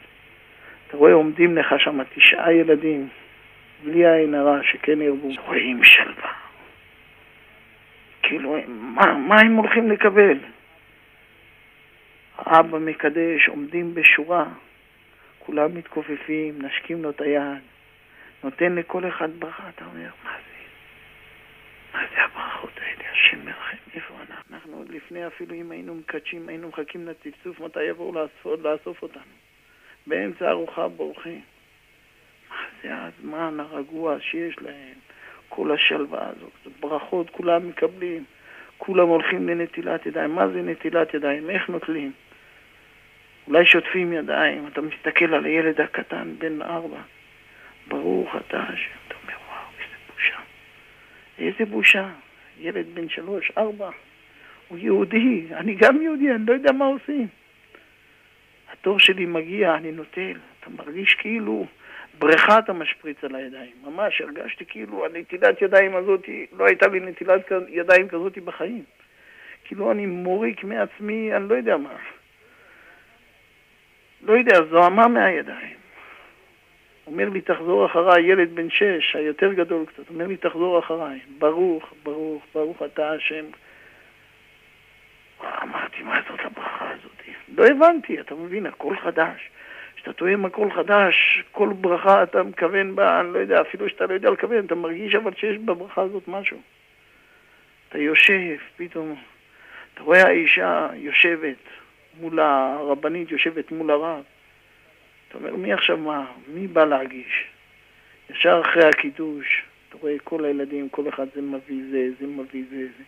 [0.88, 3.08] אתה רואה, עומדים לך שם תשעה ילדים.
[3.84, 6.32] בלי עין הרע, שכן ירבו, רואים שלווה.
[8.22, 10.38] כאילו, מה, מה הם הולכים לקבל?
[12.38, 14.46] אבא מקדש, עומדים בשורה,
[15.40, 17.62] כולם מתכופפים, נשקים לו את היד,
[18.44, 20.56] נותן לכל אחד ברכה, אתה אומר, מה זה?
[21.94, 23.12] מה זה הברכות האלה?
[23.12, 24.56] השם מרחם, איפה אנחנו?
[24.56, 29.22] אנחנו עוד לפני אפילו אם היינו מקדשים, היינו מחכים לצפצוף מתי יבואו לאסוף, לאסוף אותנו.
[30.08, 31.42] באמצע ארוחה בורחים.
[32.84, 34.94] זה הזמן הרגוע שיש להם,
[35.50, 38.24] כל השלווה הזאת, ברכות כולם מקבלים,
[38.78, 40.36] כולם הולכים לנטילת ידיים.
[40.36, 41.50] מה זה נטילת ידיים?
[41.50, 42.12] איך נוטלים?
[43.48, 47.02] אולי שוטפים ידיים, אתה מסתכל על הילד הקטן בן ארבע,
[47.88, 50.40] ברוך אתה השם, אתה אומר וואו, איזה בושה.
[51.38, 52.10] איזה בושה.
[52.60, 53.90] ילד בן שלוש, ארבע,
[54.68, 57.28] הוא יהודי, אני גם יהודי, אני לא יודע מה עושים.
[58.72, 61.66] התור שלי מגיע, אני נוטל, אתה מרגיש כאילו
[62.20, 63.72] בריכה אתה משפריץ על הידיים.
[63.84, 68.84] ממש הרגשתי כאילו הנטילת ידיים הזאת, לא הייתה לי נטילת ידיים כזאת בחיים.
[69.64, 71.96] כאילו אני מוריק מעצמי, אני לא יודע מה.
[74.22, 75.85] לא יודע, זוהמה מהידיים.
[77.08, 81.20] אומר לי, תחזור אחריי, ילד בן שש, היותר גדול קצת, אומר לי, תחזור אחריי.
[81.38, 83.46] ברוך, ברוך, ברוך אתה השם.
[85.64, 87.12] אמרתי, מה זאת הברכה הזאת?
[87.58, 89.50] לא הבנתי, אתה מבין, הכל חדש.
[89.96, 94.14] כשאתה תואם הכל חדש, כל ברכה אתה מכוון בה, אני לא יודע, אפילו שאתה לא
[94.14, 96.58] יודע לכוון, אתה מרגיש אבל שיש בברכה הזאת משהו.
[97.90, 99.16] אתה יושב, פתאום,
[99.94, 101.58] אתה רואה האישה יושבת
[102.20, 104.24] מול הרבנית, יושבת מול הרב.
[105.36, 106.26] אתה אומר, מי עכשיו מה?
[106.48, 107.48] מי בא להגיש?
[108.30, 112.78] ישר אחרי הקידוש, אתה רואה כל הילדים, כל אחד זה מביא זה, זה מביא זה,
[112.78, 113.04] זה.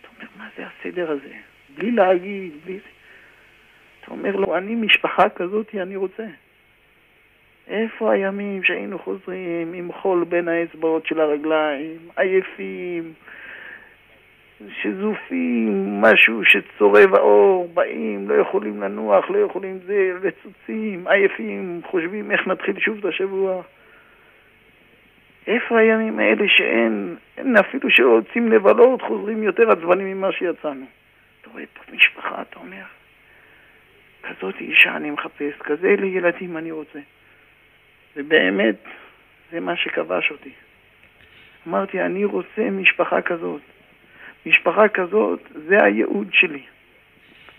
[0.00, 1.34] אתה אומר, מה זה הסדר הזה?
[1.74, 2.88] בלי להגיד, בלי זה.
[4.00, 6.26] אתה אומר לו, אני משפחה כזאת, אני רוצה.
[7.68, 13.12] איפה הימים שהיינו חוזרים עם חול בין האצבעות של הרגליים, עייפים,
[14.82, 22.46] שזופים, משהו שצורב האור, באים, לא יכולים לנוח, לא יכולים זה, רצוצים, עייפים, חושבים איך
[22.46, 23.62] נתחיל שוב את השבוע.
[25.46, 30.86] איפה הימים האלה שאין, אין אפילו שרוצים לבלות, חוזרים יותר עצבנים ממה שיצאנו.
[31.40, 32.84] אתה רואה פה משפחה, אתה אומר,
[34.22, 36.98] כזאת אישה אני מחפש, כזה אלה ילדים אני רוצה.
[38.16, 38.76] ובאמת,
[39.52, 40.50] זה מה שכבש אותי.
[41.68, 43.60] אמרתי, אני רוצה משפחה כזאת.
[44.46, 46.62] משפחה כזאת, זה הייעוד שלי.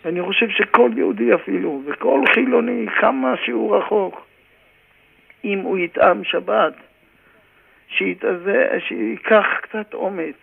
[0.05, 4.25] ואני חושב שכל יהודי אפילו, וכל חילוני, כמה שהוא רחוק,
[5.43, 6.73] אם הוא יטעם שבת,
[7.87, 10.35] שיתאזה, שייקח קצת אומץ.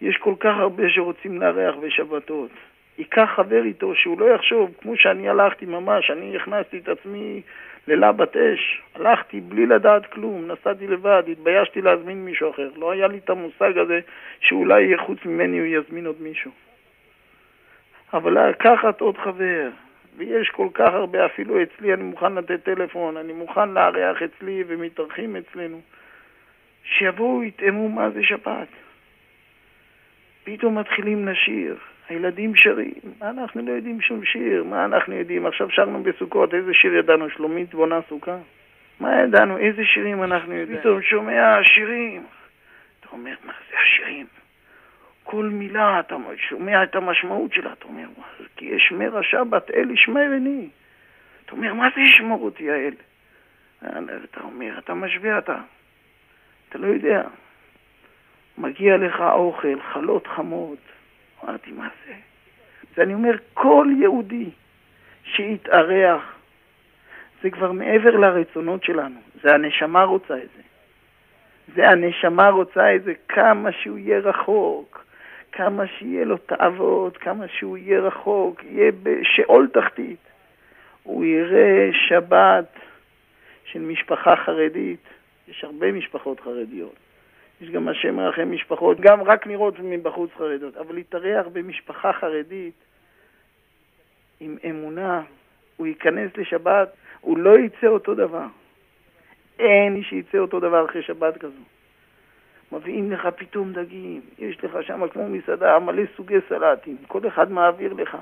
[0.00, 2.50] יש כל כך הרבה שרוצים לארח בשבתות.
[2.98, 7.42] ייקח חבר איתו, שהוא לא יחשוב, כמו שאני הלכתי ממש, אני הכנסתי את עצמי
[7.88, 12.70] ללבת אש, הלכתי בלי לדעת כלום, נסעתי לבד, התביישתי להזמין מישהו אחר.
[12.76, 14.00] לא היה לי את המושג הזה
[14.40, 16.50] שאולי חוץ ממני הוא יזמין עוד מישהו.
[18.12, 19.68] אבל לקחת עוד חבר,
[20.16, 25.36] ויש כל כך הרבה, אפילו אצלי אני מוכן לתת טלפון, אני מוכן לארח אצלי ומתארחים
[25.36, 25.80] אצלנו,
[26.84, 28.68] שיבואו, יטעמו מה זה שבת.
[30.44, 31.76] פתאום מתחילים לשיר,
[32.08, 35.46] הילדים שרים, מה אנחנו לא יודעים שום שיר, מה אנחנו יודעים?
[35.46, 37.30] עכשיו שרנו בסוכות, איזה שיר ידענו?
[37.30, 38.38] שלומית בונה סוכה?
[39.00, 39.58] מה ידענו?
[39.58, 40.80] איזה שירים אנחנו יודעים?
[40.80, 42.26] פתאום שומע שירים.
[43.00, 44.26] אתה אומר, מה זה השירים?
[45.24, 46.16] כל מילה, אתה
[46.48, 48.06] שומע את המשמעות שלה, אתה אומר,
[48.56, 50.68] כי ישמר השבת, אל ישמרני.
[51.44, 52.94] אתה אומר, מה זה ישמור אותי האל?
[54.30, 55.56] אתה אומר, אתה משווה אתה.
[56.68, 57.22] אתה לא יודע.
[58.58, 60.78] מגיע לך אוכל, חלות חמות.
[61.46, 62.14] אמרתי, מה זה?
[62.96, 64.50] ואני אומר, כל יהודי
[65.24, 66.22] שיתארח,
[67.42, 70.62] זה כבר מעבר לרצונות שלנו, זה הנשמה רוצה את זה.
[71.74, 75.04] זה הנשמה רוצה את זה כמה שהוא יהיה רחוק,
[75.52, 80.18] כמה שיהיה לו תאוות, כמה שהוא יהיה רחוק, יהיה בשאול תחתית.
[81.02, 82.78] הוא יראה שבת
[83.64, 85.00] של משפחה חרדית,
[85.48, 87.05] יש הרבה משפחות חרדיות.
[87.60, 92.74] יש גם השם מרחם משפחות, גם רק נראות מבחוץ חרדות, אבל להתארח במשפחה חרדית
[94.40, 95.22] עם אמונה,
[95.76, 96.88] הוא ייכנס לשבת,
[97.20, 98.46] הוא לא יצא אותו דבר.
[99.58, 101.62] אין מי שיצא אותו דבר אחרי שבת כזו.
[102.72, 107.92] מביאים לך פתאום דגים, יש לך שם כמו מסעדה מלא סוגי סלטים, כל אחד מעביר
[107.92, 108.16] לך.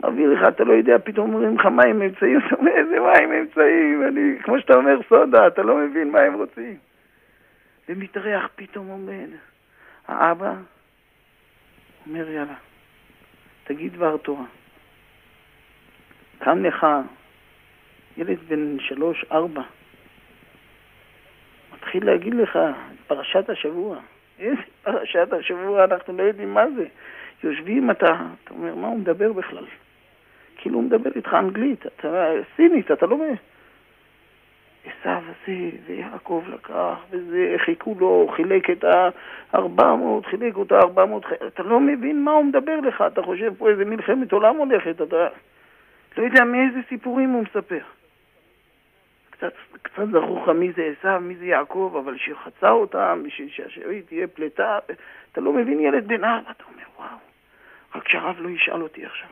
[0.00, 4.02] מעביר לך, אתה לא יודע, פתאום אומרים לך מים אמצעים, אתה אומר, איזה מים אמצעים,
[4.08, 6.89] אני, כמו שאתה אומר סודה, אתה לא מבין מה הם רוצים.
[7.90, 9.28] ומתארח פתאום עומד.
[10.08, 10.54] האבא
[12.06, 12.54] אומר, יאללה,
[13.64, 14.44] תגיד דבר תורה.
[16.38, 16.86] קם לך
[18.16, 19.62] ילד בן שלוש, ארבע,
[21.74, 22.58] מתחיל להגיד לך
[23.06, 23.98] פרשת השבוע.
[24.38, 26.86] איזה פרשת השבוע, אנחנו לא יודעים מה זה.
[27.44, 28.06] יושבים אתה,
[28.44, 29.64] אתה אומר, מה הוא מדבר בכלל?
[30.56, 33.16] כאילו הוא מדבר איתך אנגלית, אתה סינית, אתה לא...
[34.84, 41.80] עשיו הזה, ויעקב לקח, וזה, חיכו לו, חילק את ה-400, חילק אותה 400, אתה לא
[41.80, 45.28] מבין מה הוא מדבר לך, אתה חושב פה איזה מלחמת עולם הולכת, אתה
[46.16, 47.80] לא יודע מאיזה סיפורים הוא מספר.
[49.30, 49.52] קצת,
[49.82, 54.26] קצת זכור לך מי זה עשיו, מי זה יעקב, אבל שחצה אותם, בשביל שהשארית תהיה
[54.26, 54.78] פלטה,
[55.32, 57.18] אתה לא מבין ילד בן ארבע, אתה אומר, וואו,
[57.94, 59.28] רק שהרב לא ישאל אותי עכשיו.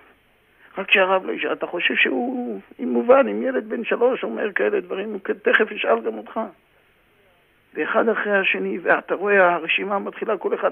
[0.79, 4.81] רק שהרב לא ישאל, אתה חושב שהוא, אם מובן, אם ילד בן שלוש אומר כאלה
[4.81, 6.41] דברים, הוא תכף ישאל גם אותך.
[7.75, 10.71] ואחד אחרי השני, ואתה רואה, הרשימה מתחילה, כל אחד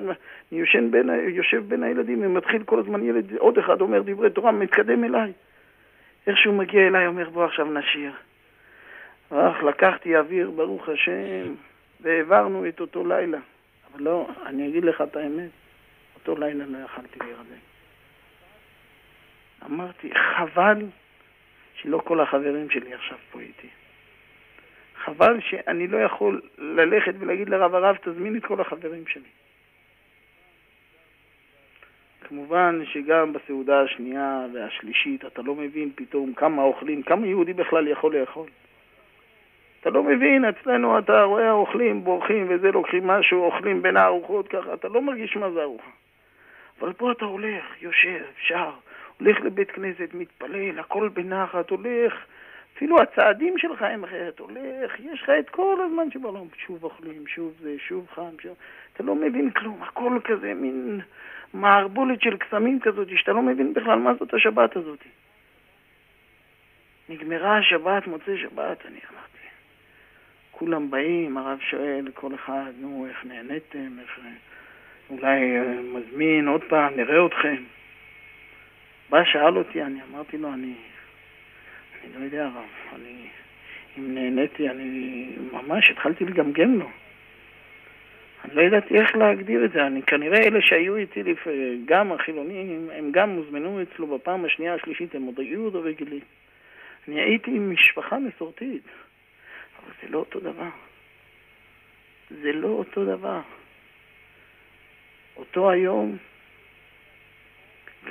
[0.52, 5.04] יושן בין, יושב בין הילדים ומתחיל כל הזמן ילד, עוד אחד אומר דברי תורה, מתקדם
[5.04, 5.32] אליי.
[6.26, 8.12] איך שהוא מגיע אליי, אומר בוא עכשיו נשיר.
[9.30, 11.54] אך לקחתי אוויר, ברוך השם,
[12.00, 13.38] והעברנו את אותו לילה.
[13.92, 15.50] אבל לא, אני אגיד לך את האמת,
[16.14, 17.75] אותו לילה לא יכלתי להירדם.
[19.66, 20.86] אמרתי, חבל
[21.74, 23.68] שלא כל החברים שלי עכשיו פה איתי.
[25.04, 29.30] חבל שאני לא יכול ללכת ולהגיד לרב הרב, תזמין את כל החברים שלי.
[32.28, 38.16] כמובן שגם בסעודה השנייה והשלישית אתה לא מבין פתאום כמה אוכלים, כמה יהודי בכלל יכול
[38.16, 38.48] לאכול.
[39.80, 44.74] אתה לא מבין, אצלנו אתה רואה אוכלים, בורחים וזה, לוקחים משהו, אוכלים בין הארוחות ככה,
[44.74, 45.90] אתה לא מרגיש מה זה ארוחה.
[46.80, 48.70] אבל פה אתה הולך, יושב, שר,
[49.20, 52.14] הולך לבית כנסת, מתפלל, הכל בנחת, הולך,
[52.76, 57.52] אפילו הצעדים שלך הם אחרת, הולך, יש לך את כל הזמן שבעולם, שוב אוכלים, שוב
[57.60, 58.56] זה, שוב חם, שוב...
[58.92, 61.00] אתה לא מבין כלום, הכל כזה, מין
[61.54, 64.98] מערבולת של קסמים כזאת, שאתה לא מבין בכלל מה זאת השבת הזאת.
[67.08, 69.46] נגמרה השבת, מוצאי שבת, אני אמרתי.
[70.50, 74.20] כולם באים, הרב שואל כל אחד, נו, איך נהניתם, איך...
[75.10, 77.62] אולי אה, מזמין עוד פעם, נראה אתכם.
[79.10, 80.74] בא, שאל אותי, אני אמרתי לו, אני,
[82.04, 82.64] אני לא יודע, הרב,
[82.94, 83.26] אני,
[83.98, 86.88] אם נהניתי, אני ממש התחלתי לגמגם לו.
[88.44, 91.46] אני לא ידעתי איך להגדיר את זה, אני כנראה אלה שהיו איתי, לפ...
[91.84, 96.20] גם החילונים, הם גם הוזמנו אצלו בפעם השנייה, השלישית, הם עוד היו עוד רגילים.
[97.08, 98.82] אני הייתי עם משפחה מסורתית,
[99.78, 100.68] אבל זה לא אותו דבר.
[102.30, 103.40] זה לא אותו דבר.
[105.36, 106.16] אותו היום,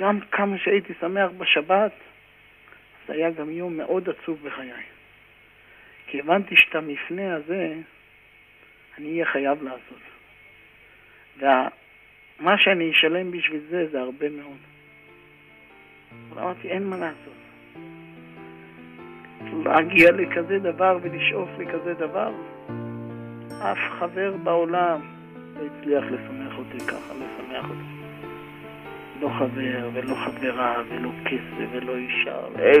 [0.00, 1.92] גם כמה שהייתי שמח בשבת,
[3.06, 4.72] זה היה גם יום מאוד עצוב בחיי.
[6.06, 7.74] כי הבנתי שאת המפנה הזה
[8.98, 10.00] אני אהיה חייב לעשות.
[11.38, 14.58] ומה שאני אשלם בשביל זה, זה הרבה מאוד.
[16.28, 17.36] אבל אמרתי, אין מה לעשות.
[19.64, 22.32] להגיע לכזה דבר ולשאוף לכזה דבר,
[23.62, 25.00] אף חבר בעולם
[25.56, 27.95] לא הצליח לשמח אותי ככה, לשמח אותי.
[29.20, 32.36] לא חבר ולא חברה ולא כסף ולא אישה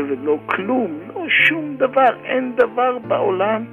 [0.08, 3.64] ולא כלום, לא שום דבר, אין דבר בעולם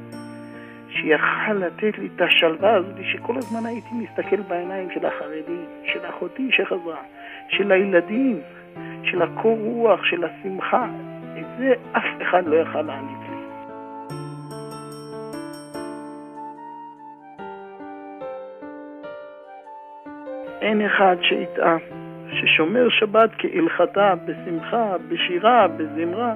[0.90, 6.50] שיכל לתת לי את השלווה הזאת שכל הזמן הייתי מסתכל בעיניים של החרדים, של אחותי
[6.52, 7.02] שחזרה,
[7.50, 8.40] של הילדים,
[9.04, 10.88] של הקור רוח, של השמחה.
[11.40, 13.24] את זה אף אחד לא יכל להעניק.
[20.62, 21.78] אין אחד שיטעה,
[22.34, 26.34] ששומר שבת כהלכתה, בשמחה, בשירה, בזמרה,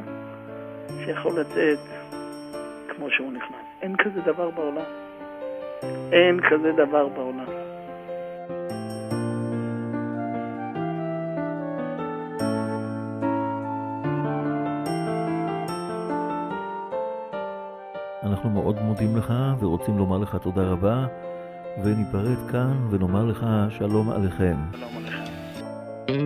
[1.05, 1.79] שיכול לצאת
[2.89, 3.67] כמו שהוא נכנס.
[3.81, 4.85] אין כזה דבר בעולם.
[6.11, 7.45] אין כזה דבר בעולם.
[18.23, 21.05] אנחנו מאוד מודים לך ורוצים לומר לך תודה רבה,
[21.83, 24.55] וניפרד כאן ונאמר לך שלום עליכם.
[24.71, 25.26] שלום עליכם.
[26.07, 26.23] ברוקלין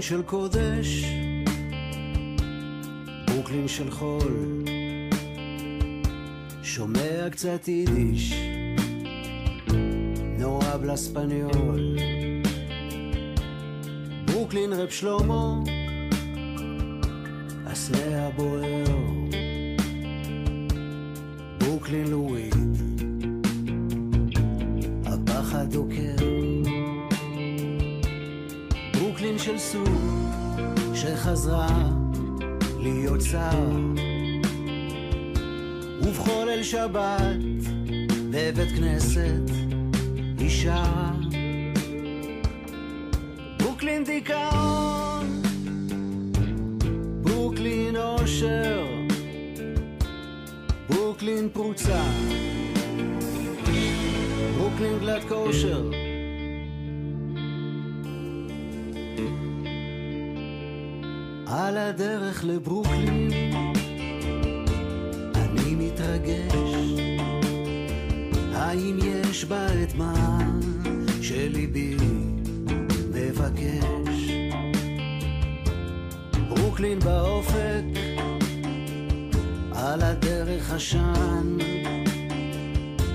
[0.00, 1.04] של קודש,
[3.26, 4.64] ברוקלין של חול,
[6.62, 8.32] שומע קצת יידיש,
[10.76, 11.80] habla español.
[14.26, 15.54] ברוקלין רב שלמה,
[17.86, 18.84] הסנה הבוער,
[21.58, 22.50] ברוקלין לואי,
[25.04, 26.16] הפחד דוקר.
[28.94, 29.88] ברוקלין של סוג
[30.94, 31.90] שחזרה
[32.78, 33.70] להיות שר.
[36.02, 37.36] ובכל ליל שבת
[38.30, 39.50] בבית כנסת
[40.38, 41.12] היא שרה
[43.58, 45.05] ברוקלין דיכאון
[48.36, 48.86] אושר
[50.88, 52.02] ברוקלין פרוצה.
[54.58, 55.90] ברוקלין גלת כושר.
[61.46, 63.30] על הדרך לברוקלין
[65.34, 66.54] אני מתרגש.
[68.54, 70.38] האם יש בה את מה
[71.22, 71.96] שליבי
[73.12, 74.30] מבקש?
[76.48, 78.05] ברוקלין באופק
[80.76, 81.56] עשן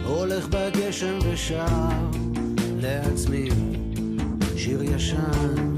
[0.05, 1.65] הולך בגשם ושר
[2.77, 3.49] לעצמי
[4.57, 5.77] שיר ישן.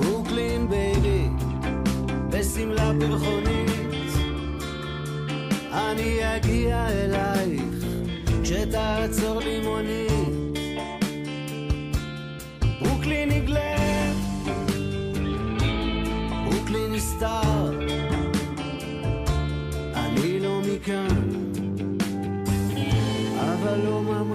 [0.00, 1.28] ברוקלין baby,
[2.30, 4.12] בשמלה פרחונית,
[5.72, 7.62] אני אגיע אלייך
[8.42, 10.21] כשתעצור לי מונית.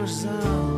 [0.07, 0.76] לא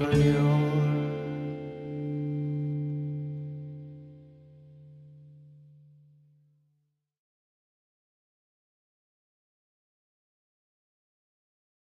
[0.00, 0.39] קצת